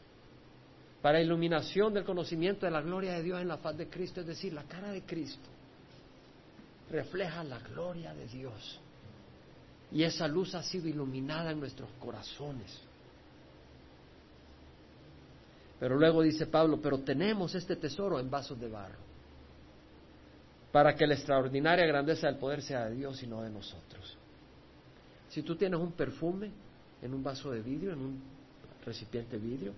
para 1.06 1.22
iluminación 1.22 1.94
del 1.94 2.04
conocimiento 2.04 2.66
de 2.66 2.72
la 2.72 2.82
gloria 2.82 3.14
de 3.14 3.22
Dios 3.22 3.40
en 3.40 3.48
la 3.48 3.58
faz 3.58 3.78
de 3.78 3.88
Cristo, 3.88 4.22
es 4.22 4.26
decir, 4.26 4.52
la 4.54 4.64
cara 4.64 4.90
de 4.90 5.04
Cristo 5.04 5.48
refleja 6.90 7.44
la 7.44 7.60
gloria 7.60 8.12
de 8.16 8.26
Dios. 8.28 8.80
Y 9.96 10.04
esa 10.04 10.28
luz 10.28 10.54
ha 10.56 10.62
sido 10.62 10.90
iluminada 10.90 11.52
en 11.52 11.60
nuestros 11.62 11.90
corazones. 12.02 12.82
Pero 15.80 15.96
luego 15.96 16.22
dice 16.22 16.48
Pablo, 16.48 16.82
pero 16.82 17.00
tenemos 17.00 17.56
este 17.56 17.78
tesoro 17.78 18.20
en 18.20 18.30
vasos 18.30 18.60
de 18.60 18.68
barro, 18.68 19.00
para 20.74 20.94
que 20.96 21.08
la 21.08 21.14
extraordinaria 21.14 21.86
grandeza 21.86 22.28
del 22.28 22.36
poder 22.36 22.62
sea 22.62 22.90
de 22.90 22.96
Dios 22.96 23.24
y 23.24 23.28
no 23.28 23.42
de 23.42 23.50
nosotros. 23.50 24.18
Si 25.30 25.42
tú 25.44 25.56
tienes 25.56 25.80
un 25.80 25.94
perfume 25.94 26.52
en 27.02 27.14
un 27.14 27.24
vaso 27.24 27.52
de 27.52 27.62
vidrio, 27.62 27.94
en 27.94 28.00
un 28.00 28.22
recipiente 28.86 29.40
de 29.40 29.48
vidrio, 29.48 29.74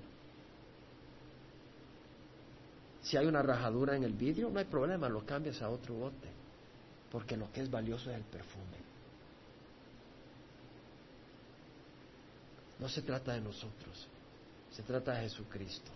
si 3.04 3.18
hay 3.18 3.28
una 3.28 3.44
rajadura 3.44 3.96
en 3.96 4.04
el 4.04 4.14
vidrio, 4.14 4.50
no 4.50 4.58
hay 4.58 4.66
problema, 4.66 5.10
lo 5.10 5.24
cambias 5.28 5.62
a 5.62 5.70
otro 5.70 5.94
bote, 5.94 6.30
porque 7.12 7.38
lo 7.38 7.52
que 7.52 7.62
es 7.62 7.70
valioso 7.70 8.10
es 8.10 8.18
el 8.18 8.24
perfume. 8.24 8.87
No 12.80 12.88
se 12.90 13.02
trata 13.02 13.34
de 13.34 13.42
nosotros, 13.42 14.08
se 14.72 14.84
trata 14.84 15.14
de 15.14 15.22
Jesucristo. 15.22 15.92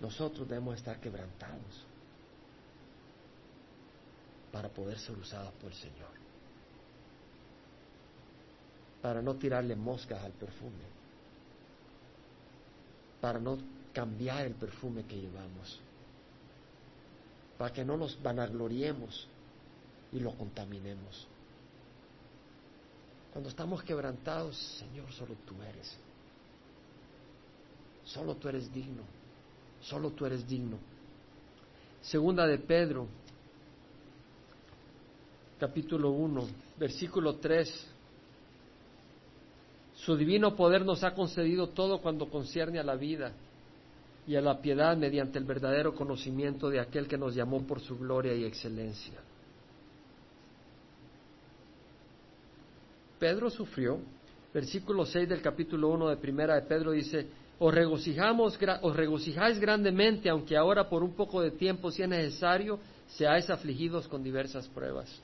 Nosotros 0.00 0.48
debemos 0.48 0.76
estar 0.76 1.00
quebrantados 1.00 1.84
para 4.52 4.68
poder 4.68 4.98
ser 4.98 5.16
usados 5.16 5.52
por 5.54 5.70
el 5.70 5.76
Señor, 5.76 6.10
para 9.02 9.20
no 9.20 9.34
tirarle 9.34 9.74
moscas 9.76 10.22
al 10.22 10.32
perfume 10.32 10.98
para 13.20 13.38
no 13.38 13.58
cambiar 13.92 14.46
el 14.46 14.54
perfume 14.54 15.04
que 15.04 15.16
llevamos, 15.16 15.80
para 17.56 17.72
que 17.72 17.84
no 17.84 17.96
nos 17.96 18.20
vanagloriemos 18.22 19.26
y 20.12 20.20
lo 20.20 20.32
contaminemos. 20.36 21.26
Cuando 23.38 23.50
estamos 23.50 23.84
quebrantados, 23.84 24.56
Señor, 24.80 25.12
solo 25.12 25.36
tú 25.46 25.54
eres. 25.62 25.96
Solo 28.04 28.34
tú 28.34 28.48
eres 28.48 28.74
digno. 28.74 29.02
Solo 29.80 30.10
tú 30.10 30.26
eres 30.26 30.44
digno. 30.44 30.76
Segunda 32.00 32.48
de 32.48 32.58
Pedro, 32.58 33.06
capítulo 35.60 36.10
1, 36.10 36.48
versículo 36.80 37.36
3 37.36 37.86
su 39.94 40.16
divino 40.16 40.56
poder 40.56 40.84
nos 40.84 41.04
ha 41.04 41.14
concedido 41.14 41.68
todo 41.68 42.00
cuando 42.00 42.28
concierne 42.28 42.80
a 42.80 42.82
la 42.82 42.96
vida 42.96 43.30
y 44.26 44.34
a 44.34 44.40
la 44.40 44.60
piedad 44.60 44.96
mediante 44.96 45.38
el 45.38 45.44
verdadero 45.44 45.94
conocimiento 45.94 46.70
de 46.70 46.80
aquel 46.80 47.06
que 47.06 47.16
nos 47.16 47.36
llamó 47.36 47.64
por 47.64 47.78
su 47.78 47.96
gloria 47.96 48.34
y 48.34 48.44
excelencia. 48.44 49.27
Pedro 53.18 53.50
sufrió. 53.50 53.98
Versículo 54.52 55.04
6 55.04 55.28
del 55.28 55.42
capítulo 55.42 55.88
1 55.88 56.08
de 56.08 56.16
Primera 56.16 56.54
de 56.54 56.62
Pedro 56.62 56.92
dice, 56.92 57.26
os, 57.58 57.74
regocijamos, 57.74 58.58
os 58.82 58.96
regocijáis 58.96 59.58
grandemente, 59.58 60.30
aunque 60.30 60.56
ahora 60.56 60.88
por 60.88 61.02
un 61.02 61.14
poco 61.14 61.42
de 61.42 61.50
tiempo, 61.50 61.90
si 61.90 62.02
es 62.02 62.08
necesario, 62.08 62.78
seáis 63.08 63.50
afligidos 63.50 64.08
con 64.08 64.22
diversas 64.22 64.66
pruebas 64.68 65.22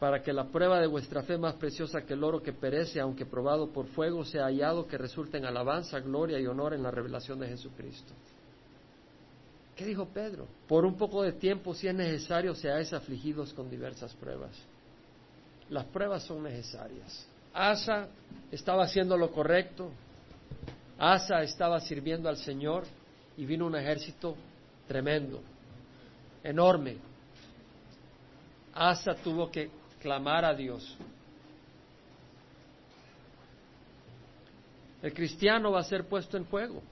para 0.00 0.22
que 0.22 0.32
la 0.32 0.48
prueba 0.48 0.80
de 0.80 0.86
vuestra 0.86 1.22
fe 1.22 1.36
más 1.36 1.54
preciosa 1.56 2.06
que 2.06 2.14
el 2.14 2.24
oro 2.24 2.42
que 2.42 2.54
perece, 2.54 2.98
aunque 3.00 3.26
probado 3.26 3.70
por 3.70 3.86
fuego, 3.88 4.24
sea 4.24 4.46
hallado 4.46 4.86
que 4.86 4.96
resulte 4.96 5.36
en 5.36 5.44
alabanza, 5.44 6.00
gloria 6.00 6.40
y 6.40 6.46
honor 6.46 6.72
en 6.72 6.82
la 6.82 6.90
revelación 6.90 7.38
de 7.38 7.48
Jesucristo. 7.48 8.14
¿Qué 9.80 9.86
dijo 9.86 10.04
Pedro? 10.04 10.46
Por 10.68 10.84
un 10.84 10.94
poco 10.94 11.22
de 11.22 11.32
tiempo, 11.32 11.72
si 11.74 11.88
es 11.88 11.94
necesario, 11.94 12.54
seáis 12.54 12.92
afligidos 12.92 13.54
con 13.54 13.70
diversas 13.70 14.12
pruebas. 14.12 14.50
Las 15.70 15.86
pruebas 15.86 16.22
son 16.24 16.42
necesarias. 16.42 17.26
Asa 17.54 18.08
estaba 18.52 18.84
haciendo 18.84 19.16
lo 19.16 19.30
correcto. 19.30 19.90
Asa 20.98 21.42
estaba 21.42 21.80
sirviendo 21.80 22.28
al 22.28 22.36
Señor 22.36 22.84
y 23.38 23.46
vino 23.46 23.64
un 23.64 23.74
ejército 23.74 24.36
tremendo, 24.86 25.40
enorme. 26.44 26.98
Asa 28.74 29.14
tuvo 29.14 29.50
que 29.50 29.70
clamar 29.98 30.44
a 30.44 30.52
Dios. 30.52 30.94
El 35.00 35.14
cristiano 35.14 35.72
va 35.72 35.80
a 35.80 35.84
ser 35.84 36.06
puesto 36.06 36.36
en 36.36 36.44
fuego. 36.44 36.82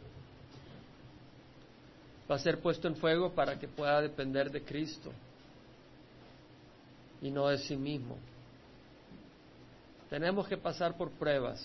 Va 2.30 2.36
a 2.36 2.38
ser 2.38 2.60
puesto 2.60 2.88
en 2.88 2.96
fuego 2.96 3.32
para 3.32 3.58
que 3.58 3.68
pueda 3.68 4.02
depender 4.02 4.50
de 4.50 4.62
Cristo 4.62 5.10
y 7.22 7.30
no 7.30 7.48
de 7.48 7.58
sí 7.58 7.76
mismo. 7.76 8.16
Tenemos 10.10 10.46
que 10.46 10.56
pasar 10.56 10.96
por 10.96 11.10
pruebas 11.10 11.60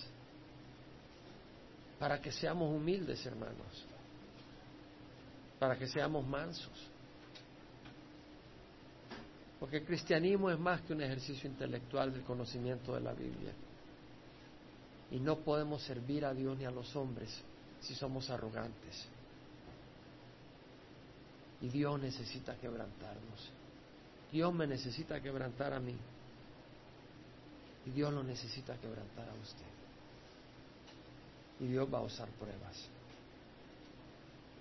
para 2.00 2.20
que 2.20 2.32
seamos 2.32 2.70
humildes, 2.70 3.26
hermanos, 3.26 3.86
para 5.60 5.78
que 5.78 5.88
seamos 5.88 6.26
mansos. 6.26 6.90
Porque 9.60 9.78
el 9.78 9.86
cristianismo 9.86 10.50
es 10.50 10.60
más 10.60 10.82
que 10.82 10.92
un 10.92 11.02
ejercicio 11.02 11.50
intelectual 11.50 12.12
del 12.12 12.24
conocimiento 12.24 12.94
de 12.96 13.00
la 13.00 13.14
Biblia. 13.14 13.54
Y 15.12 15.20
no 15.22 15.38
podemos 15.38 15.82
servir 15.84 16.26
a 16.26 16.34
Dios 16.34 16.58
ni 16.58 16.66
a 16.66 16.72
los 16.72 16.94
hombres 16.98 17.34
si 17.80 17.96
somos 17.96 18.30
arrogantes. 18.30 19.08
Y 21.64 21.70
Dios 21.70 21.98
necesita 22.00 22.56
quebrantarnos. 22.58 23.50
Dios 24.34 24.54
me 24.54 24.68
necesita 24.68 25.22
quebrantar 25.22 25.74
a 25.74 25.80
mí. 25.80 25.96
Y 27.86 27.90
Dios 27.92 28.14
lo 28.14 28.22
necesita 28.22 28.76
quebrantar 28.78 29.30
a 29.30 29.34
usted. 29.34 29.66
Y 31.62 31.68
Dios 31.68 31.88
va 31.92 32.00
a 32.00 32.02
usar 32.02 32.28
pruebas 32.32 32.90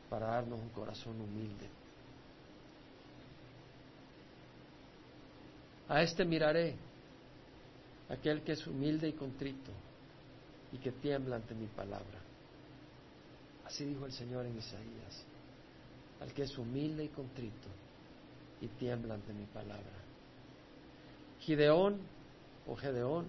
para 0.09 0.29
darnos 0.29 0.61
un 0.61 0.69
corazón 0.69 1.21
humilde. 1.21 1.69
A 5.89 6.03
este 6.03 6.25
miraré, 6.25 6.77
aquel 8.11 8.43
que 8.43 8.53
es 8.53 8.65
humilde 8.67 9.09
y 9.09 9.13
contrito 9.15 9.73
y 10.71 10.79
que 10.79 10.93
tiembla 10.93 11.37
ante 11.37 11.55
mi 11.55 11.67
palabra. 11.67 12.21
Así 13.67 13.85
dijo 13.85 14.07
el 14.07 14.13
Señor 14.13 14.47
en 14.47 14.57
Isaías, 14.57 15.25
al 16.23 16.33
que 16.33 16.43
es 16.43 16.57
humilde 16.57 17.05
y 17.05 17.09
contrito 17.09 17.69
y 18.61 18.69
tiembla 18.69 19.15
ante 19.15 19.33
mi 19.33 19.45
palabra. 19.47 19.91
Gideón 21.41 21.99
o 22.67 22.77
Gedeón 22.77 23.27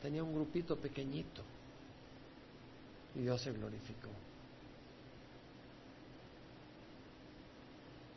tenía 0.00 0.22
un 0.22 0.32
grupito 0.32 0.76
pequeñito 0.76 1.42
y 3.16 3.22
Dios 3.22 3.42
se 3.42 3.52
glorificó. 3.52 4.10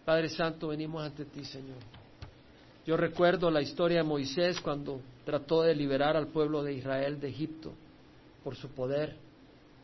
Padre 0.05 0.30
Santo, 0.30 0.67
venimos 0.67 1.03
ante 1.03 1.26
ti, 1.26 1.43
Señor. 1.45 1.78
Yo 2.86 2.95
recuerdo 2.95 3.49
la 3.49 3.61
historia 3.61 3.99
de 3.99 4.03
Moisés 4.03 4.59
cuando 4.59 5.01
trató 5.26 5.63
de 5.63 5.76
liberar 5.76 6.15
al 6.15 6.28
pueblo 6.28 6.63
de 6.63 6.74
Israel 6.74 7.20
de 7.20 7.30
Egipto 7.30 7.74
por 8.43 8.55
su 8.55 8.70
poder, 8.70 9.15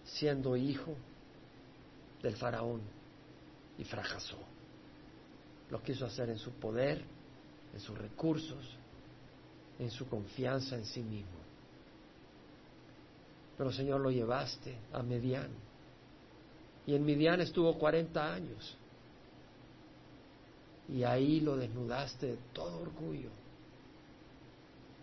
siendo 0.06 0.56
hijo 0.56 0.96
del 2.22 2.36
faraón, 2.36 2.82
y 3.78 3.84
fracasó. 3.84 4.38
Lo 5.70 5.82
quiso 5.82 6.06
hacer 6.06 6.30
en 6.30 6.38
su 6.38 6.52
poder, 6.52 7.04
en 7.74 7.80
sus 7.80 7.98
recursos, 7.98 8.64
en 9.80 9.92
su 9.92 10.08
confianza 10.08 10.76
en 10.76 10.86
sí 10.86 11.02
mismo. 11.02 11.46
Pero 13.58 13.72
Señor 13.72 14.02
lo 14.02 14.12
llevaste 14.12 14.76
a 14.94 15.02
Medián. 15.02 15.50
Y 16.88 16.94
en 16.94 17.06
Medián 17.06 17.42
estuvo 17.42 17.78
40 17.78 18.34
años. 18.34 18.78
Y 20.88 21.04
ahí 21.04 21.40
lo 21.40 21.58
desnudaste 21.58 22.28
de 22.28 22.38
todo 22.54 22.82
orgullo, 22.82 23.30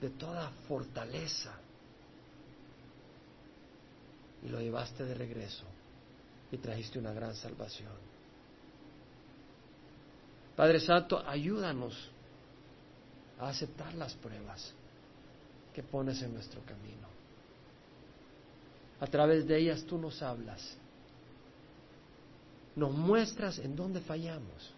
de 0.01 0.11
toda 0.11 0.51
fortaleza. 0.69 1.59
Y 4.45 4.49
lo 4.49 4.61
llevaste 4.61 5.05
de 5.05 5.14
regreso 5.14 5.64
y 6.51 6.59
trajiste 6.59 6.99
una 6.99 7.12
gran 7.12 7.34
salvación. 7.34 7.93
Padre 10.57 10.80
Santo, 10.80 11.22
ayúdanos 11.26 12.11
a 13.38 13.49
aceptar 13.49 13.95
las 13.95 14.14
pruebas 14.14 14.72
que 15.74 15.82
pones 15.82 16.20
en 16.22 16.34
nuestro 16.34 16.61
camino. 16.62 17.09
A 19.01 19.07
través 19.07 19.47
de 19.47 19.59
ellas 19.59 19.82
tú 19.84 19.99
nos 19.99 20.22
hablas, 20.22 20.76
nos 22.76 22.93
muestras 22.93 23.59
en 23.59 23.74
dónde 23.74 24.01
fallamos. 24.01 24.72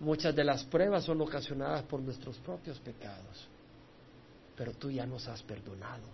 Muchas 0.00 0.34
de 0.34 0.44
las 0.44 0.64
pruebas 0.64 1.04
son 1.04 1.20
ocasionadas 1.22 1.84
por 1.84 2.00
nuestros 2.00 2.36
propios 2.38 2.78
pecados, 2.80 3.48
pero 4.56 4.72
tú 4.72 4.90
ya 4.90 5.06
nos 5.06 5.26
has 5.28 5.42
perdonado. 5.42 6.04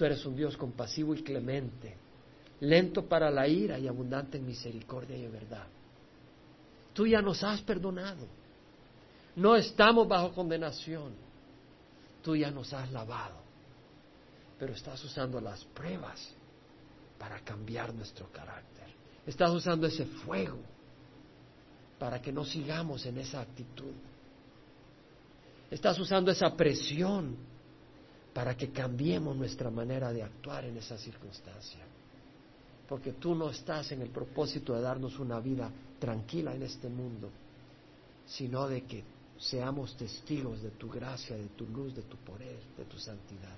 Tú 0.00 0.06
eres 0.06 0.24
un 0.24 0.34
Dios 0.34 0.56
compasivo 0.56 1.14
y 1.14 1.22
clemente, 1.22 1.94
lento 2.60 3.06
para 3.06 3.30
la 3.30 3.46
ira 3.46 3.78
y 3.78 3.86
abundante 3.86 4.38
en 4.38 4.46
misericordia 4.46 5.14
y 5.14 5.26
verdad. 5.26 5.66
Tú 6.94 7.06
ya 7.06 7.20
nos 7.20 7.44
has 7.44 7.60
perdonado. 7.60 8.26
No 9.36 9.54
estamos 9.56 10.08
bajo 10.08 10.32
condenación. 10.32 11.12
Tú 12.22 12.34
ya 12.34 12.50
nos 12.50 12.72
has 12.72 12.90
lavado. 12.90 13.42
Pero 14.58 14.72
estás 14.72 15.04
usando 15.04 15.38
las 15.38 15.62
pruebas 15.66 16.30
para 17.18 17.38
cambiar 17.40 17.92
nuestro 17.92 18.32
carácter. 18.32 18.86
Estás 19.26 19.50
usando 19.50 19.86
ese 19.86 20.06
fuego 20.06 20.60
para 21.98 22.22
que 22.22 22.32
no 22.32 22.46
sigamos 22.46 23.04
en 23.04 23.18
esa 23.18 23.42
actitud. 23.42 23.92
Estás 25.70 25.98
usando 25.98 26.30
esa 26.30 26.56
presión 26.56 27.49
para 28.32 28.56
que 28.56 28.70
cambiemos 28.70 29.36
nuestra 29.36 29.70
manera 29.70 30.12
de 30.12 30.22
actuar 30.22 30.64
en 30.64 30.76
esa 30.76 30.96
circunstancia. 30.96 31.80
Porque 32.88 33.12
tú 33.12 33.34
no 33.34 33.50
estás 33.50 33.92
en 33.92 34.02
el 34.02 34.10
propósito 34.10 34.74
de 34.74 34.82
darnos 34.82 35.18
una 35.18 35.40
vida 35.40 35.70
tranquila 35.98 36.54
en 36.54 36.62
este 36.62 36.88
mundo, 36.88 37.30
sino 38.26 38.68
de 38.68 38.82
que 38.82 39.04
seamos 39.38 39.96
testigos 39.96 40.62
de 40.62 40.70
tu 40.70 40.88
gracia, 40.88 41.36
de 41.36 41.48
tu 41.48 41.66
luz, 41.66 41.94
de 41.94 42.02
tu 42.02 42.16
poder, 42.18 42.58
de 42.76 42.84
tu 42.84 42.98
santidad. 42.98 43.56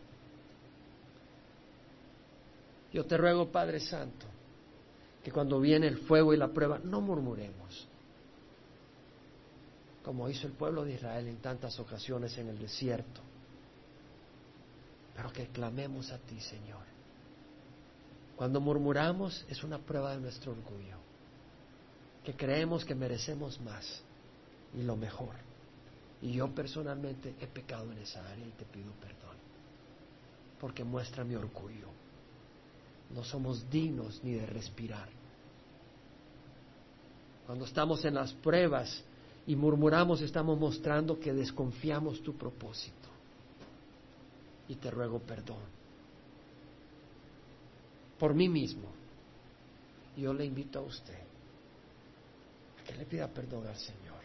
Yo 2.92 3.04
te 3.06 3.16
ruego, 3.16 3.50
Padre 3.50 3.80
Santo, 3.80 4.26
que 5.24 5.32
cuando 5.32 5.60
viene 5.60 5.86
el 5.86 5.98
fuego 5.98 6.34
y 6.34 6.36
la 6.36 6.48
prueba, 6.48 6.78
no 6.82 7.00
murmuremos, 7.00 7.88
como 10.04 10.28
hizo 10.28 10.46
el 10.46 10.52
pueblo 10.52 10.84
de 10.84 10.94
Israel 10.94 11.26
en 11.28 11.36
tantas 11.36 11.78
ocasiones 11.78 12.36
en 12.36 12.48
el 12.48 12.58
desierto, 12.58 13.20
pero 15.22 15.32
que 15.32 15.46
clamemos 15.46 16.10
a 16.10 16.18
ti, 16.18 16.40
Señor. 16.40 16.82
Cuando 18.34 18.60
murmuramos 18.60 19.46
es 19.48 19.62
una 19.62 19.78
prueba 19.78 20.10
de 20.16 20.20
nuestro 20.20 20.50
orgullo, 20.50 20.96
que 22.24 22.34
creemos 22.34 22.84
que 22.84 22.96
merecemos 22.96 23.60
más 23.60 24.02
y 24.74 24.82
lo 24.82 24.96
mejor. 24.96 25.36
Y 26.22 26.32
yo 26.32 26.52
personalmente 26.52 27.36
he 27.40 27.46
pecado 27.46 27.92
en 27.92 27.98
esa 27.98 28.28
área 28.28 28.44
y 28.44 28.50
te 28.50 28.64
pido 28.64 28.90
perdón, 29.00 29.36
porque 30.60 30.82
muestra 30.82 31.22
mi 31.22 31.36
orgullo. 31.36 31.86
No 33.14 33.22
somos 33.22 33.70
dignos 33.70 34.24
ni 34.24 34.32
de 34.32 34.46
respirar. 34.46 35.08
Cuando 37.46 37.64
estamos 37.64 38.04
en 38.04 38.14
las 38.14 38.32
pruebas 38.32 39.04
y 39.46 39.54
murmuramos, 39.54 40.20
estamos 40.20 40.58
mostrando 40.58 41.20
que 41.20 41.32
desconfiamos 41.32 42.20
tu 42.24 42.36
propósito. 42.36 43.01
Y 44.68 44.76
te 44.76 44.90
ruego 44.90 45.18
perdón. 45.20 45.62
Por 48.18 48.34
mí 48.34 48.48
mismo. 48.48 48.88
Yo 50.16 50.32
le 50.32 50.44
invito 50.44 50.78
a 50.78 50.82
usted 50.82 51.18
a 52.80 52.84
que 52.84 52.94
le 52.94 53.06
pida 53.06 53.28
perdón 53.28 53.66
al 53.66 53.76
Señor. 53.76 54.20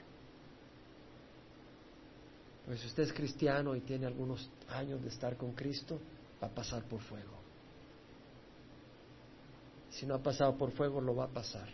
Pues 2.65 2.81
si 2.81 2.88
usted 2.88 3.03
es 3.03 3.13
cristiano 3.13 3.75
y 3.75 3.81
tiene 3.81 4.05
algunos 4.05 4.49
años 4.69 5.01
de 5.01 5.07
estar 5.07 5.38
con 5.38 5.53
Cristo, 5.53 5.99
va 6.43 6.47
a 6.47 6.51
pasar 6.51 6.83
por 6.83 6.99
fuego. 6.99 7.38
Si 9.91 10.05
no 10.05 10.15
ha 10.15 10.21
pasado 10.21 10.57
por 10.57 10.71
fuego, 10.71 10.99
lo 10.99 11.15
va 11.15 11.25
a 11.25 11.29
pasar. 11.29 11.69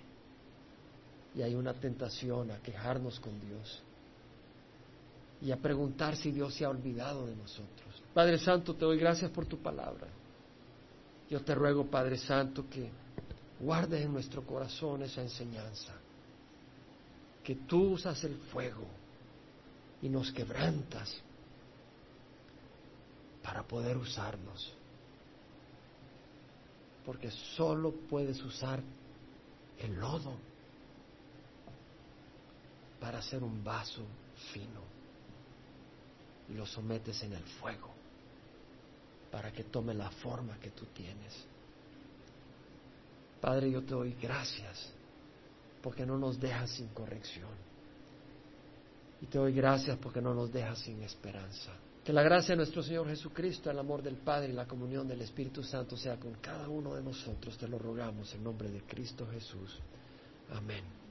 Y 1.35 1.41
hay 1.41 1.55
una 1.55 1.73
tentación 1.73 2.51
a 2.51 2.59
quejarnos 2.59 3.19
con 3.19 3.39
Dios 3.41 3.81
y 5.43 5.51
a 5.51 5.57
preguntar 5.57 6.15
si 6.15 6.31
Dios 6.31 6.53
se 6.53 6.63
ha 6.63 6.69
olvidado 6.69 7.25
de 7.27 7.35
nosotros. 7.35 8.01
Padre 8.13 8.37
Santo, 8.37 8.75
te 8.75 8.85
doy 8.85 8.97
gracias 8.97 9.29
por 9.29 9.45
tu 9.45 9.57
palabra. 9.57 10.07
Yo 11.29 11.43
te 11.43 11.53
ruego, 11.53 11.85
Padre 11.85 12.17
Santo, 12.17 12.69
que 12.69 12.89
guardes 13.59 14.05
en 14.05 14.13
nuestro 14.13 14.45
corazón 14.45 15.03
esa 15.03 15.21
enseñanza, 15.21 15.93
que 17.43 17.55
tú 17.55 17.93
usas 17.93 18.23
el 18.23 18.37
fuego 18.37 18.85
y 20.01 20.07
nos 20.07 20.31
quebrantas 20.31 21.13
para 23.43 23.63
poder 23.63 23.97
usarnos, 23.97 24.71
porque 27.05 27.29
solo 27.57 27.91
puedes 28.09 28.41
usar 28.41 28.81
el 29.77 29.93
lodo 29.95 30.37
para 33.01 33.19
hacer 33.19 33.43
un 33.43 33.61
vaso 33.61 34.03
fino 34.53 34.92
y 36.49 36.53
lo 36.53 36.65
sometes 36.65 37.23
en 37.23 37.33
el 37.33 37.43
fuego 37.43 37.89
para 39.31 39.51
que 39.51 39.63
tome 39.63 39.93
la 39.93 40.11
forma 40.11 40.59
que 40.59 40.69
tú 40.69 40.85
tienes. 40.93 41.33
Padre, 43.41 43.71
yo 43.71 43.81
te 43.81 43.95
doy 43.95 44.13
gracias 44.21 44.91
porque 45.81 46.05
no 46.05 46.17
nos 46.17 46.39
dejas 46.39 46.69
sin 46.69 46.87
corrección. 46.89 47.49
Y 49.21 49.25
te 49.25 49.37
doy 49.37 49.53
gracias 49.53 49.97
porque 49.97 50.21
no 50.21 50.33
nos 50.33 50.51
dejas 50.51 50.79
sin 50.79 51.01
esperanza. 51.01 51.71
Que 52.03 52.13
la 52.13 52.21
gracia 52.21 52.53
de 52.53 52.57
nuestro 52.57 52.83
Señor 52.83 53.07
Jesucristo, 53.07 53.71
el 53.71 53.79
amor 53.79 54.03
del 54.03 54.17
Padre 54.17 54.49
y 54.49 54.53
la 54.53 54.67
comunión 54.67 55.07
del 55.07 55.21
Espíritu 55.21 55.63
Santo 55.63 55.97
sea 55.97 56.19
con 56.19 56.33
cada 56.35 56.67
uno 56.67 56.93
de 56.93 57.01
nosotros. 57.01 57.57
Te 57.57 57.67
lo 57.67 57.79
rogamos 57.79 58.33
en 58.35 58.43
nombre 58.43 58.69
de 58.69 58.81
Cristo 58.81 59.25
Jesús. 59.31 59.79
Amén. 60.51 61.02